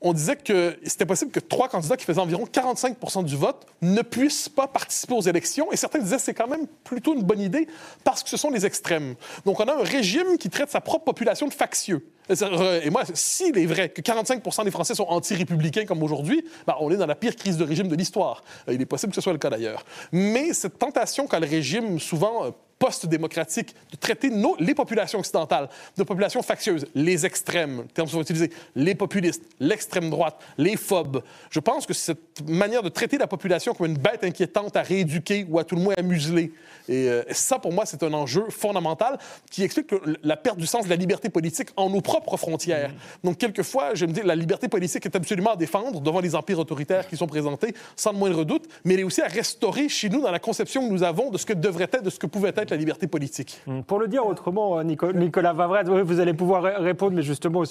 on 0.00 0.12
disait 0.12 0.36
que 0.36 0.78
c'était 0.84 1.06
possible 1.06 1.30
que 1.30 1.40
trois 1.40 1.68
candidats 1.68 1.96
qui 1.96 2.04
faisaient 2.04 2.20
environ 2.20 2.44
45% 2.44 3.24
du 3.24 3.36
vote 3.36 3.66
ne 3.80 4.02
puissent 4.02 4.50
pas 4.50 4.66
participer 4.66 5.14
aux 5.14 5.22
élections. 5.22 5.72
Et 5.72 5.76
certains 5.76 5.98
disaient 5.98 6.16
que 6.16 6.22
c'est 6.22 6.34
quand 6.34 6.46
même 6.46 6.66
plutôt 6.84 7.14
une 7.14 7.22
bonne 7.22 7.40
idée 7.40 7.66
parce 8.04 8.22
que 8.22 8.28
ce 8.28 8.36
sont 8.36 8.50
les 8.50 8.66
extrêmes. 8.66 9.14
Donc 9.46 9.60
on 9.60 9.64
a 9.64 9.72
un 9.72 9.82
régime 9.82 10.36
qui 10.38 10.50
traite 10.50 10.70
sa 10.70 10.82
propre 10.82 11.06
population 11.06 11.48
de 11.48 11.54
factieux. 11.54 12.06
Et 12.28 12.90
moi, 12.90 13.02
s'il 13.12 13.56
est 13.58 13.66
vrai 13.66 13.88
que 13.90 14.00
45% 14.00 14.64
des 14.64 14.70
Français 14.70 14.94
sont 14.94 15.04
anti-républicains 15.04 15.84
comme 15.84 16.02
aujourd'hui, 16.02 16.44
ben, 16.66 16.74
on 16.80 16.90
est 16.90 16.96
dans 16.96 17.06
la 17.06 17.14
pire 17.14 17.36
crise 17.36 17.56
de 17.56 17.64
régime 17.64 17.88
de 17.88 17.96
l'histoire. 17.96 18.42
Il 18.68 18.80
est 18.80 18.86
possible 18.86 19.10
que 19.10 19.16
ce 19.16 19.20
soit 19.20 19.32
le 19.32 19.38
cas 19.38 19.50
d'ailleurs. 19.50 19.84
Mais 20.12 20.52
cette 20.52 20.78
tentation 20.78 21.26
qu'a 21.26 21.40
le 21.40 21.46
régime 21.46 21.98
souvent 21.98 22.44
euh, 22.44 22.50
post-démocratique 22.78 23.74
de 23.90 23.96
traiter 23.96 24.30
nos, 24.30 24.56
les 24.58 24.74
populations 24.74 25.18
occidentales 25.18 25.68
de 25.96 26.02
populations 26.02 26.42
factieuses, 26.42 26.86
les 26.94 27.26
extrêmes, 27.26 27.84
termes 27.94 28.08
sont 28.08 28.20
utilisés, 28.20 28.50
les 28.74 28.94
populistes, 28.94 29.42
l'extrême 29.60 30.10
droite, 30.10 30.36
les 30.58 30.76
phobes. 30.76 31.22
Je 31.50 31.60
pense 31.60 31.86
que 31.86 31.94
cette 31.94 32.46
manière 32.48 32.82
de 32.82 32.88
traiter 32.88 33.18
la 33.18 33.26
population 33.26 33.74
comme 33.74 33.86
une 33.86 33.98
bête 33.98 34.24
inquiétante 34.24 34.76
à 34.76 34.82
rééduquer 34.82 35.46
ou 35.48 35.58
à 35.58 35.64
tout 35.64 35.76
le 35.76 35.82
moins 35.82 35.94
à 35.96 36.02
museler, 36.02 36.52
et 36.88 37.08
euh, 37.08 37.22
ça, 37.30 37.58
pour 37.58 37.72
moi, 37.72 37.86
c'est 37.86 38.02
un 38.02 38.12
enjeu 38.12 38.44
fondamental 38.50 39.18
qui 39.50 39.62
explique 39.62 39.90
la 40.22 40.36
perte 40.36 40.58
du 40.58 40.66
sens 40.66 40.84
de 40.84 40.90
la 40.90 40.96
liberté 40.96 41.30
politique 41.30 41.70
en 41.76 41.88
nos 41.88 42.00
propres 42.00 42.36
frontières. 42.36 42.90
Mm-hmm. 42.90 43.24
Donc, 43.24 43.38
quelquefois, 43.38 43.94
je 43.94 44.04
me 44.04 44.12
dis, 44.12 44.20
la 44.22 44.36
liberté 44.36 44.68
politique 44.68 45.06
est 45.06 45.16
absolument 45.16 45.52
à 45.52 45.56
défendre 45.56 46.00
devant 46.00 46.20
les 46.20 46.34
empires 46.34 46.58
autoritaires 46.58 47.08
qui 47.08 47.16
sont 47.16 47.26
présentés, 47.26 47.74
sans 47.96 48.12
le 48.12 48.18
moindre 48.18 48.44
doute, 48.44 48.68
mais 48.84 48.94
elle 48.94 49.00
est 49.00 49.04
aussi 49.04 49.22
à 49.22 49.28
restaurer 49.28 49.88
chez 49.88 50.08
nous 50.08 50.20
dans 50.20 50.30
la 50.30 50.38
conception 50.38 50.86
que 50.86 50.92
nous 50.92 51.02
avons 51.02 51.30
de 51.30 51.38
ce 51.38 51.46
que 51.46 51.54
devrait 51.54 51.88
être, 51.90 52.02
de 52.02 52.10
ce 52.10 52.18
que 52.18 52.26
pouvait 52.26 52.52
être 52.54 52.63
la 52.70 52.76
liberté 52.76 53.06
politique. 53.06 53.60
Mm. 53.66 53.82
Pour 53.82 53.98
le 53.98 54.08
dire 54.08 54.26
autrement, 54.26 54.78
euh, 54.78 54.82
Nicolas 54.82 55.52
Vavrette, 55.52 55.88
vous 55.88 56.20
allez 56.20 56.34
pouvoir 56.34 56.62
répondre, 56.62 57.14
mais 57.14 57.22
justement, 57.22 57.62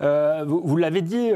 euh, 0.00 0.44
vous, 0.46 0.76
l'avez 0.76 1.02
dit, 1.02 1.30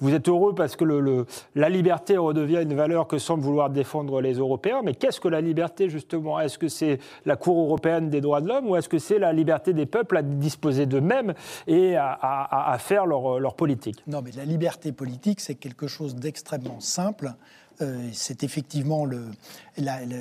vous 0.00 0.14
êtes 0.14 0.28
heureux 0.28 0.54
parce 0.54 0.76
que 0.76 0.84
le, 0.84 1.26
la 1.54 1.68
liberté 1.68 2.16
redevient 2.16 2.62
une 2.62 2.74
valeur 2.74 3.06
que 3.06 3.18
semblent 3.18 3.42
vouloir 3.42 3.70
défendre 3.70 4.20
les 4.20 4.34
Européens, 4.34 4.82
mais 4.84 4.94
qu'est-ce 4.94 5.20
que 5.20 5.28
la 5.28 5.40
liberté, 5.40 5.88
justement? 5.88 6.40
Est-ce 6.40 6.58
que 6.58 6.68
c'est 6.68 6.98
la 7.24 7.36
Cour 7.36 7.58
européenne 7.60 8.10
des 8.10 8.20
droits 8.20 8.40
de 8.40 8.48
l'homme 8.48 8.68
ou 8.68 8.76
est-ce 8.76 8.88
que 8.88 8.98
c'est 8.98 9.18
la 9.18 9.32
liberté 9.32 9.72
des 9.72 9.86
peuples 9.86 10.16
à 10.16 10.22
disposer 10.22 10.86
d'eux-mêmes 10.86 11.34
et 11.66 11.96
à, 11.96 12.76
faire 12.78 13.06
leur, 13.06 13.54
politique? 13.54 14.02
Non, 14.06 14.22
mais 14.22 14.30
la 14.32 14.44
liberté 14.44 14.92
politique, 14.92 15.40
c'est 15.40 15.54
quelque 15.54 15.86
chose 15.86 16.14
d'extrêmement 16.14 16.80
simple. 16.80 17.32
Euh, 17.80 18.08
c'est 18.12 18.42
effectivement 18.42 19.06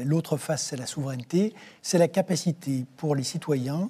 l'autre 0.05 0.37
face, 0.37 0.63
c'est 0.63 0.77
la 0.77 0.85
souveraineté. 0.85 1.53
C'est 1.81 1.97
la 1.97 2.07
capacité 2.07 2.85
pour 2.97 3.15
les 3.15 3.23
citoyens 3.23 3.89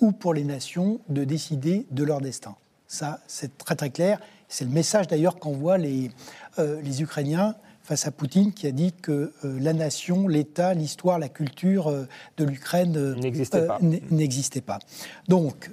ou 0.00 0.12
pour 0.12 0.34
les 0.34 0.44
nations 0.44 1.00
de 1.08 1.24
décider 1.24 1.86
de 1.90 2.04
leur 2.04 2.20
destin. 2.20 2.56
Ça, 2.86 3.20
c'est 3.26 3.56
très 3.58 3.76
très 3.76 3.90
clair. 3.90 4.20
C'est 4.48 4.64
le 4.64 4.70
message 4.70 5.06
d'ailleurs 5.06 5.38
qu'envoient 5.38 5.78
les, 5.78 6.10
euh, 6.58 6.80
les 6.82 7.02
Ukrainiens 7.02 7.54
face 7.82 8.06
à 8.06 8.10
Poutine 8.10 8.52
qui 8.52 8.66
a 8.66 8.72
dit 8.72 8.92
que 8.92 9.32
euh, 9.44 9.58
la 9.60 9.72
nation, 9.72 10.28
l'État, 10.28 10.74
l'histoire, 10.74 11.18
la 11.18 11.28
culture 11.28 11.88
euh, 11.88 12.06
de 12.36 12.44
l'Ukraine 12.44 12.96
euh, 12.96 13.14
n'existait 14.10 14.60
pas. 14.60 14.78
Donc, 15.28 15.70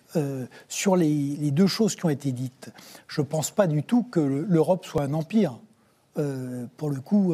sur 0.67 0.95
les, 0.95 1.51
deux 1.51 1.67
choses 1.67 1.95
qui 1.95 2.05
ont 2.05 2.09
été 2.09 2.31
dites, 2.31 2.71
je 3.07 3.21
ne 3.21 3.25
pense 3.25 3.51
pas 3.51 3.67
du 3.67 3.83
tout 3.83 4.03
que 4.03 4.19
l'Europe 4.19 4.85
soit 4.85 5.03
un 5.03 5.13
empire. 5.13 5.59
Pour 6.77 6.89
le 6.89 6.99
coup, 7.01 7.33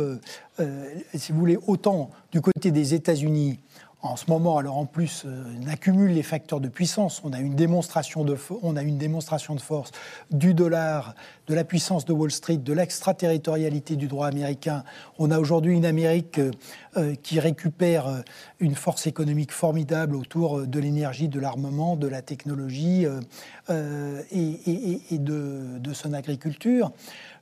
si 1.14 1.32
vous 1.32 1.40
voulez, 1.40 1.58
autant 1.68 2.10
du 2.32 2.42
côté 2.42 2.72
des 2.72 2.94
États-Unis, 2.94 3.60
en 4.06 4.16
ce 4.18 4.26
moment, 4.30 4.58
alors 4.58 4.78
en 4.78 4.86
plus, 4.86 5.24
euh, 5.26 5.44
on 5.64 5.68
accumule 5.68 6.12
les 6.12 6.22
facteurs 6.22 6.60
de 6.60 6.68
puissance. 6.68 7.22
On 7.24 7.34
a, 7.34 7.40
une 7.40 7.56
démonstration 7.56 8.24
de, 8.24 8.38
on 8.62 8.76
a 8.76 8.84
une 8.84 8.98
démonstration 8.98 9.56
de 9.56 9.62
force 9.62 9.92
du 10.32 10.54
dollar, 10.54 11.16
de 11.48 11.56
la 11.56 11.64
puissance 11.64 12.06
de 12.06 12.14
Wall 12.14 12.32
Street, 12.32 12.58
de 12.58 12.74
l'extraterritorialité 12.74 13.96
du 13.96 14.08
droit 14.08 14.28
américain. 14.28 14.84
On 15.18 15.32
a 15.32 15.40
aujourd'hui 15.40 15.76
une 15.76 15.86
Amérique 15.86 16.38
euh, 16.38 16.52
euh, 16.98 17.16
qui 17.16 17.40
récupère 17.40 18.24
une 18.60 18.76
force 18.76 19.08
économique 19.08 19.52
formidable 19.52 20.16
autour 20.16 20.68
de 20.68 20.80
l'énergie, 20.80 21.28
de 21.28 21.40
l'armement, 21.40 21.96
de 21.96 22.08
la 22.08 22.22
technologie 22.22 23.06
et, 24.32 25.18
de 25.18 25.94
son 25.94 26.14
agriculture. 26.14 26.92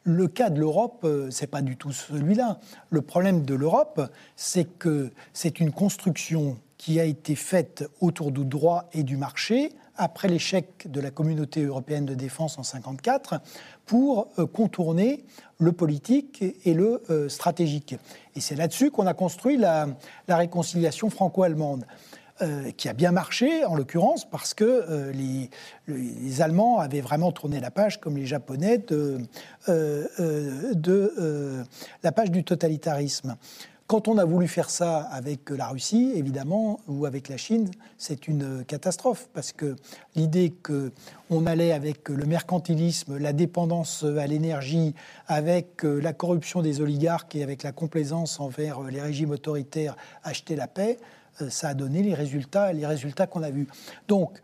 Le 0.03 0.27
cas 0.27 0.49
de 0.49 0.59
l'Europe, 0.59 1.07
c'est 1.29 1.47
pas 1.47 1.61
du 1.61 1.77
tout 1.77 1.91
celui-là. 1.91 2.59
Le 2.89 3.01
problème 3.01 3.43
de 3.45 3.55
l'Europe, 3.55 4.01
c'est 4.35 4.65
que 4.65 5.11
c'est 5.31 5.59
une 5.59 5.71
construction 5.71 6.57
qui 6.77 6.99
a 6.99 7.05
été 7.05 7.35
faite 7.35 7.89
autour 8.01 8.31
du 8.33 8.43
droit 8.43 8.89
et 8.91 9.03
du 9.03 9.15
marché 9.15 9.71
après 9.95 10.27
l'échec 10.27 10.91
de 10.91 10.99
la 10.99 11.11
communauté 11.11 11.63
européenne 11.63 12.05
de 12.05 12.15
défense 12.15 12.57
en 12.57 12.61
1954 12.63 13.39
pour 13.85 14.27
euh, 14.39 14.45
contourner 14.45 15.23
le 15.59 15.71
politique 15.71 16.43
et 16.65 16.73
le 16.73 17.01
euh, 17.09 17.29
stratégique. 17.29 17.95
Et 18.35 18.41
c'est 18.41 18.55
là-dessus 18.55 18.91
qu'on 18.91 19.07
a 19.07 19.13
construit 19.13 19.57
la, 19.57 19.87
réconciliation 20.27 21.09
franco-allemande. 21.09 21.85
Euh, 22.41 22.71
qui 22.71 22.89
a 22.89 22.93
bien 22.93 23.11
marché, 23.11 23.63
en 23.63 23.75
l'occurrence, 23.75 24.27
parce 24.27 24.55
que 24.55 25.11
les, 25.13 25.51
les, 25.87 26.41
Allemands 26.41 26.79
avaient 26.79 26.99
vraiment 26.99 27.31
tourné 27.31 27.59
la 27.59 27.69
page, 27.69 28.01
comme 28.01 28.17
les 28.17 28.25
Japonais, 28.25 28.79
de, 28.79 29.19
de 29.67 31.63
la 32.01 32.11
page 32.11 32.31
du 32.31 32.43
totalitarisme. 32.43 33.37
Quand 33.85 34.07
on 34.07 34.17
a 34.17 34.23
voulu 34.23 34.47
faire 34.47 34.69
ça 34.69 35.01
avec 35.01 35.49
la 35.49 35.67
Russie, 35.67 36.13
évidemment, 36.15 36.79
ou 36.87 37.05
avec 37.05 37.27
la 37.27 37.35
Chine, 37.37 37.69
c'est 37.97 38.27
une 38.27 38.63
catastrophe 38.65 39.29
parce 39.33 39.51
que 39.51 39.75
l'idée 40.15 40.53
qu'on 40.63 41.45
allait 41.45 41.73
avec 41.73 42.07
le 42.07 42.25
mercantilisme, 42.25 43.17
la 43.17 43.33
dépendance 43.33 44.03
à 44.03 44.25
l'énergie, 44.25 44.95
avec 45.27 45.83
la 45.83 46.13
corruption 46.13 46.61
des 46.61 46.79
oligarques 46.79 47.35
et 47.35 47.43
avec 47.43 47.61
la 47.61 47.73
complaisance 47.73 48.39
envers 48.39 48.81
les 48.83 49.01
régimes 49.01 49.31
autoritaires 49.31 49.95
acheter 50.23 50.55
la 50.55 50.67
paix, 50.67 50.97
euh, 50.97 51.03
ça 51.49 51.69
a 51.69 51.73
donné 51.73 52.03
les 52.03 52.13
résultats, 52.13 52.73
les 52.73 52.85
résultats 52.85 53.27
qu'on 53.27 53.43
a 53.43 53.49
vus. 53.49 53.67
Donc, 54.07 54.41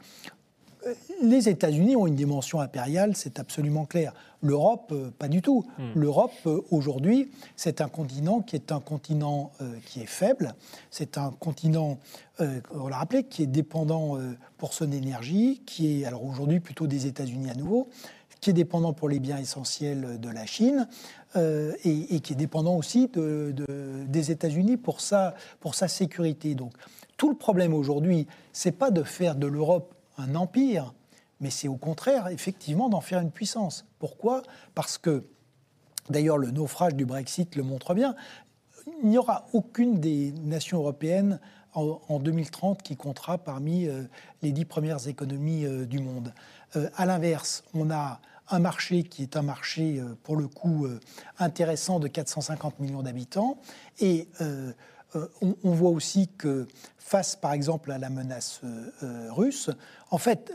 les 1.22 1.50
États-Unis 1.50 1.96
ont 1.96 2.08
une 2.08 2.16
dimension 2.16 2.62
impériale, 2.62 3.16
c'est 3.16 3.40
absolument 3.40 3.86
clair. 3.86 4.14
L'Europe, 4.42 4.92
euh, 4.94 5.12
pas 5.18 5.28
du 5.28 5.42
tout. 5.42 5.66
Hmm. 5.78 5.92
L'Europe, 5.96 6.32
euh, 6.46 6.62
aujourd'hui, 6.72 7.32
c'est 7.58 7.82
un 7.82 7.90
continent 7.90 8.42
qui 8.42 8.56
est 8.56 8.72
un 8.72 8.80
continent 8.80 9.52
euh, 9.62 9.74
qui 9.86 10.02
est 10.02 10.06
faible. 10.06 10.56
C'est 10.90 11.18
un 11.18 11.32
continent, 11.32 12.00
on 12.40 12.88
l'a 12.88 12.98
rappelé, 12.98 13.24
qui 13.24 13.44
est 13.44 13.48
dépendant 13.48 14.18
pour 14.58 14.74
son 14.74 14.94
énergie, 14.94 15.62
qui 15.66 16.02
est, 16.02 16.06
alors 16.06 16.24
aujourd'hui, 16.24 16.62
plutôt 16.62 16.88
des 16.88 17.06
États-Unis 17.06 17.50
à 17.50 17.54
nouveau, 17.54 17.90
qui 18.42 18.50
est 18.52 18.54
dépendant 18.54 18.94
pour 18.94 19.10
les 19.10 19.20
biens 19.20 19.38
essentiels 19.38 20.20
de 20.20 20.30
la 20.30 20.46
Chine. 20.46 20.88
Et, 21.36 22.22
qui 22.22 22.34
est 22.34 22.36
dépendant 22.36 22.76
aussi 22.76 23.08
des 23.08 24.32
États-Unis 24.32 24.78
pour 24.78 25.00
sa, 25.00 25.36
pour 25.60 25.76
sa 25.76 25.88
sécurité. 25.88 26.56
Donc, 26.56 26.74
tout 27.18 27.30
le 27.30 27.36
problème 27.36 27.74
aujourd'hui, 27.74 28.26
c'est 28.52 28.72
pas 28.72 28.90
de 28.90 29.04
faire 29.04 29.36
de 29.36 29.46
l'Europe 29.46 29.94
un 30.18 30.36
empire, 30.36 30.94
mais 31.40 31.50
c'est 31.50 31.68
au 31.68 31.76
contraire, 31.76 32.28
effectivement, 32.30 32.90
d'en 32.90 33.02
faire 33.02 33.20
une 33.20 33.32
puissance. 33.32 33.86
Pourquoi? 34.00 34.42
Parce 34.76 34.98
que, 34.98 35.26
d'ailleurs, 36.10 36.38
le 36.38 36.52
naufrage 36.52 36.96
du 36.96 37.06
Brexit 37.06 37.56
le 37.56 37.64
montre 37.64 37.94
bien, 37.94 38.16
il 39.04 39.10
n'y 39.10 39.18
aura 39.18 39.46
aucune 39.54 40.00
des 40.00 40.32
nations 40.44 40.80
européennes 40.80 41.40
en, 41.74 42.20
2030 42.20 42.82
qui 42.82 42.96
comptera 42.96 43.38
parmi 43.38 43.88
euh, 43.88 44.04
les 44.42 44.52
dix 44.52 44.66
premières 44.66 45.08
économies 45.08 45.66
euh, 45.66 45.86
du 45.86 46.00
monde. 46.00 46.34
Euh, 46.76 46.90
à 46.96 47.06
l'inverse, 47.06 47.64
on 47.74 47.92
a 47.92 48.20
un 48.50 48.60
marché 48.60 49.04
qui 49.04 49.22
est 49.24 49.38
un 49.38 49.42
marché, 49.42 50.02
pour 50.24 50.36
le 50.36 50.48
coup, 50.48 50.88
intéressant 51.38 52.00
de 52.00 52.08
450 52.08 52.80
millions 52.80 53.04
d'habitants, 53.04 53.58
et 54.00 54.28
euh, 55.16 55.28
on, 55.42 55.72
voit 55.72 55.90
aussi 55.90 56.28
que 56.38 56.68
face, 57.00 57.36
par 57.36 57.54
exemple, 57.54 57.92
à 57.92 57.98
la 57.98 58.12
menace 58.12 58.62
euh, 58.64 58.92
euh, 59.02 59.28
russe, 59.32 59.72
en 60.12 60.20
fait, 60.20 60.54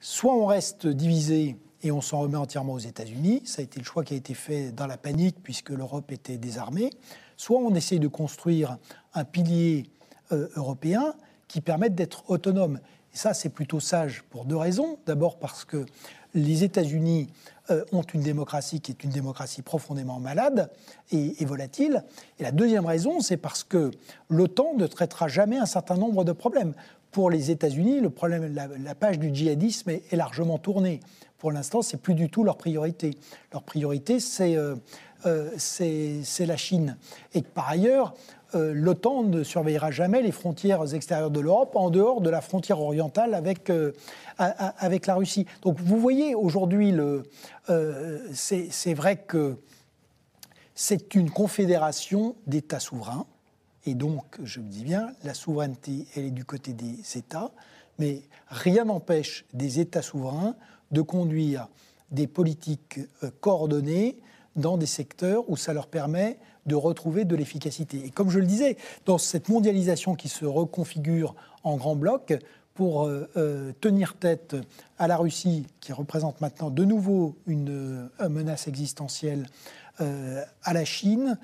soit 0.00 0.34
on 0.34 0.46
reste 0.46 0.88
divisé 0.88 1.56
et 1.82 1.92
on 1.92 2.00
s'en 2.00 2.20
remet 2.20 2.36
entièrement 2.36 2.72
aux 2.72 2.80
États-Unis, 2.80 3.42
ça 3.44 3.60
a 3.60 3.62
été 3.62 3.78
le 3.78 3.84
choix 3.84 4.02
qui 4.02 4.14
a 4.14 4.16
été 4.16 4.34
fait 4.34 4.72
dans 4.72 4.88
la 4.88 4.96
panique 4.96 5.36
puisque 5.44 5.70
l'Europe 5.70 6.10
était 6.10 6.38
désarmée, 6.38 6.90
Soit 7.36 7.60
on 7.60 7.72
essaye 7.76 8.00
de 8.00 8.08
construire 8.08 8.78
un 9.14 9.22
pilier 9.22 9.84
européen 10.32 11.14
qui 11.46 11.60
permette 11.60 11.94
d'être 11.94 12.28
autonome. 12.28 12.80
Et 13.14 13.16
ça, 13.16 13.32
c'est 13.32 13.50
plutôt 13.50 13.78
sage 13.78 14.24
pour 14.28 14.44
deux 14.44 14.56
raisons. 14.56 14.98
D'abord 15.06 15.38
parce 15.38 15.64
que 15.64 15.86
les 16.34 16.64
États-Unis 16.64 17.28
euh, 17.70 17.84
ont 17.92 18.02
une 18.02 18.22
démocratie 18.22 18.80
qui 18.80 18.92
est 18.92 19.04
une 19.04 19.10
démocratie 19.10 19.62
profondément 19.62 20.20
malade 20.20 20.70
et, 21.10 21.44
volatile. 21.44 22.02
Et 22.38 22.42
la 22.42 22.52
deuxième 22.52 22.86
raison, 22.86 23.20
c'est 23.20 23.36
parce 23.36 23.64
que 23.64 23.90
l'OTAN 24.30 24.74
ne 24.76 24.86
traitera 24.86 25.28
jamais 25.28 25.58
un 25.58 25.66
certain 25.66 25.96
nombre 25.96 26.24
de 26.24 26.32
problèmes. 26.32 26.74
Pour 27.10 27.30
les 27.30 27.50
États-Unis, 27.50 28.00
le 28.00 28.10
problème, 28.10 28.54
la, 28.54 28.94
page 28.94 29.18
du 29.18 29.34
djihadisme 29.34 29.90
est, 29.90 30.12
largement 30.16 30.58
tournée. 30.58 31.00
Pour 31.38 31.52
l'instant, 31.52 31.82
c'est 31.82 31.96
plus 31.96 32.14
du 32.14 32.28
tout 32.28 32.44
leur 32.44 32.56
priorité. 32.56 33.16
Leur 33.52 33.62
priorité, 33.62 34.20
c'est 34.20 34.56
euh, 34.56 34.74
euh, 35.26 35.50
la 36.40 36.56
Chine. 36.56 36.96
Et 37.34 37.42
par 37.42 37.68
ailleurs, 37.68 38.14
euh, 38.54 38.72
l'OTAN 38.72 39.24
ne 39.24 39.42
surveillera 39.42 39.90
jamais 39.90 40.22
les 40.22 40.32
frontières 40.32 40.94
extérieures 40.94 41.30
de 41.30 41.40
l'Europe 41.40 41.76
en 41.76 41.90
dehors 41.90 42.22
de 42.22 42.30
la 42.30 42.40
frontière 42.40 42.80
orientale 42.80 43.34
avec, 43.34 43.68
euh, 43.68 43.92
la 44.38 45.14
Russie. 45.14 45.46
Donc 45.62 45.78
vous 45.80 45.98
voyez 45.98 46.34
aujourd'hui, 46.34 46.94
euh, 47.68 48.18
c'est 48.32 48.94
vrai 48.94 49.16
que 49.16 49.56
c'est 50.74 51.14
une 51.14 51.30
confédération 51.30 52.36
d'États 52.46 52.80
souverains. 52.80 53.26
Et 53.84 53.94
donc, 53.94 54.38
je 54.42 54.60
me 54.60 54.68
dis 54.68 54.84
bien, 54.84 55.12
la 55.24 55.34
souveraineté, 55.34 56.06
elle 56.14 56.26
est 56.26 56.30
du 56.30 56.44
côté 56.44 56.72
des 56.72 56.98
États, 57.16 57.50
mais 57.98 58.22
rien 58.48 58.84
n'empêche 58.84 59.44
des 59.52 59.80
États 59.80 60.02
souverains 60.02 60.54
de 60.90 61.02
conduire 61.02 61.68
des 62.10 62.26
politiques 62.26 63.00
coordonnées 63.40 64.20
dans 64.56 64.76
des 64.76 64.86
secteurs 64.86 65.48
où 65.48 65.56
ça 65.56 65.72
leur 65.72 65.86
permet 65.86 66.38
de 66.68 66.76
retrouver 66.76 67.24
de 67.24 67.34
l'efficacité. 67.34 68.00
Et 68.04 68.10
comme 68.10 68.30
je 68.30 68.38
le 68.38 68.46
disais, 68.46 68.76
dans 69.06 69.18
cette 69.18 69.48
mondialisation 69.48 70.14
qui 70.14 70.28
se 70.28 70.44
reconfigure 70.44 71.34
en 71.64 71.76
grands 71.76 71.96
blocs, 71.96 72.38
pour 72.78 73.06
euh, 73.08 73.28
euh, 73.36 73.72
tenir 73.80 74.14
tête 74.14 74.54
à 74.98 75.08
la 75.08 75.16
Russie, 75.16 75.66
qui 75.80 75.92
représente 75.92 76.40
maintenant 76.40 76.70
de 76.70 76.84
nouveau 76.84 77.34
une 77.48 78.08
euh, 78.20 78.28
menace 78.28 78.68
existentielle, 78.68 79.46
à 80.62 80.72
la 80.72 80.84
Chine, 80.84 81.40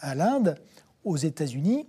à 0.00 0.16
l'Inde, 0.16 0.56
aux 1.04 1.16
États-Unis, 1.16 1.86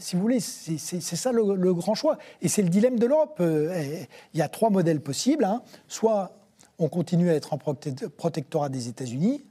si 0.00 0.16
vous 0.16 0.20
voulez, 0.20 0.38
c'est 0.38 1.00
ça 1.00 1.32
le, 1.32 1.72
grand 1.72 1.94
choix. 1.94 2.18
Et 2.42 2.48
c'est 2.48 2.60
le 2.60 2.68
dilemme 2.68 2.98
de 2.98 3.06
l'Europe. 3.06 3.40
Il 3.40 4.38
y 4.38 4.42
a 4.42 4.48
trois 4.50 4.68
modèles 4.68 5.00
possibles. 5.00 5.44
Hein. 5.44 5.62
Soit 5.86 6.36
on 6.78 6.90
continue 6.90 7.30
à 7.30 7.34
être 7.34 7.54
en 7.54 7.58
protectorat 7.58 8.68
des 8.68 8.88
États-Unis, 8.88 9.42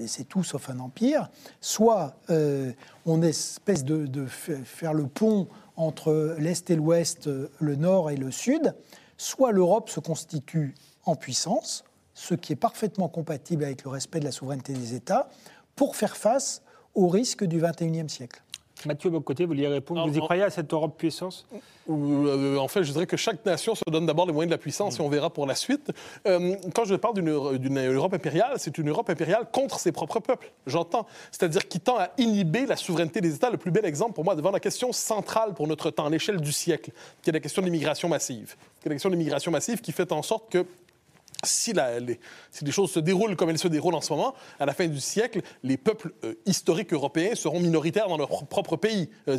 et 0.00 0.06
c'est 0.06 0.24
tout 0.24 0.44
sauf 0.44 0.70
un 0.70 0.78
empire, 0.78 1.30
soit 1.60 2.16
euh, 2.30 2.72
on 3.04 3.22
espèce 3.22 3.84
de, 3.84 4.26
faire 4.26 4.94
le 4.94 5.06
pont 5.06 5.48
entre 5.76 6.36
l'Est 6.38 6.70
et 6.70 6.76
l'Ouest, 6.76 7.28
le 7.58 7.76
Nord 7.76 8.10
et 8.10 8.16
le 8.16 8.30
Sud, 8.30 8.74
soit 9.16 9.52
l'Europe 9.52 9.90
se 9.90 10.00
constitue 10.00 10.74
en 11.04 11.16
puissance, 11.16 11.84
ce 12.14 12.34
qui 12.34 12.52
est 12.52 12.56
parfaitement 12.56 13.08
compatible 13.08 13.64
avec 13.64 13.84
le 13.84 13.90
respect 13.90 14.20
de 14.20 14.24
la 14.24 14.32
souveraineté 14.32 14.72
des 14.72 14.94
États, 14.94 15.28
pour 15.74 15.96
faire 15.96 16.16
face 16.16 16.62
aux 16.94 17.08
risques 17.08 17.44
du 17.44 17.60
XXIe 17.60 18.08
siècle. 18.08 18.42
Mathieu 18.84 19.10
Bocoté, 19.10 19.44
vous 19.44 19.48
vouliez 19.48 19.68
répondre 19.68 20.06
Vous 20.06 20.16
y 20.16 20.20
croyez 20.20 20.42
à 20.42 20.50
cette 20.50 20.72
Europe 20.72 20.96
puissance? 20.98 21.46
Euh, 21.88 22.56
En 22.58 22.68
fait, 22.68 22.84
je 22.84 22.92
dirais 22.92 23.06
que 23.06 23.16
chaque 23.16 23.44
nation 23.46 23.74
se 23.74 23.82
donne 23.90 24.06
d'abord 24.06 24.26
les 24.26 24.32
moyens 24.32 24.50
de 24.50 24.54
la 24.54 24.58
puissance 24.58 24.98
et 24.98 25.00
on 25.00 25.08
verra 25.08 25.30
pour 25.30 25.46
la 25.46 25.54
suite. 25.54 25.90
Euh, 26.26 26.54
quand 26.74 26.84
je 26.84 26.94
parle 26.94 27.14
d'une 27.14 27.80
Europe 27.94 28.14
impériale, 28.14 28.54
c'est 28.58 28.76
une 28.78 28.90
Europe 28.90 29.08
impériale 29.08 29.48
contre 29.50 29.80
ses 29.80 29.92
propres 29.92 30.20
peuples, 30.20 30.52
j'entends. 30.66 31.06
C'est-à-dire 31.30 31.66
qui 31.68 31.80
tend 31.80 31.98
à 31.98 32.10
inhiber 32.18 32.66
la 32.66 32.76
souveraineté 32.76 33.20
des 33.20 33.34
États. 33.34 33.50
Le 33.50 33.56
plus 33.56 33.70
bel 33.70 33.84
exemple 33.84 34.12
pour 34.12 34.24
moi 34.24 34.34
devant 34.34 34.50
la 34.50 34.60
question 34.60 34.92
centrale 34.92 35.54
pour 35.54 35.66
notre 35.66 35.90
temps, 35.90 36.06
à 36.06 36.10
l'échelle 36.10 36.40
du 36.40 36.52
siècle, 36.52 36.90
qui 37.22 37.30
est 37.30 37.32
la 37.32 37.40
question 37.40 37.62
de 37.62 37.66
l'immigration 37.66 38.08
massive. 38.08 38.56
Qui 38.80 38.88
est 38.88 38.90
la 38.90 38.94
question 38.94 39.08
de 39.08 39.14
l'immigration 39.14 39.50
massive 39.50 39.80
qui 39.80 39.92
fait 39.92 40.12
en 40.12 40.22
sorte 40.22 40.50
que 40.50 40.66
si, 41.46 41.72
les, 41.72 42.72
choses 42.72 42.90
se 42.90 43.00
déroulent 43.00 43.36
comme 43.36 43.50
elles 43.50 43.58
se 43.58 43.68
déroulent 43.68 43.94
en 43.94 44.00
ce 44.00 44.12
moment, 44.12 44.34
à 44.58 44.66
la 44.66 44.72
fin 44.72 44.86
du 44.86 45.00
siècle, 45.00 45.40
les 45.62 45.76
peuples 45.76 46.12
euh, 46.24 46.34
historiques 46.46 46.92
européens 46.92 47.34
seront 47.34 47.60
minoritaires 47.60 48.08
dans 48.08 48.16
leur 48.16 48.46
propre 48.46 48.76
pays. 48.76 49.08
Euh, 49.28 49.38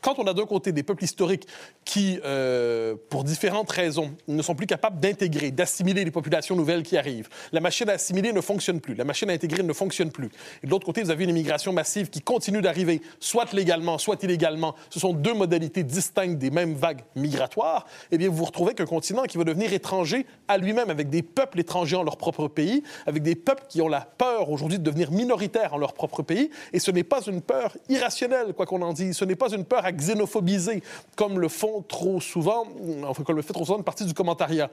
quand 0.00 0.18
on 0.18 0.26
a 0.26 0.34
d'un 0.34 0.46
côté 0.46 0.72
des 0.72 0.82
peuples 0.82 1.04
historiques 1.04 1.46
qui, 1.84 2.20
euh, 2.24 2.94
pour 3.10 3.24
différentes 3.24 3.70
raisons, 3.70 4.14
ne 4.26 4.42
sont 4.42 4.54
plus 4.54 4.66
capables 4.66 5.00
d'intégrer, 5.00 5.50
d'assimiler 5.50 6.04
les 6.04 6.10
populations 6.10 6.56
nouvelles 6.56 6.82
qui 6.82 6.96
arrivent, 6.96 7.28
la 7.52 7.60
machine 7.60 7.88
à 7.88 7.94
assimiler 7.94 8.32
ne 8.32 8.40
fonctionne 8.40 8.80
plus, 8.80 8.94
la 8.94 9.04
machine 9.04 9.30
à 9.30 9.32
intégrer 9.32 9.62
ne 9.62 9.72
fonctionne 9.72 10.10
plus. 10.10 10.30
Et 10.62 10.66
de 10.66 10.70
l'autre 10.70 10.86
côté, 10.86 11.02
vous 11.02 11.10
avez 11.10 11.24
une 11.24 11.30
immigration 11.30 11.72
massive 11.72 12.10
qui 12.10 12.20
continue 12.20 12.62
d'arriver, 12.62 13.00
soit 13.20 13.52
légalement, 13.52 13.98
soit 13.98 14.22
illégalement. 14.22 14.74
Ce 14.90 15.00
sont 15.00 15.12
deux 15.12 15.34
modalités 15.34 15.82
distinctes 15.82 16.38
des 16.38 16.50
mêmes 16.50 16.74
vagues 16.74 17.02
migratoires. 17.16 17.86
Eh 18.10 18.18
bien, 18.18 18.28
vous 18.28 18.36
vous 18.36 18.44
retrouvez 18.44 18.74
qu'un 18.74 18.86
continent 18.86 19.24
qui 19.24 19.38
va 19.38 19.44
devenir 19.44 19.72
étranger 19.72 20.26
à 20.48 20.58
lui-même 20.58 20.87
avec 20.90 21.10
des 21.10 21.22
peuples 21.22 21.60
étrangers 21.60 21.96
en 21.96 22.02
leur 22.02 22.16
propre 22.16 22.48
pays, 22.48 22.82
avec 23.06 23.22
des 23.22 23.34
peuples 23.34 23.64
qui 23.68 23.80
ont 23.80 23.88
la 23.88 24.00
peur 24.00 24.50
aujourd'hui 24.50 24.78
de 24.78 24.84
devenir 24.84 25.10
minoritaires 25.10 25.74
en 25.74 25.78
leur 25.78 25.92
propre 25.92 26.22
pays. 26.22 26.50
Et 26.72 26.78
ce 26.78 26.90
n'est 26.90 27.04
pas 27.04 27.22
une 27.22 27.42
peur 27.42 27.76
irrationnelle, 27.88 28.52
quoi 28.54 28.66
qu'on 28.66 28.82
en 28.82 28.92
dise. 28.92 29.16
Ce 29.16 29.24
n'est 29.24 29.36
pas 29.36 29.50
une 29.50 29.64
peur 29.64 29.84
à 29.84 29.92
xénophobiser, 29.92 30.82
comme 31.16 31.38
le 31.38 31.48
font 31.48 31.82
trop 31.82 32.20
souvent, 32.20 32.66
enfin, 33.04 33.22
comme 33.22 33.36
le 33.36 33.42
fait 33.42 33.52
trop 33.52 33.64
souvent 33.64 33.78
une 33.78 33.84
partie 33.84 34.04
du 34.04 34.14
commentariat. 34.14 34.70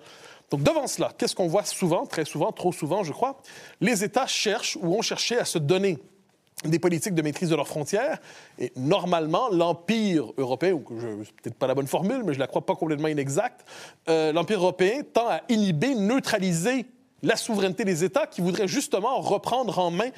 Donc 0.51 0.61
devant 0.63 0.87
cela, 0.87 1.11
qu'est-ce 1.17 1.35
qu'on 1.35 1.47
voit 1.47 1.63
souvent, 1.63 2.05
très 2.05 2.25
souvent, 2.25 2.51
trop 2.51 2.71
souvent, 2.71 3.03
je 3.03 3.11
crois? 3.11 3.37
Les 3.81 4.03
États 4.03 4.27
cherchent 4.27 4.77
ou 4.81 4.95
ont 4.95 5.01
cherché 5.01 5.37
à 5.37 5.45
se 5.45 5.57
donner 5.57 5.97
des 6.69 6.79
politiques 6.79 7.13
de 7.13 7.21
maîtrise 7.21 7.49
de 7.49 7.55
leurs 7.55 7.67
frontières. 7.67 8.19
Et 8.59 8.71
normalement, 8.75 9.49
l'Empire 9.49 10.31
européen, 10.37 10.73
ou 10.73 10.79
peut-être 10.79 11.55
pas 11.55 11.67
la 11.67 11.75
bonne 11.75 11.87
formule, 11.87 12.23
mais 12.25 12.33
je 12.33 12.39
la 12.39 12.47
crois 12.47 12.65
pas 12.65 12.75
complètement 12.75 13.07
inexacte, 13.07 13.65
euh, 14.09 14.31
l'Empire 14.31 14.59
européen 14.59 15.01
tend 15.13 15.27
à 15.27 15.41
inhiber, 15.49 15.95
neutraliser 15.95 16.85
la 17.23 17.35
souveraineté 17.35 17.83
des 17.85 18.03
États 18.03 18.27
qui 18.27 18.41
voudraient 18.41 18.67
justement 18.67 19.19
reprendre 19.19 19.79
en 19.79 19.91
main 19.91 20.09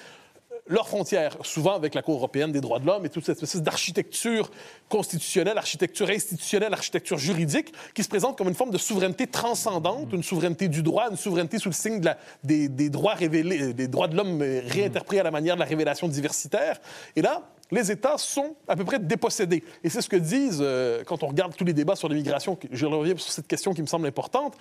leurs 0.69 0.87
frontières, 0.87 1.37
souvent 1.43 1.75
avec 1.75 1.93
la 1.93 2.01
Cour 2.01 2.15
européenne 2.15 2.51
des 2.51 2.61
droits 2.61 2.79
de 2.79 2.85
l'homme 2.85 3.05
et 3.05 3.09
toute 3.09 3.25
cette 3.25 3.41
espèce 3.41 3.61
d'architecture 3.61 4.49
constitutionnelle, 4.89 5.57
architecture 5.57 6.09
institutionnelle, 6.09 6.73
architecture 6.73 7.17
juridique, 7.17 7.73
qui 7.93 8.03
se 8.03 8.09
présente 8.09 8.37
comme 8.37 8.47
une 8.47 8.55
forme 8.55 8.71
de 8.71 8.77
souveraineté 8.77 9.27
transcendante, 9.27 10.11
une 10.13 10.23
souveraineté 10.23 10.67
du 10.67 10.83
droit, 10.83 11.09
une 11.09 11.17
souveraineté 11.17 11.59
sous 11.59 11.69
le 11.69 11.73
signe 11.73 12.01
des, 12.43 12.67
des, 12.69 12.89
droits 12.89 13.13
révélés, 13.13 13.73
des 13.73 13.87
droits 13.87 14.07
de 14.07 14.15
l'homme 14.15 14.41
réinterprétés 14.41 15.19
à 15.19 15.23
la 15.23 15.31
manière 15.31 15.55
de 15.55 15.59
la 15.59 15.65
révélation 15.65 16.07
diversitaire. 16.07 16.79
Et 17.15 17.21
là, 17.21 17.43
les 17.71 17.91
États 17.91 18.17
sont 18.17 18.55
à 18.67 18.75
peu 18.75 18.85
près 18.85 18.99
dépossédés. 18.99 19.63
Et 19.83 19.89
c'est 19.89 20.01
ce 20.01 20.09
que 20.09 20.15
disent, 20.15 20.59
euh, 20.61 21.03
quand 21.05 21.23
on 21.23 21.27
regarde 21.27 21.55
tous 21.55 21.65
les 21.65 21.73
débats 21.73 21.95
sur 21.95 22.07
l'immigration, 22.07 22.57
je 22.71 22.85
reviens 22.85 23.17
sur 23.17 23.31
cette 23.31 23.47
question 23.47 23.73
qui 23.73 23.81
me 23.81 23.87
semble 23.87 24.07
importante, 24.07 24.55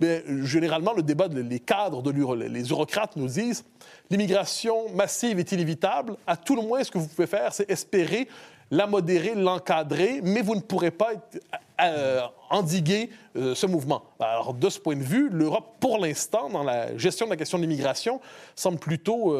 mais 0.00 0.24
généralement, 0.44 0.92
le 0.92 1.02
débat, 1.02 1.28
les 1.28 1.60
cadres, 1.60 2.02
de 2.02 2.12
les 2.12 2.62
eurocrates 2.62 3.16
nous 3.16 3.26
disent 3.26 3.64
l'immigration 4.10 4.90
massive 4.94 5.38
est 5.38 5.52
inévitable. 5.52 6.16
À 6.26 6.36
tout 6.36 6.54
le 6.54 6.62
moins, 6.62 6.84
ce 6.84 6.90
que 6.90 6.98
vous 6.98 7.08
pouvez 7.08 7.26
faire, 7.26 7.52
c'est 7.52 7.68
espérer 7.70 8.28
la 8.70 8.86
modérer, 8.86 9.34
l'encadrer, 9.34 10.20
mais 10.22 10.40
vous 10.40 10.54
ne 10.54 10.60
pourrez 10.60 10.90
pas 10.90 11.10
euh, 11.82 12.22
endiguer 12.48 13.10
euh, 13.36 13.54
ce 13.54 13.66
mouvement. 13.66 14.02
Alors, 14.18 14.54
de 14.54 14.70
ce 14.70 14.78
point 14.78 14.96
de 14.96 15.02
vue, 15.02 15.28
l'Europe, 15.30 15.76
pour 15.78 15.98
l'instant, 15.98 16.48
dans 16.48 16.62
la 16.62 16.96
gestion 16.96 17.26
de 17.26 17.30
la 17.30 17.36
question 17.36 17.58
de 17.58 17.64
l'immigration, 17.64 18.20
semble 18.54 18.78
plutôt 18.78 19.36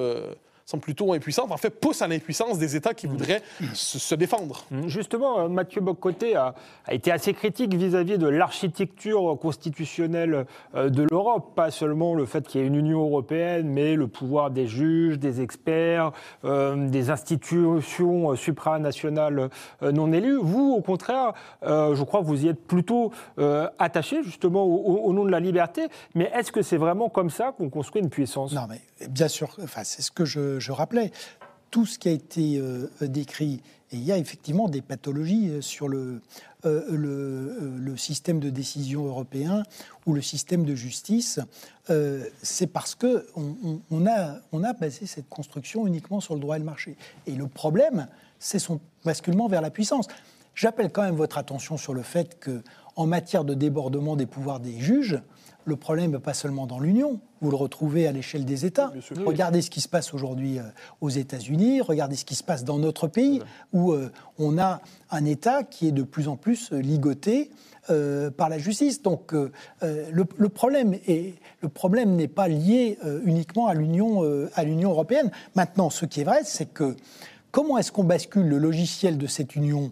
sont 0.67 0.79
plutôt 0.79 1.13
impuissantes, 1.13 1.51
en 1.51 1.57
fait, 1.57 1.71
poussent 1.71 2.03
à 2.03 2.09
l'impuissance 2.09 2.59
des 2.59 2.77
États 2.77 2.95
qui 2.95 3.07
voudraient 3.07 3.43
se, 3.75 4.15
défendre. 4.15 4.65
Mm. 4.71 4.89
Justement, 4.89 5.41
euh, 5.41 5.49
Mathieu 5.49 5.81
Bocoté 5.81 6.37
a, 6.37 6.55
a, 6.87 6.95
été 6.95 7.11
assez 7.11 7.35
critique 7.35 7.75
vis-à-vis 7.75 8.19
de 8.19 8.27
l'architecture 8.27 9.39
constitutionnelle 9.41 10.47
euh, 10.75 10.89
de 10.89 11.07
l'Europe, 11.11 11.55
pas 11.55 11.71
seulement 11.71 12.15
le 12.15 12.27
fait 12.27 12.47
qu'il 12.47 12.61
y 12.61 12.65
ait 12.65 12.67
une 12.67 12.77
Union 12.77 13.03
européenne, 13.03 13.69
mais 13.69 13.95
le 13.95 14.07
pouvoir 14.07 14.51
des 14.51 14.67
juges, 14.67 15.19
des 15.19 15.41
experts, 15.41 16.13
euh, 16.45 16.89
des 16.89 17.11
institutions 17.11 18.35
supranationales 18.37 19.51
non 19.81 20.13
élues. 20.13 20.39
Vous, 20.41 20.73
au 20.73 20.81
contraire, 20.81 21.33
je 21.63 22.03
crois 22.03 22.21
que 22.21 22.27
vous 22.27 22.45
y 22.45 22.49
êtes 22.49 22.65
plutôt 22.67 23.13
attaché, 23.79 24.23
justement, 24.23 24.65
au, 24.65 25.13
nom 25.13 25.25
de 25.25 25.31
la 25.31 25.41
liberté, 25.41 25.89
mais 26.15 26.31
est-ce 26.35 26.53
que 26.53 26.63
c'est 26.63 26.77
vraiment 26.77 27.09
comme 27.09 27.31
ça 27.31 27.53
qu'on 27.57 27.71
construit 27.71 28.03
une 28.03 28.11
puissance? 28.11 28.53
Non, 28.53 28.67
mais 28.69 28.81
bien 29.09 29.29
sûr, 29.29 29.57
enfin, 29.63 29.83
c'est 29.85 30.03
ce 30.03 30.11
que 30.11 30.25
je 30.25 30.52
je, 30.59 30.73
rappelais, 30.73 31.13
tout 31.73 31.87
ce 31.87 31.99
qui 31.99 32.09
a 32.09 32.13
été 32.13 32.59
euh, 32.59 32.87
décrit, 33.01 33.63
et 33.91 33.97
il 33.97 34.05
y 34.05 34.13
a 34.13 34.19
effectivement 34.19 34.69
des 34.69 34.83
pathologies 34.83 35.49
euh, 35.49 35.61
sur 35.63 35.89
le, 35.89 36.21
euh, 36.67 36.85
le, 36.91 37.97
système 37.97 38.41
de 38.41 38.51
décision 38.51 39.07
européen 39.07 39.65
ou 40.07 40.13
le 40.13 40.21
système 40.21 40.65
de 40.65 40.75
justice, 40.75 41.41
c'est 42.43 42.67
parce 42.67 42.95
qu'on 42.95 43.81
on, 43.91 44.07
a, 44.07 44.37
on 44.53 44.65
a 44.65 44.73
basé 44.73 45.07
cette 45.07 45.29
construction 45.29 45.87
uniquement 45.87 46.21
sur 46.21 46.35
le 46.35 46.41
droit 46.41 46.57
et 46.57 46.59
le 46.59 46.65
marché. 46.65 46.97
Et 47.27 47.33
le 47.33 47.47
problème, 47.47 48.07
c'est 48.39 48.59
son 48.59 48.81
basculement 49.05 49.47
vers 49.47 49.61
la 49.61 49.71
puissance. 49.71 50.07
J'appelle 50.55 50.91
quand 50.91 51.03
même 51.03 51.17
votre 51.17 51.39
attention 51.39 51.77
sur 51.77 51.95
le 51.95 52.03
fait 52.03 52.39
que 52.39 52.63
en 52.97 53.07
matière 53.07 53.45
de 53.45 53.55
débordement 53.55 54.17
des 54.17 54.27
pouvoirs 54.27 54.61
des 54.61 54.79
juges, 54.79 55.21
le 55.65 55.77
problème 55.77 56.11
n'est 56.11 56.19
pas 56.19 56.35
seulement 56.35 56.67
dans 56.67 56.81
l'Union, 56.81 57.21
vous 57.41 57.51
le 57.51 57.57
retrouvez 57.57 58.07
à 58.07 58.13
l'échelle 58.13 58.45
des 58.45 58.67
États. 58.67 58.93
Regardez 59.25 59.63
ce 59.63 59.71
qui 59.71 59.81
se 59.81 59.89
passe 59.89 60.13
aujourd'hui 60.13 60.59
euh, 60.59 60.63
aux 61.01 61.11
États-Unis, 61.11 61.81
regardez 61.81 62.17
ce 62.17 62.25
qui 62.25 62.35
se 62.35 62.43
passe 62.43 62.65
dans 62.65 62.79
notre 62.79 63.07
pays, 63.07 63.41
où 63.73 63.93
euh, 63.93 64.11
on 64.39 64.59
a 64.59 64.81
un 65.11 65.25
État 65.25 65.63
qui 65.63 65.89
est 65.89 65.93
de 65.93 66.03
plus 66.03 66.29
en 66.29 66.37
plus 66.37 66.73
euh, 66.73 66.79
ligoté 66.79 67.51
par 68.37 68.49
la 68.49 68.59
justice. 68.59 69.03
Donc 69.03 69.33
le, 69.33 70.49
problème 70.49 70.95
est, 71.09 71.35
le 71.63 71.69
problème 71.69 72.15
n'est 72.15 72.29
pas 72.29 72.47
lié 72.47 72.97
uniquement 73.25 73.67
à 73.67 73.75
l'Union 73.75 74.23
à 74.55 74.63
l'Union 74.63 74.91
européenne. 74.91 75.33
Maintenant, 75.57 75.91
ce 75.91 76.07
qui 76.07 76.21
est 76.21 76.25
vrai, 76.25 76.43
c'est 76.45 76.73
que 76.73 76.95
comment 77.51 77.79
est-ce 77.79 77.91
qu'on 77.91 78.05
bascule 78.05 78.47
le 78.47 78.59
logiciel 78.59 79.19
de 79.19 79.27
cette 79.27 79.57
Union 79.57 79.91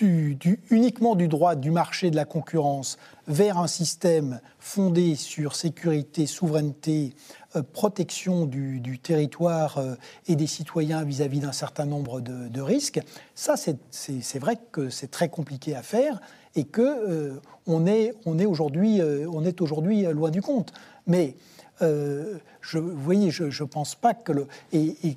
uniquement 0.00 1.14
du 1.14 1.28
droit 1.28 1.54
du 1.54 1.70
marché 1.70 2.10
de 2.10 2.16
la 2.16 2.24
concurrence 2.24 2.98
vers 3.26 3.58
un 3.58 3.66
système 3.66 4.40
fondé 4.58 5.14
sur 5.14 5.56
sécurité, 5.56 6.26
souveraineté, 6.26 7.14
euh, 7.56 7.62
protection 7.62 8.46
du, 8.46 8.98
territoire 8.98 9.78
euh, 9.78 9.94
et 10.26 10.36
des 10.36 10.46
citoyens 10.46 11.04
vis-à-vis 11.04 11.40
d'un 11.40 11.52
certain 11.52 11.86
nombre 11.86 12.20
de, 12.20 12.60
risques, 12.60 13.00
ça 13.34 13.54
c'est 13.56 14.38
vrai 14.38 14.58
que 14.72 14.90
c'est 14.90 15.10
très 15.10 15.28
compliqué 15.28 15.74
à 15.74 15.82
faire 15.82 16.20
et 16.56 16.64
que 16.64 16.82
euh, 16.82 17.40
on 17.66 17.86
est, 17.86 18.14
aujourd'hui 18.46 18.98
loin 18.98 20.30
du 20.30 20.40
compte. 20.40 20.72
Mais 21.06 21.36
je, 21.80 22.78
vous 22.78 23.00
voyez, 23.00 23.30
je 23.30 23.44
ne 23.44 23.68
pense 23.68 23.94
pas 23.94 24.14
que. 24.14 24.46
Et, 24.72 25.16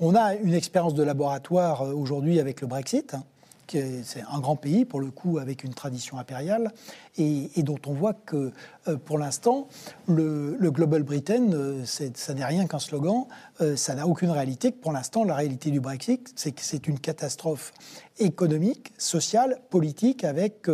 on 0.00 0.14
a 0.14 0.34
une 0.34 0.54
expérience 0.54 0.94
de 0.94 1.02
laboratoire 1.02 1.82
aujourd'hui 1.82 2.40
avec 2.40 2.60
le 2.60 2.66
Brexit. 2.66 3.14
Hein, 3.14 3.24
c'est 3.68 4.22
un 4.30 4.40
grand 4.40 4.56
pays, 4.56 4.84
pour 4.84 5.00
le 5.00 5.10
coup, 5.10 5.38
avec 5.38 5.64
une 5.64 5.74
tradition 5.74 6.18
impériale, 6.18 6.72
et, 7.16 7.62
dont 7.62 7.78
on 7.86 7.92
voit 7.92 8.14
que, 8.14 8.52
euh, 8.88 8.96
pour 8.96 9.18
l'instant, 9.18 9.68
le, 10.08 10.56
Global 10.70 11.02
Britain, 11.02 11.52
euh, 11.52 11.84
ça 11.84 12.34
n'est 12.34 12.44
rien 12.44 12.66
qu'un 12.66 12.78
slogan, 12.78 13.26
euh, 13.60 13.76
ça 13.76 13.94
n'a 13.94 14.06
aucune 14.06 14.30
réalité. 14.30 14.70
Pour 14.70 14.92
l'instant, 14.92 15.24
la 15.24 15.34
réalité 15.34 15.70
du 15.70 15.80
Brexit, 15.80 16.32
c'est 16.36 16.52
que 16.52 16.62
c'est 16.62 16.86
une 16.88 16.98
catastrophe 16.98 17.72
économique, 18.18 18.92
sociale, 18.98 19.58
politique, 19.70 20.24
avec 20.24 20.68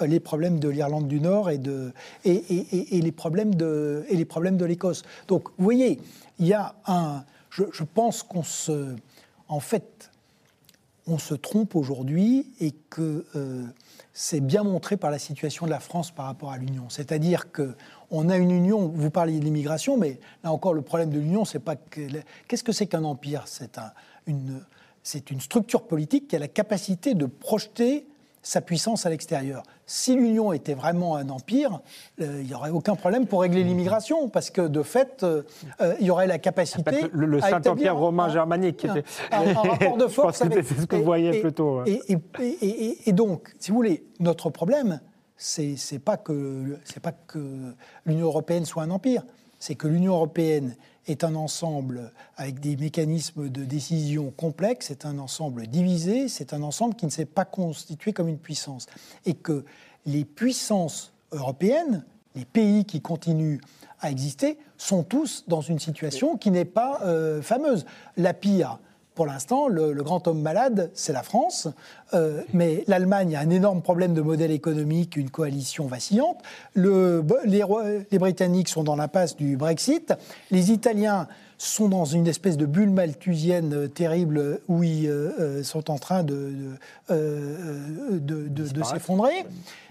les 0.00 0.20
problèmes 0.20 0.58
de 0.58 0.68
l'Irlande 0.68 1.06
du 1.06 1.20
Nord 1.20 1.50
et, 1.50 1.58
de, 1.58 1.92
et, 2.24 2.96
et 2.96 3.02
les 3.02 3.12
problèmes 3.12 3.54
de 3.54 4.64
l'Écosse. 4.64 5.02
Donc, 5.26 5.48
vous 5.58 5.64
voyez, 5.64 6.00
il 6.38 6.46
y 6.46 6.54
a 6.54 6.74
un... 6.86 7.24
Je 7.50 7.84
pense 7.84 8.22
qu'on 8.22 8.42
se... 8.42 8.94
En 9.48 9.60
fait, 9.60 10.07
on 11.08 11.18
se 11.18 11.34
trompe 11.34 11.74
aujourd'hui 11.74 12.46
et 12.60 12.72
que 12.90 13.24
euh, 13.34 13.64
c'est 14.12 14.40
bien 14.40 14.62
montré 14.62 14.96
par 14.96 15.10
la 15.10 15.18
situation 15.18 15.66
de 15.66 15.70
la 15.70 15.80
France 15.80 16.10
par 16.10 16.26
rapport 16.26 16.52
à 16.52 16.58
l'Union. 16.58 16.84
C'est-à-dire 16.88 17.50
qu'on 17.50 18.28
a 18.28 18.36
une 18.36 18.50
union, 18.50 18.88
vous 18.88 19.10
parliez 19.10 19.40
de 19.40 19.44
l'immigration, 19.44 19.96
mais 19.96 20.20
là 20.44 20.52
encore, 20.52 20.74
le 20.74 20.82
problème 20.82 21.10
de 21.10 21.18
l'Union, 21.18 21.44
c'est 21.44 21.58
pas 21.58 21.76
que. 21.76 22.00
Qu'est-ce 22.46 22.64
que 22.64 22.72
c'est 22.72 22.86
qu'un 22.86 23.04
empire? 23.04 23.44
C'est 23.46 23.78
une, 24.26 24.60
une 25.30 25.40
structure 25.40 25.82
politique 25.82 26.28
qui 26.28 26.36
a 26.36 26.38
la 26.38 26.48
capacité 26.48 27.14
de 27.14 27.26
projeter 27.26 28.06
sa 28.42 28.60
puissance 28.60 29.06
à 29.06 29.10
l'extérieur. 29.10 29.62
Si 29.86 30.14
l'Union 30.14 30.52
était 30.52 30.74
vraiment 30.74 31.16
un 31.16 31.28
empire, 31.28 31.80
euh, 32.20 32.40
il 32.40 32.46
n'y 32.46 32.54
aurait 32.54 32.70
aucun 32.70 32.94
problème 32.94 33.26
pour 33.26 33.42
régler 33.42 33.64
l'immigration, 33.64 34.28
parce 34.28 34.50
que 34.50 34.62
de 34.62 34.82
fait, 34.82 35.22
euh, 35.22 35.42
euh, 35.80 35.94
il 36.00 36.06
y 36.06 36.10
aurait 36.10 36.26
la 36.26 36.38
capacité. 36.38 37.08
le, 37.12 37.40
Saint-Empire 37.40 37.96
romain 37.96 38.28
germanique, 38.28 38.84
un, 38.84 39.02
un, 39.32 39.52
rapport 39.54 39.96
de 39.96 40.06
force. 40.06 40.38
c'est 40.38 40.62
ce 40.62 40.86
que 40.86 40.96
vous 40.96 41.04
voyez 41.04 41.40
plutôt. 41.40 41.82
Et, 41.86 43.12
donc, 43.12 43.54
si 43.58 43.70
vous 43.70 43.76
voulez, 43.76 44.04
notre 44.20 44.50
problème, 44.50 45.00
c'est 45.36 45.76
pas 46.04 46.16
que 46.16 46.78
pas 47.02 47.12
que 47.12 47.74
l'Union 48.04 48.26
européenne 48.26 48.64
soit 48.64 48.82
un 48.82 48.90
empire, 48.90 49.24
c'est 49.58 49.74
que 49.74 49.88
l'Union 49.88 50.14
européenne 50.14 50.76
est 51.08 51.24
un 51.24 51.34
ensemble 51.34 52.12
avec 52.36 52.60
des 52.60 52.76
mécanismes 52.76 53.48
de 53.48 53.64
décision 53.64 54.30
complexes, 54.30 54.86
c'est 54.88 55.06
un 55.06 55.18
ensemble 55.18 55.66
divisé, 55.66 56.28
c'est 56.28 56.52
un 56.52 56.62
ensemble 56.62 56.94
qui 56.94 57.06
ne 57.06 57.10
s'est 57.10 57.24
pas 57.24 57.44
constitué 57.44 58.12
comme 58.12 58.28
une 58.28 58.38
puissance. 58.38 58.86
Et 59.26 59.34
que 59.34 59.64
les 60.06 60.24
puissances 60.24 61.12
européennes, 61.32 62.04
les 62.34 62.44
pays 62.44 62.84
qui 62.84 63.00
continuent 63.00 63.60
à 64.00 64.10
exister, 64.10 64.58
sont 64.76 65.02
tous 65.02 65.44
dans 65.48 65.60
une 65.60 65.78
situation 65.78 66.36
qui 66.36 66.50
n'est 66.50 66.64
pas 66.64 67.00
euh, 67.02 67.42
fameuse. 67.42 67.84
La 68.16 68.34
pire, 68.34 68.78
pour 69.18 69.26
l'instant, 69.26 69.66
le, 69.66 69.92
grand 70.04 70.28
homme 70.28 70.42
malade, 70.42 70.92
c'est 70.94 71.12
la 71.12 71.24
France. 71.24 71.66
Euh, 72.14 72.44
mais 72.52 72.84
l'Allemagne 72.86 73.34
a 73.34 73.40
un 73.40 73.50
énorme 73.50 73.82
problème 73.82 74.14
de 74.14 74.20
modèle 74.20 74.52
économique, 74.52 75.16
une 75.16 75.28
coalition 75.28 75.88
vacillante. 75.88 76.36
Le, 76.74 77.24
les, 77.44 77.64
les, 78.12 78.18
Britanniques 78.20 78.68
sont 78.68 78.84
dans 78.84 78.94
l'impasse 78.94 79.34
du 79.34 79.56
Brexit. 79.56 80.14
Les 80.52 80.70
Italiens 80.70 81.26
sont 81.58 81.88
dans 81.88 82.04
une 82.04 82.28
espèce 82.28 82.56
de 82.56 82.64
bulle 82.64 82.90
malthusienne 82.90 83.74
euh, 83.74 83.88
terrible 83.88 84.60
où 84.68 84.84
ils 84.84 85.08
euh, 85.08 85.64
sont 85.64 85.90
en 85.90 85.98
train 85.98 86.22
de, 86.22 86.52
de, 87.10 88.20
de 88.20 88.82
s'effondrer. 88.84 89.46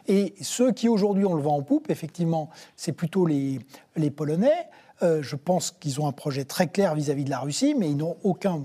Et 0.08 0.36
ceux 0.40 0.72
qui 0.72 0.88
aujourd'hui 0.88 1.26
ont 1.26 1.36
le 1.36 1.42
vent 1.42 1.58
en 1.58 1.64
poupe, 1.64 1.92
effectivement, 1.92 2.50
c'est 2.78 2.94
plutôt 2.94 3.26
les, 3.26 3.60
les 3.98 4.10
Polonais. 4.10 4.70
je 5.02 5.36
pense 5.36 5.72
qu'ils 5.72 6.00
ont 6.00 6.08
un 6.08 6.14
projet 6.14 6.46
très 6.46 6.68
clair 6.68 6.96
vis-à-vis 6.96 7.24
-vis 7.24 7.26
de 7.26 7.30
la 7.30 7.40
Russie, 7.40 7.76
mais 7.78 7.90
ils 7.90 7.98
n'ont 7.98 8.16
aucun 8.24 8.64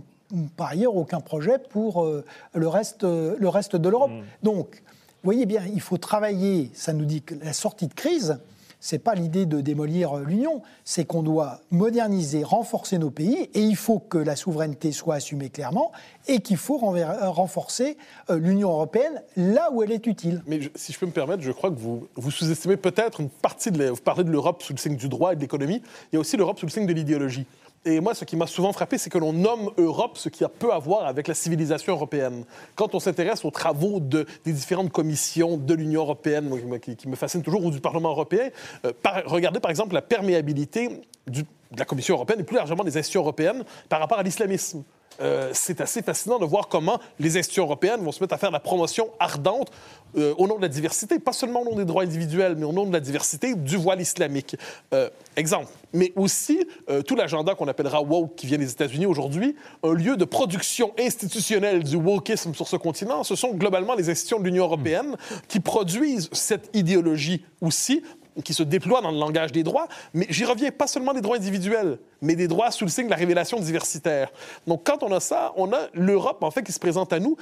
par 0.57 0.69
ailleurs 0.69 0.97
aucun 0.97 1.21
projet 1.21 1.59
pour 1.59 2.05
euh, 2.05 2.25
le, 2.55 2.69
reste, 2.69 3.05
le 3.05 3.49
reste 3.49 3.77
de 3.77 3.89
l'Europe. 3.89 4.11
Mm. 4.11 4.23
Donc, 4.43 4.83
vous 4.87 5.29
voyez 5.29 5.47
bien, 5.47 5.63
il 5.73 5.81
faut 5.81 5.99
travailler, 5.99 6.71
ça 6.75 6.93
nous 6.93 7.05
dit 7.05 7.23
que 7.23 7.35
la 7.43 7.53
sortie 7.53 7.87
de 7.87 7.95
crise, 7.95 8.39
c'est 8.81 8.99
pas 8.99 9.15
l'idée 9.15 9.47
de 9.47 9.61
démolir 9.61 10.19
euh, 10.19 10.25
l'Union, 10.25 10.63
c'est 10.85 11.05
qu'on 11.05 11.23
doit 11.23 11.61
moderniser, 11.71 12.43
renforcer 12.43 12.99
nos 12.99 13.11
pays, 13.11 13.49
et 13.55 13.61
il 13.61 13.77
faut 13.77 14.01
que 14.01 14.19
la 14.19 14.35
souveraineté 14.35 14.91
soit 14.91 15.15
assumée 15.17 15.51
clairement, 15.51 15.93
et 16.27 16.41
qu'il 16.41 16.57
faut 16.57 16.81
euh, 16.97 17.29
renforcer 17.29 17.97
l'Union 18.29 18.71
européenne 18.71 19.23
là 19.37 19.71
où 19.71 19.85
elle 19.85 19.93
est 19.93 20.07
utile. 20.09 20.43
Mais 20.49 20.59
si 20.75 20.93
je 20.93 20.99
peux 20.99 21.07
me 21.07 21.13
permettre, 21.13 21.43
je 21.43 21.53
crois 21.53 21.71
que 21.71 21.79
vous, 21.79 22.09
vous 22.17 22.31
sous-estimez 22.33 22.77
peut-être 22.77 23.21
une 23.21 23.31
partie 23.31 23.71
de... 23.71 23.85
Vous 23.91 23.97
parlez 23.97 24.25
de 24.25 24.31
l'Europe 24.31 24.63
sous 24.63 24.73
le 24.73 24.79
signe 24.79 24.97
du 24.97 25.09
droit 25.09 25.33
et 25.33 25.37
de 25.37 25.41
l'économie, 25.41 25.83
il 26.11 26.15
y 26.15 26.17
a 26.17 26.21
aussi 26.21 26.37
l'Europe 26.37 26.59
sous 26.59 26.67
le 26.67 26.73
signe 26.73 26.87
de 26.87 26.93
l'idéologie. 26.93 27.47
Et 27.85 27.99
moi, 27.99 28.15
ce 28.15 28.25
qui 28.25 28.37
m'a 28.37 28.47
souvent 28.47 28.73
frappé, 28.73 28.97
c'est 28.97 29.11
que 29.11 29.19
l'on 29.19 29.33
nomme 29.33 29.71
Europe 29.77 30.17
ce 30.17 30.29
qui 30.29 30.45
a 30.45 30.49
peu 30.49 30.73
à 30.73 30.79
voir 30.79 31.07
avec 31.07 31.27
la 31.27 31.35
civilisation 31.35 31.95
européenne. 31.95 32.45
Quand 32.77 32.95
on 32.95 33.01
s'intéresse 33.01 33.45
aux 33.45 33.51
travaux 33.51 33.99
de, 33.99 34.25
des 34.45 34.53
différentes 34.53 34.93
commissions 34.93 35.57
de 35.57 35.75
l'Union 35.75 36.03
européenne, 36.03 36.49
qui, 36.81 37.09
me 37.09 37.17
fascine 37.17 37.43
toujours, 37.43 37.65
ou 37.65 37.73
du 37.73 37.81
Parlement 37.81 38.11
européen, 38.11 38.51
euh, 38.85 38.93
regardez 39.27 39.59
par 39.59 39.71
exemple 39.71 39.95
la 39.95 40.03
perméabilité 40.03 41.03
de 41.27 41.45
la 41.77 41.85
Commission 41.85 42.15
européenne 42.15 42.41
et 42.41 42.45
plus 42.45 42.57
largement 42.57 42.85
des 42.85 42.97
institutions 42.97 43.23
européennes 43.23 43.65
par 43.89 43.99
rapport 43.99 44.19
à 44.19 44.23
l'islamisme. 44.23 44.85
Euh, 45.21 45.51
c'est 45.53 45.81
assez 45.81 46.03
fascinant 46.03 46.39
de 46.39 46.45
voir 46.45 46.69
comment 46.69 47.01
les 47.19 47.37
institutions 47.37 47.65
européennes 47.65 48.01
vont 48.01 48.13
se 48.13 48.23
mettre 48.23 48.35
à 48.35 48.39
faire 48.39 48.51
la 48.51 48.61
promotion 48.61 49.11
ardente 49.19 49.71
euh, 50.17 50.35
au 50.37 50.47
nom 50.47 50.57
de 50.57 50.63
la 50.63 50.69
diversité, 50.69 51.19
pas 51.19 51.33
seulement 51.33 51.63
au 51.63 51.65
nom 51.65 51.77
des 51.77 51.85
droits 51.85 52.03
individuels, 52.03 52.55
mais 52.57 52.65
au 52.65 52.73
nom 52.73 52.87
de 52.87 52.93
la 52.93 53.01
diversité 53.01 53.55
du 53.55 53.77
voile 53.77 54.01
islamique. 54.01 54.57
Euh, 54.93 55.09
exemple, 55.37 55.69
mais 55.93 56.13
aussi 56.17 56.67
tout 57.07 57.17
l'agenda 57.17 57.55
qu'on 57.55 57.69
appellera 57.69 58.03
woke 58.03 58.35
qui 58.35 58.47
vient 58.47 58.57
des 58.57 58.71
États-Unis 58.71 59.05
aujourd'hui, 59.05 59.57
un 59.83 59.93
lieu 59.93 60.17
de 60.17 60.25
production 60.25 60.93
institutionnelle 60.99 61.83
du 61.83 61.97
wokisme 61.97 62.55
sur 62.55 62.67
ce 62.67 62.77
continent, 62.77 63.25
ce 63.25 63.37
sont 63.37 63.53
globalement 63.53 63.95
les 63.95 64.09
institutions 64.09 64.39
de 64.39 64.45
l'Union 64.45 64.65
européenne 64.65 65.17
qui 65.49 65.61
produisent 65.61 66.31
cette 66.33 66.71
idéologie 66.75 67.45
aussi 67.61 68.03
qui 68.45 68.55
se 68.55 68.63
déploie 68.63 69.01
dans 69.01 69.11
le 69.11 69.19
langage 69.19 69.53
des 69.53 69.63
droits, 69.63 69.89
mais 70.15 70.27
j'y 70.31 70.45
reviens 70.45 70.71
pas 70.71 70.87
seulement 70.87 71.13
des 71.13 71.21
droits 71.21 71.37
individuels, 71.37 71.99
mais 72.21 72.37
des 72.37 72.49
droits 72.49 72.71
sous 72.71 72.85
le 72.85 72.91
signe 72.91 73.07
de 73.07 73.11
la 73.11 73.17
révélation 73.17 73.59
diversitaire. 73.61 74.31
Donc 74.67 74.85
quand 74.85 75.03
on 75.03 75.13
a 75.13 75.21
ça, 75.21 75.53
on 75.57 75.73
a 75.73 75.89
l'Europe, 75.93 76.43
en 76.43 76.51
fait, 76.51 76.63
qui 76.63 76.73
se 76.73 76.81
présente 76.81 77.13
à 77.13 77.21
nous 77.21 77.37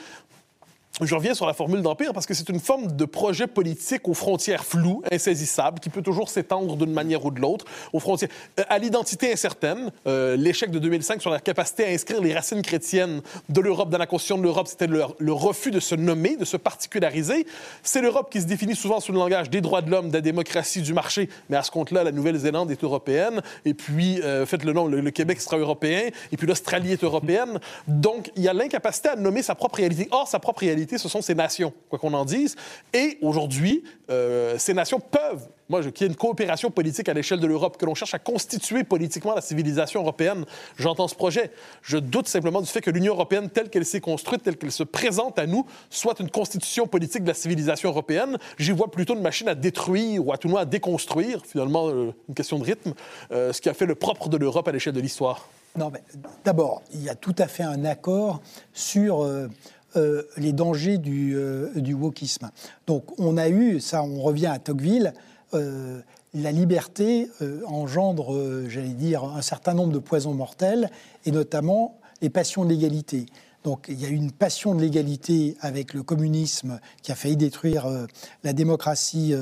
je 1.03 1.15
reviens 1.15 1.35
sur 1.35 1.47
la 1.47 1.55
formule 1.55 1.83
d'empire 1.83 2.13
parce 2.13 2.27
que 2.27 2.35
c'est 2.35 2.49
une 2.49 2.61
forme 2.61 2.97
de 2.97 3.05
projet 3.05 3.47
politique 3.47 4.09
aux 4.09 4.15
frontières 4.15 4.65
floues, 4.65 5.03
insaisissables, 5.11 5.81
qui 5.81 5.91
peut 5.91 6.03
toujours 6.03 6.29
s'étendre 6.29 6.77
d'une 6.77 6.93
manière 6.93 7.25
ou 7.25 7.31
de 7.31 7.41
l'autre, 7.41 7.65
aux 7.93 8.01
frontières 8.01 8.31
euh, 8.59 8.63
à 8.69 8.79
l'identité 8.79 9.33
incertaine. 9.33 9.91
Euh, 10.07 10.37
l'échec 10.37 10.71
de 10.71 10.79
2005 10.79 11.21
sur 11.21 11.31
la 11.31 11.41
capacité 11.41 11.85
à 11.85 11.89
inscrire 11.89 12.21
les 12.21 12.35
racines 12.35 12.63
chrétiennes 12.63 13.23
de 13.49 13.61
l'Europe 13.61 13.91
dans 13.91 13.99
la 13.99 14.07
Constitution 14.07 14.39
de 14.39 14.43
l'Europe, 14.43 14.69
c'était 14.69 14.87
le, 14.87 15.33
refus 15.33 15.71
de 15.71 15.81
se 15.81 15.95
nommer, 15.95 16.37
de 16.37 16.45
se 16.45 16.57
particulariser. 16.57 17.47
C'est 17.83 18.03
l'Europe 18.03 18.31
qui 18.31 18.41
se 18.41 18.47
définit 18.47 18.77
souvent 18.77 19.01
sous 19.01 19.13
le 19.13 19.19
langage 19.19 19.51
des 19.51 19.61
droits 19.61 19.83
de 19.83 19.91
l'homme, 19.91 20.09
de 20.09 20.15
la 20.15 20.21
démocratie, 20.21 20.83
du 20.83 20.93
marché, 20.93 21.29
mais 21.49 21.57
à 21.57 21.63
ce 21.63 21.71
compte-là, 21.71 22.05
la 22.05 22.13
Nouvelle-Zélande 22.13 22.71
est 22.71 22.83
européenne, 22.85 23.43
et 23.65 23.75
puis, 23.75 24.21
euh, 24.23 24.47
faites 24.47 24.65
le 24.65 24.73
nom, 24.73 24.87
le, 24.87 25.01
le 25.01 25.11
Québec 25.11 25.41
sera 25.41 25.57
européen, 25.59 26.11
et 26.33 26.37
puis 26.37 26.47
l'Australie 26.47 26.93
est 26.93 27.05
européenne. 27.05 27.59
Donc, 27.87 28.31
il 28.37 28.43
y 28.43 28.49
a 28.49 28.53
l'incapacité 28.53 29.09
à 29.09 29.17
nommer 29.17 29.43
sa 29.43 29.55
propre 29.55 29.77
réalité. 29.77 30.09
Or, 30.11 30.29
sa 30.29 30.39
propre 30.39 30.61
réalité, 30.61 30.90
ce 30.99 31.09
sont 31.09 31.23
ces 31.23 31.35
nations, 31.35 31.73
quoi 31.89 31.99
qu'on 31.99 32.15
en 32.15 32.25
dise. 32.25 32.57
Et 32.93 33.19
aujourd'hui, 33.23 33.83
euh, 34.11 34.57
ces 34.59 34.75
nations 34.75 35.01
peuvent 35.01 35.49
moi, 35.71 35.83
qu'il 35.83 36.05
y 36.05 36.05
ait 36.05 36.09
une 36.09 36.17
coopération 36.17 36.73
politique 36.73 37.09
à 37.09 37.15
l'échelle 37.15 37.39
de 37.39 37.47
l'Europe, 37.47 37.77
que 37.77 37.87
l'on 37.87 37.95
cherche 37.95 38.13
à 38.13 38.19
constituer 38.19 38.83
politiquement 38.83 39.37
la 39.37 39.41
civilisation 39.41 40.01
européenne, 40.01 40.45
j'entends 40.77 41.07
ce 41.07 41.15
projet. 41.15 41.53
Je 41.81 41.97
doute 41.97 42.27
simplement 42.27 42.61
du 42.61 42.67
fait 42.67 42.81
que 42.81 42.91
l'Union 42.91 43.15
européenne, 43.15 43.49
telle 43.49 43.71
qu'elle 43.71 43.87
s'est 43.87 44.01
construite, 44.01 44.43
telle 44.43 44.57
qu'elle 44.57 44.73
se 44.73 44.83
présente 44.83 45.39
à 45.39 45.47
nous, 45.47 45.65
soit 45.89 46.19
une 46.19 46.29
constitution 46.29 46.89
politique 46.89 47.23
de 47.23 47.29
la 47.29 47.35
civilisation 47.35 47.89
européenne. 47.89 48.37
J'y 48.59 48.73
vois 48.73 48.91
plutôt 48.91 49.15
une 49.15 49.23
machine 49.23 49.47
à 49.47 49.55
détruire 49.55 50.27
ou 50.27 50.33
à 50.33 50.39
tout 50.39 50.49
le 50.49 50.53
moins 50.55 50.63
à 50.63 50.65
déconstruire, 50.65 51.47
finalement, 51.47 51.89
euh, 51.89 52.13
une 52.29 52.35
question 52.35 52.59
de 52.59 52.65
rythme, 52.65 52.93
euh, 53.31 53.53
ce 53.53 53.61
qui 53.61 53.69
a 53.69 53.75
fait 53.75 53.87
le 53.87 53.95
propre 53.95 54.29
de 54.29 54.37
l'Europe 54.37 54.67
à 54.67 54.73
l'échelle 54.73 54.95
de 54.95 55.01
l'histoire. 55.01 55.49
Non, 55.79 55.91
mais 55.93 56.03
d'abord, 56.45 56.83
il 56.93 57.05
y 57.05 57.09
a 57.09 57.15
tout 57.15 57.37
à 57.39 57.47
fait 57.47 57.63
un 57.63 57.85
accord 57.85 58.41
sur. 58.73 59.25
Les 59.95 60.53
dangers 60.53 60.99
du, 60.99 61.37
du 61.75 61.95
wokisme. 61.95 62.51
Donc 62.87 63.05
on 63.19 63.37
a 63.37 63.49
eu, 63.49 63.81
ça 63.81 64.03
on 64.03 64.21
revient 64.21 64.47
à 64.47 64.59
Tocqueville, 64.59 65.13
euh, 65.55 66.01
la 66.33 66.53
liberté 66.53 67.29
euh, 67.43 67.61
engendre, 67.67 68.37
euh, 68.37 68.69
j'allais 68.69 68.91
dire, 68.91 69.25
un 69.25 69.43
certain 69.43 69.75
nombre 69.75 69.93
de 69.93 69.99
poisons 69.99 70.33
mortels, 70.33 70.89
et 71.25 71.33
notamment 71.33 71.99
les 72.23 72.31
passions 72.31 72.65
de 72.65 72.71
l'égalité. 72.71 73.27
Donc 73.65 73.87
il 73.89 74.01
y 74.01 74.07
a 74.07 74.09
une 74.09 74.33
passion 74.33 74.75
de 74.75 74.81
l'égalité 74.81 75.57
avec 75.61 75.95
le 75.95 76.03
communisme 76.03 76.81
qui 77.03 77.13
a 77.13 77.15
failli 77.15 77.37
détruire 77.37 77.87
la 78.43 78.53
démocratie 78.53 79.35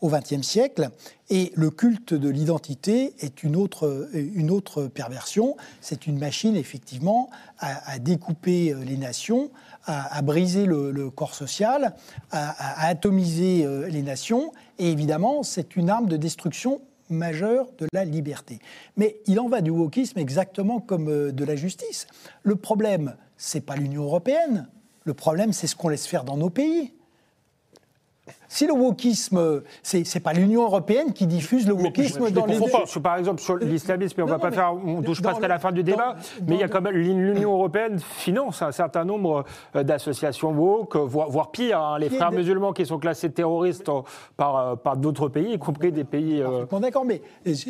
au 0.00 0.08
XXe 0.08 0.42
siècle. 0.42 0.90
Et 1.28 1.52
le 1.54 1.70
culte 1.70 2.14
de 2.14 2.28
l'identité 2.30 3.14
est 3.18 3.42
une 3.42 3.56
autre, 3.56 4.08
une 4.14 4.50
autre 4.50 4.86
perversion. 4.86 5.56
C'est 5.82 6.06
une 6.06 6.18
machine, 6.18 6.56
effectivement, 6.56 7.28
à 7.58 7.98
découper 7.98 8.74
les 8.86 8.96
nations, 8.96 9.50
à, 9.88 10.22
briser 10.22 10.66
le, 10.66 11.10
corps 11.10 11.34
social, 11.34 11.94
à, 12.30 12.86
atomiser 12.86 13.64
euh, 13.64 13.88
les 13.88 14.02
nations. 14.02 14.52
Et 14.78 14.90
évidemment, 14.90 15.42
c'est 15.42 15.76
une 15.76 15.90
arme 15.90 16.06
de 16.06 16.16
destruction 16.16 16.80
majeure 17.08 17.66
de 17.78 17.86
la 17.94 18.04
liberté. 18.04 18.58
Mais 18.98 19.16
il 19.26 19.40
en 19.40 19.48
va 19.48 19.62
du 19.62 19.70
wokisme 19.70 20.18
exactement 20.18 20.78
comme 20.80 21.08
euh, 21.08 21.32
de 21.32 21.44
la 21.44 21.56
justice. 21.56 22.06
Le 22.42 22.56
problème, 22.56 23.16
c'est 23.38 23.62
pas 23.62 23.76
l'Union 23.76 24.02
européenne. 24.02 24.68
Le 25.04 25.14
problème, 25.14 25.54
c'est 25.54 25.66
ce 25.66 25.74
qu'on 25.74 25.88
laisse 25.88 26.06
faire 26.06 26.24
dans 26.24 26.36
nos 26.36 26.50
pays. 26.50 26.92
Si 28.48 28.66
le 28.66 28.72
wokisme, 28.72 29.62
c'est 29.82 30.14
n'est 30.14 30.20
pas 30.20 30.32
l'Union 30.32 30.64
européenne 30.64 31.12
qui 31.12 31.26
diffuse 31.26 31.66
le 31.66 31.74
wokisme 31.74 32.30
dans 32.30 32.46
les... 32.46 32.58
Pas. 32.58 32.84
Par 33.02 33.16
exemple, 33.16 33.40
sur 33.40 33.56
l'islamisme, 33.56 34.14
mais 34.18 34.22
on 34.22 34.26
ne 34.26 34.32
va 34.32 34.38
pas 34.38 34.50
faire, 34.50 34.74
on 34.74 35.02
touche 35.02 35.22
presque 35.22 35.42
à 35.42 35.48
la 35.48 35.58
fin 35.58 35.72
du 35.72 35.82
débat, 35.82 36.16
mais 36.46 36.56
il 36.56 36.60
y 36.60 36.62
a 36.62 36.68
quand 36.68 36.80
même 36.80 36.94
l'Union 36.94 37.52
européenne 37.52 37.98
finance 37.98 38.60
un 38.60 38.72
certain 38.72 39.04
nombre 39.04 39.44
euh, 39.76 39.82
d'associations 39.82 40.50
woke, 40.50 40.96
voire, 40.96 41.50
pire, 41.50 41.80
hein, 41.80 41.98
les 41.98 42.10
frères 42.10 42.32
musulmans 42.32 42.72
qui 42.72 42.86
sont 42.86 42.98
classés 42.98 43.30
terroristes 43.30 43.90
par, 44.36 44.56
euh, 44.56 44.76
par 44.76 44.96
d'autres 44.96 45.28
pays, 45.28 45.54
y 45.54 45.58
compris 45.58 45.92
des 45.92 46.04
pays... 46.04 46.42
Euh... 46.42 46.64
D'accord, 46.80 47.04
mais, 47.04 47.22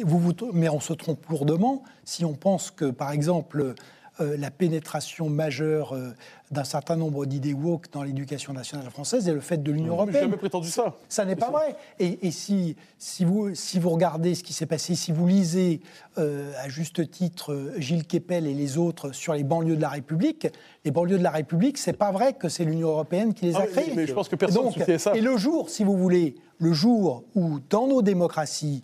vous, 0.04 0.18
vous, 0.18 0.32
mais 0.52 0.68
on 0.68 0.80
se 0.80 0.92
trompe 0.92 1.24
lourdement 1.28 1.82
si 2.04 2.24
on 2.24 2.34
pense 2.34 2.70
que, 2.70 2.90
par 2.90 3.12
exemple, 3.12 3.74
euh, 4.20 4.36
la 4.36 4.50
pénétration 4.50 5.28
majeure 5.28 5.94
euh, 5.94 6.10
d'un 6.50 6.64
certain 6.64 6.96
nombre 6.96 7.24
d'idées 7.24 7.52
woke 7.52 7.92
dans 7.92 8.02
l'éducation 8.02 8.52
nationale 8.52 8.90
française 8.90 9.28
et 9.28 9.32
le 9.32 9.40
fait 9.40 9.62
de 9.62 9.70
l'Union 9.70 9.94
européenne. 9.94 10.14
J'ai 10.14 10.20
jamais 10.22 10.36
prétendu 10.36 10.68
ça. 10.68 10.96
Ça 11.08 11.24
n'est 11.24 11.36
pas 11.36 11.50
vrai. 11.50 11.76
Et, 12.00 12.30
si, 12.32 12.74
si, 12.98 13.24
vous, 13.24 13.54
si 13.54 13.78
vous 13.78 13.90
regardez 13.90 14.34
ce 14.34 14.42
qui 14.42 14.52
s'est 14.52 14.66
passé, 14.66 14.96
si 14.96 15.12
vous 15.12 15.26
lisez 15.26 15.82
euh, 16.18 16.52
à 16.58 16.68
juste 16.68 17.10
titre 17.10 17.72
Gilles 17.76 18.06
Kepel 18.06 18.46
et 18.46 18.54
les 18.54 18.76
autres 18.76 19.12
sur 19.12 19.34
les 19.34 19.44
banlieues 19.44 19.76
de 19.76 19.82
la 19.82 19.90
République, 19.90 20.48
les 20.84 20.90
banlieues 20.90 21.18
de 21.18 21.22
la 21.22 21.30
République, 21.30 21.78
c'est 21.78 21.92
pas 21.92 22.10
vrai 22.10 22.32
que 22.32 22.48
c'est 22.48 22.64
l'Union 22.64 22.88
européenne 22.88 23.34
qui 23.34 23.46
les 23.46 23.54
a 23.54 23.60
ah, 23.62 23.66
créées. 23.66 23.92
Mais 23.94 24.06
je 24.06 24.14
pense 24.14 24.28
que 24.28 24.36
personne 24.36 24.66
ne 24.66 24.98
ça. 24.98 25.14
Et 25.14 25.20
le 25.20 25.36
jour, 25.36 25.70
si 25.70 25.84
vous 25.84 25.96
voulez, 25.96 26.34
le 26.58 26.72
jour 26.72 27.22
où 27.34 27.60
dans 27.70 27.86
nos 27.86 28.02
démocraties, 28.02 28.82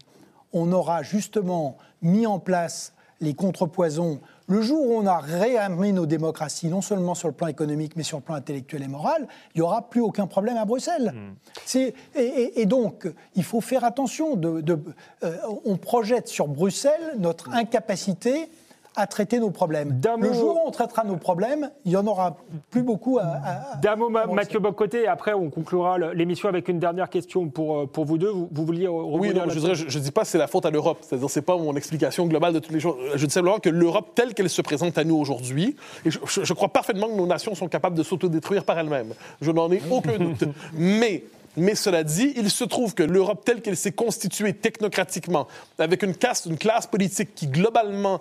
on 0.53 0.71
aura 0.71 1.03
justement 1.03 1.77
mis 2.03 2.27
en 2.27 2.39
place 2.39 2.95
les 3.21 3.35
contrepoisons 3.35 4.21
le 4.47 4.61
jour 4.61 4.87
où 4.87 4.95
on 4.95 5.07
a 5.07 5.19
réarmé 5.19 5.93
nos 5.93 6.07
démocraties, 6.07 6.69
non 6.69 6.83
seulement 6.83 7.15
sur 7.15 7.29
le 7.29 7.35
plan 7.35 7.47
économique, 7.47 7.97
mais 7.97 8.03
sur 8.03 8.19
le 8.19 8.23
plan 8.23 8.35
intellectuel 8.35 8.83
et 8.83 8.89
moral, 8.89 9.27
il 9.55 9.59
n'y 9.59 9.63
aura 9.63 9.89
plus 9.89 10.01
aucun 10.01 10.27
problème 10.27 10.57
à 10.57 10.65
Bruxelles. 10.65 11.15
Hmm. 11.15 11.79
Et, 12.15 12.67
donc, 12.67 13.09
il 13.35 13.45
faut 13.45 13.61
faire 13.61 13.85
attention. 13.85 14.37
De, 14.37 14.79
euh, 15.23 15.37
on 15.65 15.77
projette 15.77 16.29
sur 16.29 16.49
Bruxelles 16.49 17.15
notre 17.19 17.51
incapacité 17.51 18.51
à 18.97 19.07
traiter 19.07 19.39
nos 19.39 19.51
problèmes. 19.51 20.01
Le 20.21 20.33
jour 20.33 20.57
où 20.57 20.69
on 20.69 20.71
traitera 20.71 21.05
nos 21.05 21.17
problèmes, 21.17 21.71
il 21.85 21.93
y 21.93 21.97
en 21.97 22.07
aura 22.07 22.37
plus 22.71 22.83
beaucoup 22.83 23.19
à. 23.19 23.77
D'un 23.83 23.97
mot, 23.97 24.09
Mathieu 24.09 24.59
Bocoté, 24.59 25.03
et 25.03 25.07
après 25.09 25.33
on 25.33 25.51
conclura 25.51 25.99
l'émission 26.15 26.49
avec 26.49 26.69
une 26.69 26.79
dernière 26.79 27.11
question 27.11 27.49
pour, 27.49 27.79
euh, 27.79 27.87
pour 27.87 28.05
vous 28.05 28.19
deux. 28.19 28.31
Vous, 28.31 28.49
vouliez 28.65 28.89
Oui, 28.89 29.33
je 29.33 29.99
ne 29.99 30.03
dis 30.03 30.11
pas 30.11 30.23
que 30.23 30.29
c'est 30.29 30.39
la 30.39 30.47
faute 30.47 30.67
à 30.67 30.71
l'Europe. 30.71 30.99
C'est-à-dire, 31.03 31.29
c'est 31.31 31.43
pas 31.43 31.57
mon 31.57 31.75
explication 31.77 32.27
globale 32.27 32.55
de 32.55 32.59
toutes 32.59 32.73
les 32.73 32.81
choses. 32.81 32.97
Je 33.15 33.27
dis 33.27 33.33
simplement 33.33 33.59
que 33.59 33.71
l'Europe, 33.71 34.11
telle 34.15 34.35
qu'elle 34.35 34.51
se 34.51 34.63
présente 34.63 34.97
à 34.99 35.05
nous 35.05 35.17
aujourd'hui, 35.17 35.77
et 36.05 36.11
je, 36.11 36.53
crois 36.53 36.69
parfaitement 36.69 37.09
que 37.09 37.15
nos 37.15 37.27
nations 37.27 37.55
sont 37.55 37.69
capables 37.69 37.97
de 37.97 38.03
s'autodétruire 38.03 38.65
par 38.65 38.79
elles-mêmes. 38.79 39.15
Je 39.41 39.51
n'en 39.51 39.71
ai 39.71 39.83
aucun 39.91 40.19
doute. 40.19 40.45
Mais 40.75 41.25
mais 41.57 41.75
cela 41.75 42.03
dit, 42.03 42.33
il 42.37 42.51
se 42.51 42.65
trouve 42.65 42.95
que 42.95 43.03
l'Europe 43.03 43.45
telle 43.45 43.63
qu'elle 43.63 43.77
s'est 43.77 43.93
constituée 43.93 44.55
technocratiquement, 44.55 45.47
avec 45.79 46.03
une 46.03 46.15
caste, 46.15 46.47
une 46.47 46.59
classe 46.59 46.87
politique 46.87 47.35
qui 47.35 47.47
globalement 47.47 48.21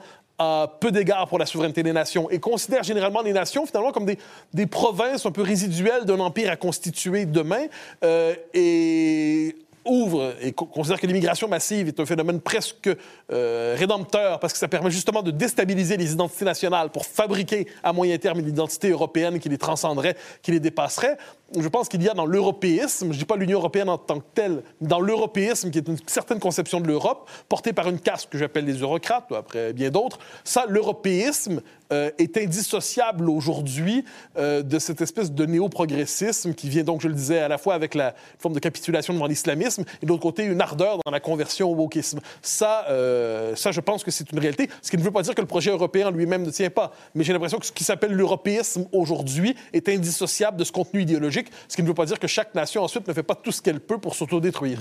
peu 0.80 0.92
d'égard 0.92 1.28
pour 1.28 1.40
la 1.40 1.46
souveraineté 1.46 1.84
des 1.84 1.94
nations 1.94 2.30
et 2.30 2.40
considère 2.40 2.84
généralement 2.84 3.22
les 3.22 3.34
nations 3.34 3.66
finalement 3.66 3.92
comme 3.92 4.06
des, 4.06 4.18
des 4.54 4.66
provinces 4.66 5.26
un 5.26 5.32
peu 5.32 5.42
résiduelles 5.42 6.06
d'un 6.06 6.20
empire 6.20 6.52
à 6.52 6.56
constituer 6.56 7.26
demain. 7.26 7.66
Euh, 8.04 8.36
et 8.54 9.56
ouvre 9.86 10.34
et 10.42 10.52
considère 10.52 11.00
que 11.00 11.08
l'immigration 11.08 11.48
massive 11.48 11.88
est 11.88 12.00
un 12.00 12.06
phénomène 12.06 12.40
presque 12.40 12.90
euh, 13.32 13.76
rédempteur 13.78 14.40
parce 14.40 14.54
que 14.54 14.60
ça 14.60 14.68
permet 14.68 14.92
justement 14.92 15.22
de 15.22 15.32
déstabiliser 15.32 15.98
les 15.98 16.14
identités 16.14 16.46
nationales 16.46 16.90
pour 16.90 17.06
fabriquer 17.06 17.68
à 17.84 17.94
moyen 17.94 18.18
terme 18.18 18.40
une 18.40 18.48
identité 18.48 18.90
européenne 18.90 19.40
qui 19.40 19.50
les 19.50 19.58
transcenderait, 19.58 20.16
qui 20.42 20.52
les 20.52 20.60
dépasserait. 20.60 21.18
Je 21.56 21.68
pense 21.68 21.88
qu'il 21.88 22.02
y 22.02 22.10
a 22.10 22.14
dans 22.14 22.26
l'européisme, 22.26 23.08
je 23.08 23.14
ne 23.14 23.20
dis 23.20 23.26
pas 23.26 23.36
l'Union 23.36 23.60
européenne 23.60 23.90
en 23.90 23.98
tant 24.00 24.20
que 24.20 24.26
telle, 24.34 24.64
dans 24.82 25.00
l'européisme, 25.00 25.70
qui 25.70 25.78
est 25.78 25.88
une 25.88 25.98
certaine 26.08 26.40
conception 26.40 26.82
de 26.82 26.88
l'Europe, 26.88 27.30
portée 27.48 27.74
par 27.74 27.88
une 27.90 28.00
caste 28.00 28.30
que 28.30 28.40
j'appelle 28.40 28.66
les 28.66 28.82
eurocrates, 28.82 29.32
après 29.32 29.72
bien 29.72 29.92
d'autres, 29.92 30.18
ça, 30.44 30.66
l'européisme 30.68 31.62
euh, 31.92 32.10
est 32.18 32.38
indissociable 32.38 33.30
aujourd'hui 33.30 34.04
euh, 34.38 34.64
de 34.64 34.80
cette 34.80 35.02
espèce 35.02 35.32
de 35.32 35.46
néo-progressisme 35.46 36.56
qui 36.56 36.70
vient 36.70 36.84
donc, 36.84 37.02
je 37.02 37.08
le 37.08 37.14
disais, 37.14 37.38
à 37.38 37.48
la 37.48 37.60
fois 37.60 37.76
avec 37.76 37.94
la 37.94 38.16
forme 38.40 38.56
de 38.56 38.60
capitulation 38.60 39.14
devant 39.14 39.28
l'islamisme 39.28 39.73
et 39.80 40.06
de 40.06 40.10
l'autre 40.10 40.22
côté, 40.22 40.44
une 40.44 40.62
ardeur 40.62 41.00
dans 41.06 41.12
la 41.12 41.20
conversion 41.20 41.72
au 41.72 41.76
wokisme. 41.76 42.20
Ça, 42.42 42.86
euh, 42.90 43.56
ça 43.56 43.72
je 43.72 43.80
pense 43.80 44.04
que 44.04 44.12
c'est 44.12 44.32
une 44.32 44.40
réalité, 44.40 44.70
ce 44.82 44.92
qui 44.92 44.98
ne 44.98 45.02
veut 45.02 45.12
pas 45.12 45.22
dire 45.22 45.36
que 45.36 45.42
le 45.42 45.48
projet 45.48 45.72
européen 45.72 46.12
lui-même 46.12 46.44
ne 46.44 46.52
tient 46.52 46.70
pas. 46.70 46.92
Mais 47.16 47.24
j'ai 47.24 47.34
l'impression 47.34 47.60
que 47.60 47.66
ce 47.66 47.72
qui 47.72 47.84
s'appelle 47.84 48.14
l'européisme 48.14 48.88
aujourd'hui 48.92 49.56
est 49.72 49.88
indissociable 49.90 50.58
de 50.58 50.64
ce 50.64 50.72
contenu 50.72 51.02
idéologique, 51.02 51.48
ce 51.68 51.76
qui 51.76 51.84
ne 51.84 51.88
veut 51.88 51.94
pas 51.94 52.06
dire 52.06 52.20
que 52.20 52.28
chaque 52.28 52.54
nation 52.54 52.84
ensuite 52.84 53.08
ne 53.08 53.14
fait 53.14 53.24
pas 53.24 53.36
tout 53.36 53.52
ce 53.52 53.62
qu'elle 53.62 53.80
peut 53.80 53.98
pour 53.98 54.16
s'autodétruire. 54.16 54.80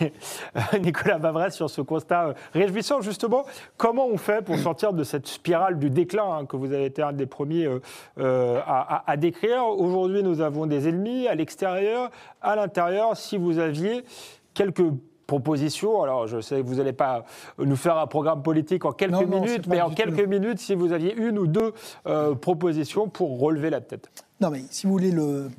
Nicolas 0.80 1.18
Bavresse, 1.18 1.54
sur 1.54 1.70
ce 1.70 1.80
constat 1.80 2.34
réjouissant, 2.52 3.00
justement, 3.00 3.44
comment 3.76 4.06
on 4.06 4.16
fait 4.16 4.42
pour 4.44 4.58
sortir 4.58 4.92
de 4.92 5.04
cette 5.04 5.26
spirale 5.26 5.78
du 5.78 5.90
déclin 5.90 6.20
Hein, 6.30 6.46
que 6.46 6.56
vous 6.56 6.72
avez 6.72 6.86
été 6.86 7.02
un 7.02 7.12
des 7.12 7.26
premiers 7.26 7.66
euh, 7.66 7.80
euh, 8.18 8.60
à, 8.66 9.16
décrire. 9.16 9.66
Aujourd'hui, 9.66 10.22
nous 10.22 10.40
avons 10.40 10.66
des 10.66 10.88
ennemis 10.88 11.26
à 11.28 11.34
l'extérieur, 11.34 12.10
à 12.42 12.56
l'intérieur. 12.56 13.16
Si 13.16 13.36
vous 13.36 13.58
aviez 13.58 13.89
quelques 14.54 14.84
propositions. 15.26 16.02
Alors, 16.02 16.26
je 16.26 16.40
sais 16.40 16.56
que 16.56 16.66
vous 16.66 16.76
n'allez 16.76 16.92
pas 16.92 17.24
nous 17.58 17.76
faire 17.76 17.98
un 17.98 18.06
programme 18.06 18.42
politique 18.42 18.84
en 18.84 18.92
quelques 18.92 19.26
minutes, 19.26 19.66
mais 19.68 19.80
en 19.80 19.90
quelques 19.90 20.26
minutes, 20.26 20.58
si 20.58 20.74
vous 20.74 20.92
aviez 20.92 21.14
une 21.14 21.38
ou 21.38 21.46
deux 21.46 21.72
euh, 22.06 22.34
propositions 22.34 23.08
pour 23.08 23.38
relever 23.38 23.70
la 23.70 23.80
tête. 23.80 24.08
Non, 24.40 24.50
mais 24.50 24.62
si 24.70 24.86
vous 24.86 24.92
voulez 24.92 25.12
le. 25.12 25.50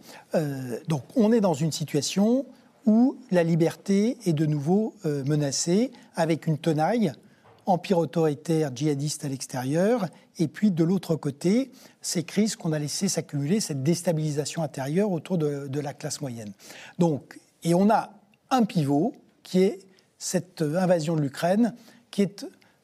donc, 0.87 1.03
on 1.15 1.31
est 1.31 1.41
dans 1.41 1.53
une 1.53 1.71
situation 1.71 2.45
où 2.85 3.17
la 3.29 3.43
liberté 3.43 4.17
est 4.25 4.33
de 4.33 4.47
nouveau 4.47 4.95
menacée 5.05 5.91
avec 6.15 6.47
une 6.47 6.57
tenaille 6.57 7.13
empire 7.65 7.97
autoritaire 7.97 8.71
djihadiste 8.75 9.25
à 9.25 9.27
l'extérieur, 9.27 10.07
et 10.37 10.47
puis 10.47 10.71
de 10.71 10.83
l'autre 10.83 11.15
côté, 11.15 11.71
ces 12.01 12.23
crises 12.23 12.55
qu'on 12.55 12.73
a 12.73 12.79
laissé 12.79 13.07
s'accumuler, 13.07 13.59
cette 13.59 13.83
déstabilisation 13.83 14.63
intérieure 14.63 15.11
autour 15.11 15.37
de, 15.37 15.79
la 15.79 15.93
classe 15.93 16.21
moyenne. 16.21 16.51
Donc, 16.99 17.39
et 17.63 17.73
on 17.73 17.89
a 17.89 18.09
un 18.51 18.63
pivot 18.63 19.13
qui 19.43 19.63
est 19.63 19.79
cette 20.17 20.61
invasion 20.61 21.15
de 21.15 21.21
l'Ukraine, 21.21 21.73
qui, 22.11 22.27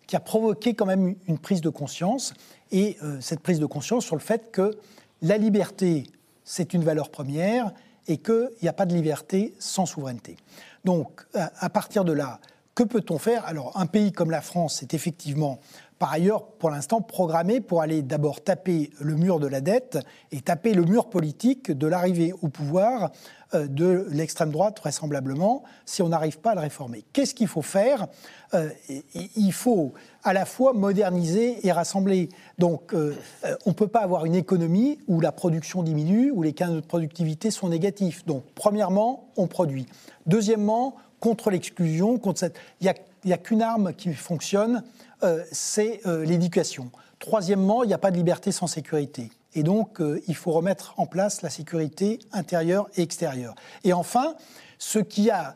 qui 0.08 0.16
a 0.16 0.20
provoqué 0.20 0.74
quand 0.74 0.86
même 0.88 1.16
une 1.28 1.38
prise 1.38 1.62
de 1.62 1.70
conscience, 1.70 2.34
et 2.72 2.98
euh, 3.04 3.22
cette 3.22 3.42
prise 3.42 3.60
de 3.60 3.66
conscience 3.66 4.06
sur 4.06 4.16
le 4.16 4.22
fait 4.22 4.52
que 4.52 4.78
la 5.22 5.38
liberté, 5.38 6.04
c'est 6.44 6.74
une 6.74 6.84
valeur 6.84 7.10
première, 7.10 7.72
et 8.08 8.18
qu'il 8.18 8.50
n'y 8.62 8.70
a 8.70 8.74
pas 8.74 8.86
de 8.86 8.94
liberté 8.94 9.54
sans 9.60 9.86
souveraineté. 9.86 10.38
Donc, 10.86 11.26
à 11.34 11.70
partir 11.70 12.06
de 12.06 12.14
là, 12.14 12.40
que 12.74 12.84
peut-on 12.84 13.18
faire? 13.18 13.46
Alors, 13.46 13.76
un 13.76 13.86
pays 13.86 14.12
comme 14.12 14.32
la 14.32 14.42
France 14.42 14.82
est 14.82 14.94
effectivement 14.94 15.60
par 16.00 16.12
ailleurs, 16.12 16.46
pour 16.46 16.70
l'instant, 16.70 17.02
programmés 17.02 17.60
pour 17.60 17.82
aller 17.82 18.02
d'abord 18.02 18.44
taper 18.44 18.92
le 19.00 19.16
mur 19.16 19.40
de 19.40 19.48
la 19.48 19.62
dette 19.62 19.98
et 20.32 20.42
taper 20.42 20.74
le 20.74 20.84
mur 20.84 21.10
politique 21.10 21.72
de 21.72 21.88
l'arrivée 21.88 22.34
au 22.42 22.50
pouvoir 22.50 23.12
euh, 23.54 23.68
de 23.68 24.06
l'extrême 24.12 24.52
droite, 24.52 24.80
vraisemblablement, 24.80 25.64
si 25.86 26.02
on 26.02 26.10
n'arrive 26.10 26.40
pas 26.40 26.52
à 26.52 26.56
le 26.56 26.62
réformer. 26.62 27.06
Qu'est-ce 27.14 27.34
qu'il 27.34 27.48
faut 27.48 27.62
faire? 27.62 28.08
Euh, 28.54 28.70
Il 29.36 29.54
faut 29.54 29.94
à 30.24 30.34
la 30.34 30.46
fois 30.46 30.74
moderniser 30.74 31.66
et 31.66 31.72
rassembler. 31.72 32.30
Donc, 32.60 32.94
euh, 32.94 33.16
on 33.66 33.70
ne 33.70 33.76
peut 33.76 33.88
pas 33.88 34.02
avoir 34.02 34.26
une 34.26 34.36
économie 34.36 35.00
où 35.08 35.22
la 35.22 35.32
production 35.32 35.82
diminue, 35.82 36.30
où 36.32 36.44
les 36.44 36.54
gains 36.54 36.74
de 36.74 36.82
productivité 36.82 37.50
sont 37.50 37.70
négatifs. 37.70 38.26
Donc, 38.26 38.44
premièrement, 38.54 39.30
on 39.38 39.48
produit. 39.48 39.88
Deuxièmement, 40.26 40.96
contre 41.20 41.50
l'exclusion, 41.50 42.18
contre 42.20 42.40
cette... 42.40 42.58
il 42.82 42.94
n'y 43.26 43.34
a, 43.34 43.38
qu'une 43.38 43.62
arme 43.62 43.94
qui 43.94 44.14
fonctionne, 44.14 44.84
c'est 45.52 46.02
l'éducation. 46.06 46.92
Troisièmement, 47.20 47.84
il 47.84 47.88
n'y 47.88 47.94
a 47.94 47.98
pas 47.98 48.12
de 48.12 48.18
liberté 48.18 48.52
sans 48.52 48.68
sécurité. 48.68 49.32
Et 49.58 49.64
donc, 49.64 50.02
euh, 50.02 50.22
il 50.28 50.36
faut 50.36 50.52
remettre 50.52 50.94
en 50.98 51.08
place 51.08 51.42
la 51.42 51.50
sécurité 51.50 52.20
intérieure 52.32 52.88
et 52.96 53.02
extérieure. 53.02 53.56
Et 53.84 53.92
enfin, 53.92 54.36
ce 54.78 55.00
qui 55.00 55.32
a 55.32 55.56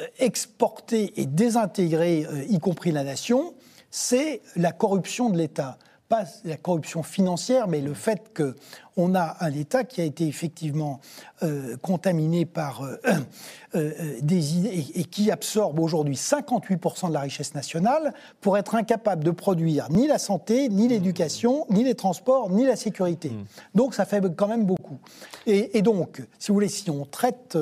euh, 0.00 0.06
exporté 0.20 1.20
et 1.20 1.26
désintégré, 1.26 2.24
euh, 2.30 2.44
y 2.44 2.60
compris 2.60 2.92
la 2.92 3.02
nation, 3.02 3.54
c'est 3.90 4.42
la 4.54 4.70
corruption 4.70 5.28
de 5.28 5.38
l'État 5.38 5.76
pas 6.12 6.26
la 6.44 6.58
corruption 6.58 7.02
financière, 7.02 7.68
mais 7.68 7.80
le 7.80 7.94
fait 7.94 8.36
qu'on 8.36 9.14
a 9.14 9.38
un 9.40 9.50
État 9.50 9.82
qui 9.82 10.02
a 10.02 10.04
été 10.04 10.26
effectivement 10.26 11.00
euh, 11.42 11.78
contaminé 11.78 12.44
par 12.44 12.84
euh, 12.84 12.98
euh, 13.74 14.18
des 14.20 14.58
idées 14.58 14.86
et, 14.94 15.04
qui 15.04 15.30
absorbe 15.30 15.80
aujourd'hui 15.80 16.16
58% 16.16 17.08
de 17.08 17.14
la 17.14 17.20
richesse 17.20 17.54
nationale 17.54 18.12
pour 18.42 18.58
être 18.58 18.74
incapable 18.74 19.24
de 19.24 19.30
produire 19.30 19.88
ni 19.88 20.06
la 20.06 20.18
santé, 20.18 20.68
ni 20.68 20.86
l'éducation, 20.86 21.64
ni 21.70 21.82
les 21.82 21.94
transports, 21.94 22.50
ni 22.50 22.66
la 22.66 22.76
sécurité. 22.76 23.30
Mmh. 23.30 23.44
Donc 23.74 23.94
ça 23.94 24.04
fait 24.04 24.20
quand 24.36 24.48
même 24.48 24.66
beaucoup. 24.66 24.98
Et, 25.46 25.80
donc, 25.80 26.22
si 26.38 26.48
vous 26.48 26.54
voulez, 26.54 26.68
si 26.68 26.88
on 26.90 27.04
traite 27.06 27.58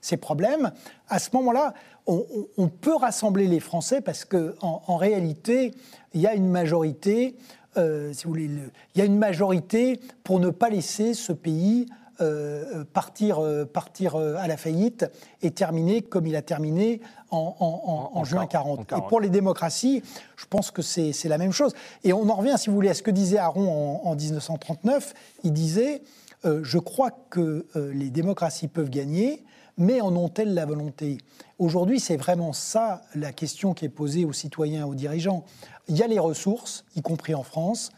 ces 0.00 0.16
problèmes, 0.16 0.72
à 1.08 1.18
ce 1.20 1.28
moment-là, 1.34 1.74
on, 2.06 2.68
peut 2.68 2.94
rassembler 2.94 3.46
les 3.46 3.60
Français 3.60 4.00
parce 4.00 4.24
qu'en 4.24 4.54
en, 4.60 4.96
réalité, 4.96 5.72
il 6.12 6.20
y 6.20 6.26
a 6.26 6.34
une 6.34 6.48
majorité, 6.48 7.36
euh, 7.76 8.12
si 8.12 8.24
vous 8.24 8.30
voulez, 8.30 8.50
il 8.94 8.98
y 8.98 9.00
a 9.00 9.04
une 9.04 9.18
majorité 9.18 10.00
pour 10.22 10.38
ne 10.40 10.50
pas 10.50 10.68
laisser 10.68 11.14
ce 11.14 11.32
pays 11.32 11.86
euh, 12.20 12.84
partir, 12.92 13.38
euh, 13.42 13.64
partir 13.64 14.16
à 14.16 14.46
la 14.46 14.56
faillite 14.56 15.06
et 15.42 15.50
terminer 15.50 16.02
comme 16.02 16.26
il 16.26 16.36
a 16.36 16.42
terminé 16.42 17.00
en, 17.30 18.22
juin 18.24 18.46
40. 18.46 18.92
Et 18.92 19.00
pour 19.08 19.20
les 19.20 19.30
démocraties, 19.30 20.02
je 20.36 20.44
pense 20.46 20.70
que 20.70 20.82
c'est 20.82 21.28
la 21.28 21.38
même 21.38 21.52
chose. 21.52 21.74
Et 22.04 22.12
on 22.12 22.28
en 22.28 22.34
revient, 22.34 22.54
si 22.58 22.68
vous 22.68 22.76
voulez, 22.76 22.90
à 22.90 22.94
ce 22.94 23.02
que 23.02 23.10
disait 23.10 23.38
Aaron 23.38 24.00
en, 24.04 24.14
1939. 24.14 25.14
Il 25.42 25.52
disait, 25.52 26.02
je 26.44 26.78
crois 26.78 27.10
que 27.30 27.66
les 27.74 28.10
démocraties 28.10 28.68
peuvent 28.68 28.90
gagner, 28.90 29.42
mais 29.76 30.00
en 30.00 30.14
ont-elles 30.16 30.54
la 30.54 30.66
volonté? 30.66 31.18
Aujourd'hui, 31.58 32.00
c'est 32.00 32.16
vraiment 32.16 32.52
ça 32.52 33.02
la 33.14 33.32
question 33.32 33.74
qui 33.74 33.84
est 33.84 33.90
posée 33.90 34.24
aux 34.24 34.32
citoyens, 34.32 34.86
aux 34.86 34.94
dirigeants. 34.94 35.44
Il 35.88 35.96
y 35.96 36.02
a 36.02 36.06
les 36.06 36.18
ressources, 36.18 36.84
y 36.96 37.02
compris 37.02 37.34
en 37.34 37.42
France. 37.42 37.90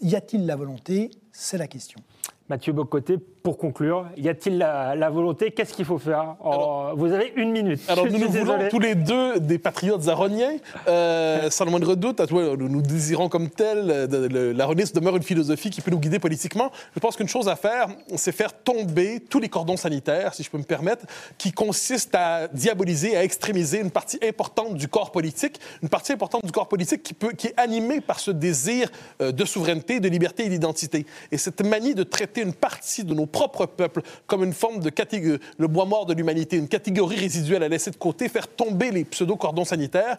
Y 0.00 0.14
a-t-il 0.16 0.46
la 0.46 0.56
volonté? 0.56 1.10
C'est 1.32 1.58
la 1.58 1.66
question. 1.66 2.00
Mathieu 2.48 2.72
Bocoté, 2.72 3.18
pour 3.42 3.58
conclure, 3.58 4.06
y 4.16 4.28
a-t-il 4.28 4.58
la, 4.58 5.10
volonté? 5.10 5.50
Qu'est-ce 5.50 5.74
qu'il 5.74 5.84
faut 5.84 5.98
faire? 5.98 6.36
Oh, 6.44 6.90
Vous 6.96 7.12
avez 7.12 7.32
une 7.36 7.50
minute. 7.50 7.80
Alors, 7.88 8.06
nous 8.10 8.18
nous 8.18 8.30
voulons 8.30 8.68
tous 8.70 8.78
les 8.78 8.94
deux 8.94 9.40
des 9.40 9.58
patriotes 9.58 10.08
aroniens. 10.08 10.56
Euh, 10.88 11.50
sans 11.50 11.64
le 11.64 11.70
moindre 11.70 11.94
doute, 11.94 12.20
nous, 12.30 12.68
nous 12.68 12.82
désirons 12.82 13.28
comme 13.28 13.50
tel. 13.50 14.08
L'aronisme 14.56 14.98
demeure 14.98 15.16
une 15.16 15.22
philosophie 15.22 15.70
qui 15.70 15.80
peut 15.80 15.90
nous 15.90 15.98
guider 15.98 16.18
politiquement. 16.18 16.70
Je 16.94 17.00
pense 17.00 17.16
qu'une 17.16 17.28
chose 17.28 17.48
à 17.48 17.56
faire, 17.56 17.88
c'est 18.16 18.32
faire 18.32 18.52
tomber 18.52 19.20
tous 19.20 19.40
les 19.40 19.48
cordons 19.48 19.76
sanitaires, 19.76 20.34
si 20.34 20.42
je 20.42 20.50
peux 20.50 20.58
me 20.58 20.62
permettre, 20.62 21.04
qui 21.36 21.52
consistent 21.52 22.14
à 22.14 22.48
diaboliser, 22.48 23.16
à 23.16 23.24
extrémiser 23.24 23.80
une 23.80 23.90
partie 23.90 24.18
importante 24.22 24.74
du 24.74 24.88
corps 24.88 25.10
politique, 25.10 25.60
une 25.82 25.88
partie 25.88 26.12
importante 26.12 26.44
du 26.44 26.52
corps 26.52 26.68
politique 26.68 27.02
qui, 27.02 27.14
peut, 27.14 27.32
qui 27.32 27.48
est 27.48 27.54
animée 27.58 28.00
par 28.00 28.20
ce 28.20 28.30
désir 28.30 28.90
euh, 29.20 29.32
de 29.32 29.44
souveraineté, 29.44 30.00
de 30.00 30.08
liberté 30.08 30.44
et 30.44 30.48
d'identité. 30.48 31.06
Et 31.30 31.38
cette 31.38 31.62
manie 31.64 31.94
de 31.94 32.04
traiter 32.04 32.42
une 32.42 32.54
partie 32.54 33.04
de 33.04 33.14
nos 33.14 33.26
propre 33.32 33.66
peuple 33.66 34.02
comme 34.26 34.44
une 34.44 34.52
forme 34.52 34.80
de 34.80 34.90
catégorie, 34.90 35.40
le 35.58 35.66
bois 35.66 35.86
mort 35.86 36.06
de 36.06 36.14
l'humanité, 36.14 36.56
une 36.56 36.68
catégorie 36.68 37.16
résiduelle 37.16 37.62
à 37.62 37.68
laisser 37.68 37.90
de 37.90 37.96
côté, 37.96 38.28
faire 38.28 38.46
tomber 38.46 38.90
les 38.90 39.04
pseudo-cordons 39.04 39.64
sanitaires, 39.64 40.18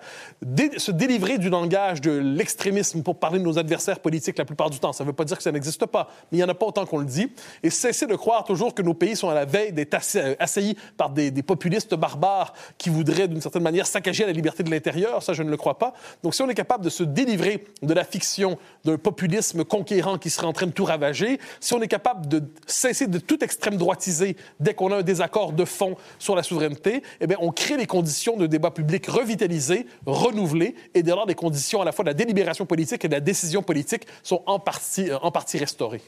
se 0.77 0.91
délivrer 0.91 1.37
du 1.37 1.49
langage 1.49 2.01
de 2.01 2.11
l'extrémisme 2.11 3.03
pour 3.03 3.17
parler 3.19 3.39
de 3.39 3.43
nos 3.43 3.57
adversaires 3.57 3.99
politiques 3.99 4.37
la 4.37 4.45
plupart 4.45 4.69
du 4.69 4.79
temps. 4.79 4.93
Ça 4.93 5.03
ne 5.03 5.09
veut 5.09 5.15
pas 5.15 5.25
dire 5.25 5.37
que 5.37 5.43
ça 5.43 5.51
n'existe 5.51 5.85
pas, 5.85 6.09
mais 6.31 6.37
il 6.37 6.41
n'y 6.41 6.43
en 6.43 6.49
a 6.49 6.53
pas 6.53 6.65
autant 6.65 6.85
qu'on 6.85 6.97
le 6.97 7.05
dit. 7.05 7.31
Et 7.61 7.69
cesser 7.69 8.07
de 8.07 8.15
croire 8.15 8.43
toujours 8.43 8.73
que 8.73 8.81
nos 8.81 8.93
pays 8.93 9.15
sont 9.15 9.29
à 9.29 9.33
la 9.33 9.45
veille 9.45 9.71
d'être 9.71 9.93
assaillis 10.39 10.75
par 10.97 11.09
des, 11.09 11.31
des 11.31 11.43
populistes 11.43 11.95
barbares 11.95 12.53
qui 12.77 12.89
voudraient 12.89 13.27
d'une 13.27 13.41
certaine 13.41 13.63
manière 13.63 13.85
saccager 13.85 14.25
la 14.25 14.31
liberté 14.31 14.63
de 14.63 14.71
l'intérieur, 14.71 15.21
ça 15.21 15.33
je 15.33 15.43
ne 15.43 15.49
le 15.49 15.57
crois 15.57 15.77
pas. 15.77 15.93
Donc 16.23 16.35
si 16.35 16.41
on 16.41 16.49
est 16.49 16.55
capable 16.55 16.83
de 16.83 16.89
se 16.89 17.03
délivrer 17.03 17.65
de 17.81 17.93
la 17.93 18.03
fiction 18.03 18.57
d'un 18.85 18.97
populisme 18.97 19.63
conquérant 19.63 20.17
qui 20.17 20.29
serait 20.29 20.47
en 20.47 20.53
train 20.53 20.67
de 20.67 20.71
tout 20.71 20.85
ravager, 20.85 21.39
si 21.59 21.73
on 21.73 21.81
est 21.81 21.87
capable 21.87 22.27
de 22.27 22.43
cesser 22.65 23.02
de 23.07 23.19
tout 23.19 23.43
extrême 23.43 23.77
droitiser 23.77 24.35
dès 24.59 24.73
qu'on 24.73 24.91
a 24.91 24.97
un 24.97 25.01
désaccord 25.01 25.53
de 25.53 25.65
fond 25.65 25.95
sur 26.19 26.35
la 26.35 26.43
souveraineté, 26.43 27.03
eh 27.19 27.27
bien, 27.27 27.37
on 27.39 27.51
crée 27.51 27.77
les 27.77 27.87
conditions 27.87 28.37
de 28.37 28.47
débat 28.47 28.71
public 28.71 29.07
revitalisé, 29.07 29.85
renouvelé, 30.05 30.75
et 30.93 31.03
dès 31.03 31.11
lors, 31.11 31.25
les 31.25 31.35
conditions 31.35 31.81
à 31.81 31.85
la 31.85 31.91
fois 31.91 32.03
de 32.03 32.09
la 32.09 32.13
délibération 32.13 32.65
politique 32.65 33.03
et 33.05 33.07
de 33.07 33.13
la 33.13 33.19
décision 33.19 33.61
politique 33.61 34.07
sont 34.23 34.43
en 34.45 34.59
partie, 34.59 35.09
euh, 35.09 35.17
restaurées. 35.59 36.01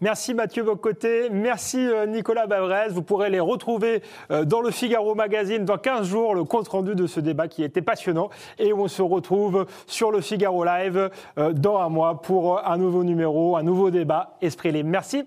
Merci 0.00 0.34
Mathieu 0.34 0.64
Bocoté, 0.64 1.28
merci 1.30 1.78
euh, 1.78 2.06
Nicolas 2.06 2.46
Bavrez. 2.46 2.88
Vous 2.90 3.02
pourrez 3.02 3.30
les 3.30 3.40
retrouver 3.40 4.02
euh, 4.30 4.44
dans 4.44 4.60
le 4.60 4.70
Figaro 4.70 5.14
Magazine 5.14 5.64
dans 5.64 5.78
15 5.78 6.06
jours, 6.08 6.34
le 6.34 6.44
compte-rendu 6.44 6.94
de 6.94 7.06
ce 7.06 7.20
débat 7.20 7.46
qui 7.46 7.62
était 7.62 7.82
passionnant. 7.82 8.28
Et 8.58 8.72
on 8.72 8.88
se 8.88 9.02
retrouve 9.02 9.66
sur 9.86 10.10
le 10.10 10.20
Figaro 10.20 10.64
Live 10.64 11.10
dans 11.36 11.78
un 11.78 11.88
mois 11.88 12.20
pour 12.20 12.66
un 12.66 12.76
nouveau 12.76 13.04
numéro, 13.04 13.56
un 13.56 13.62
nouveau 13.62 13.90
débat 13.90 14.36
Esprit 14.40 14.72
Libre. 14.72 14.90
Merci. 14.90 15.24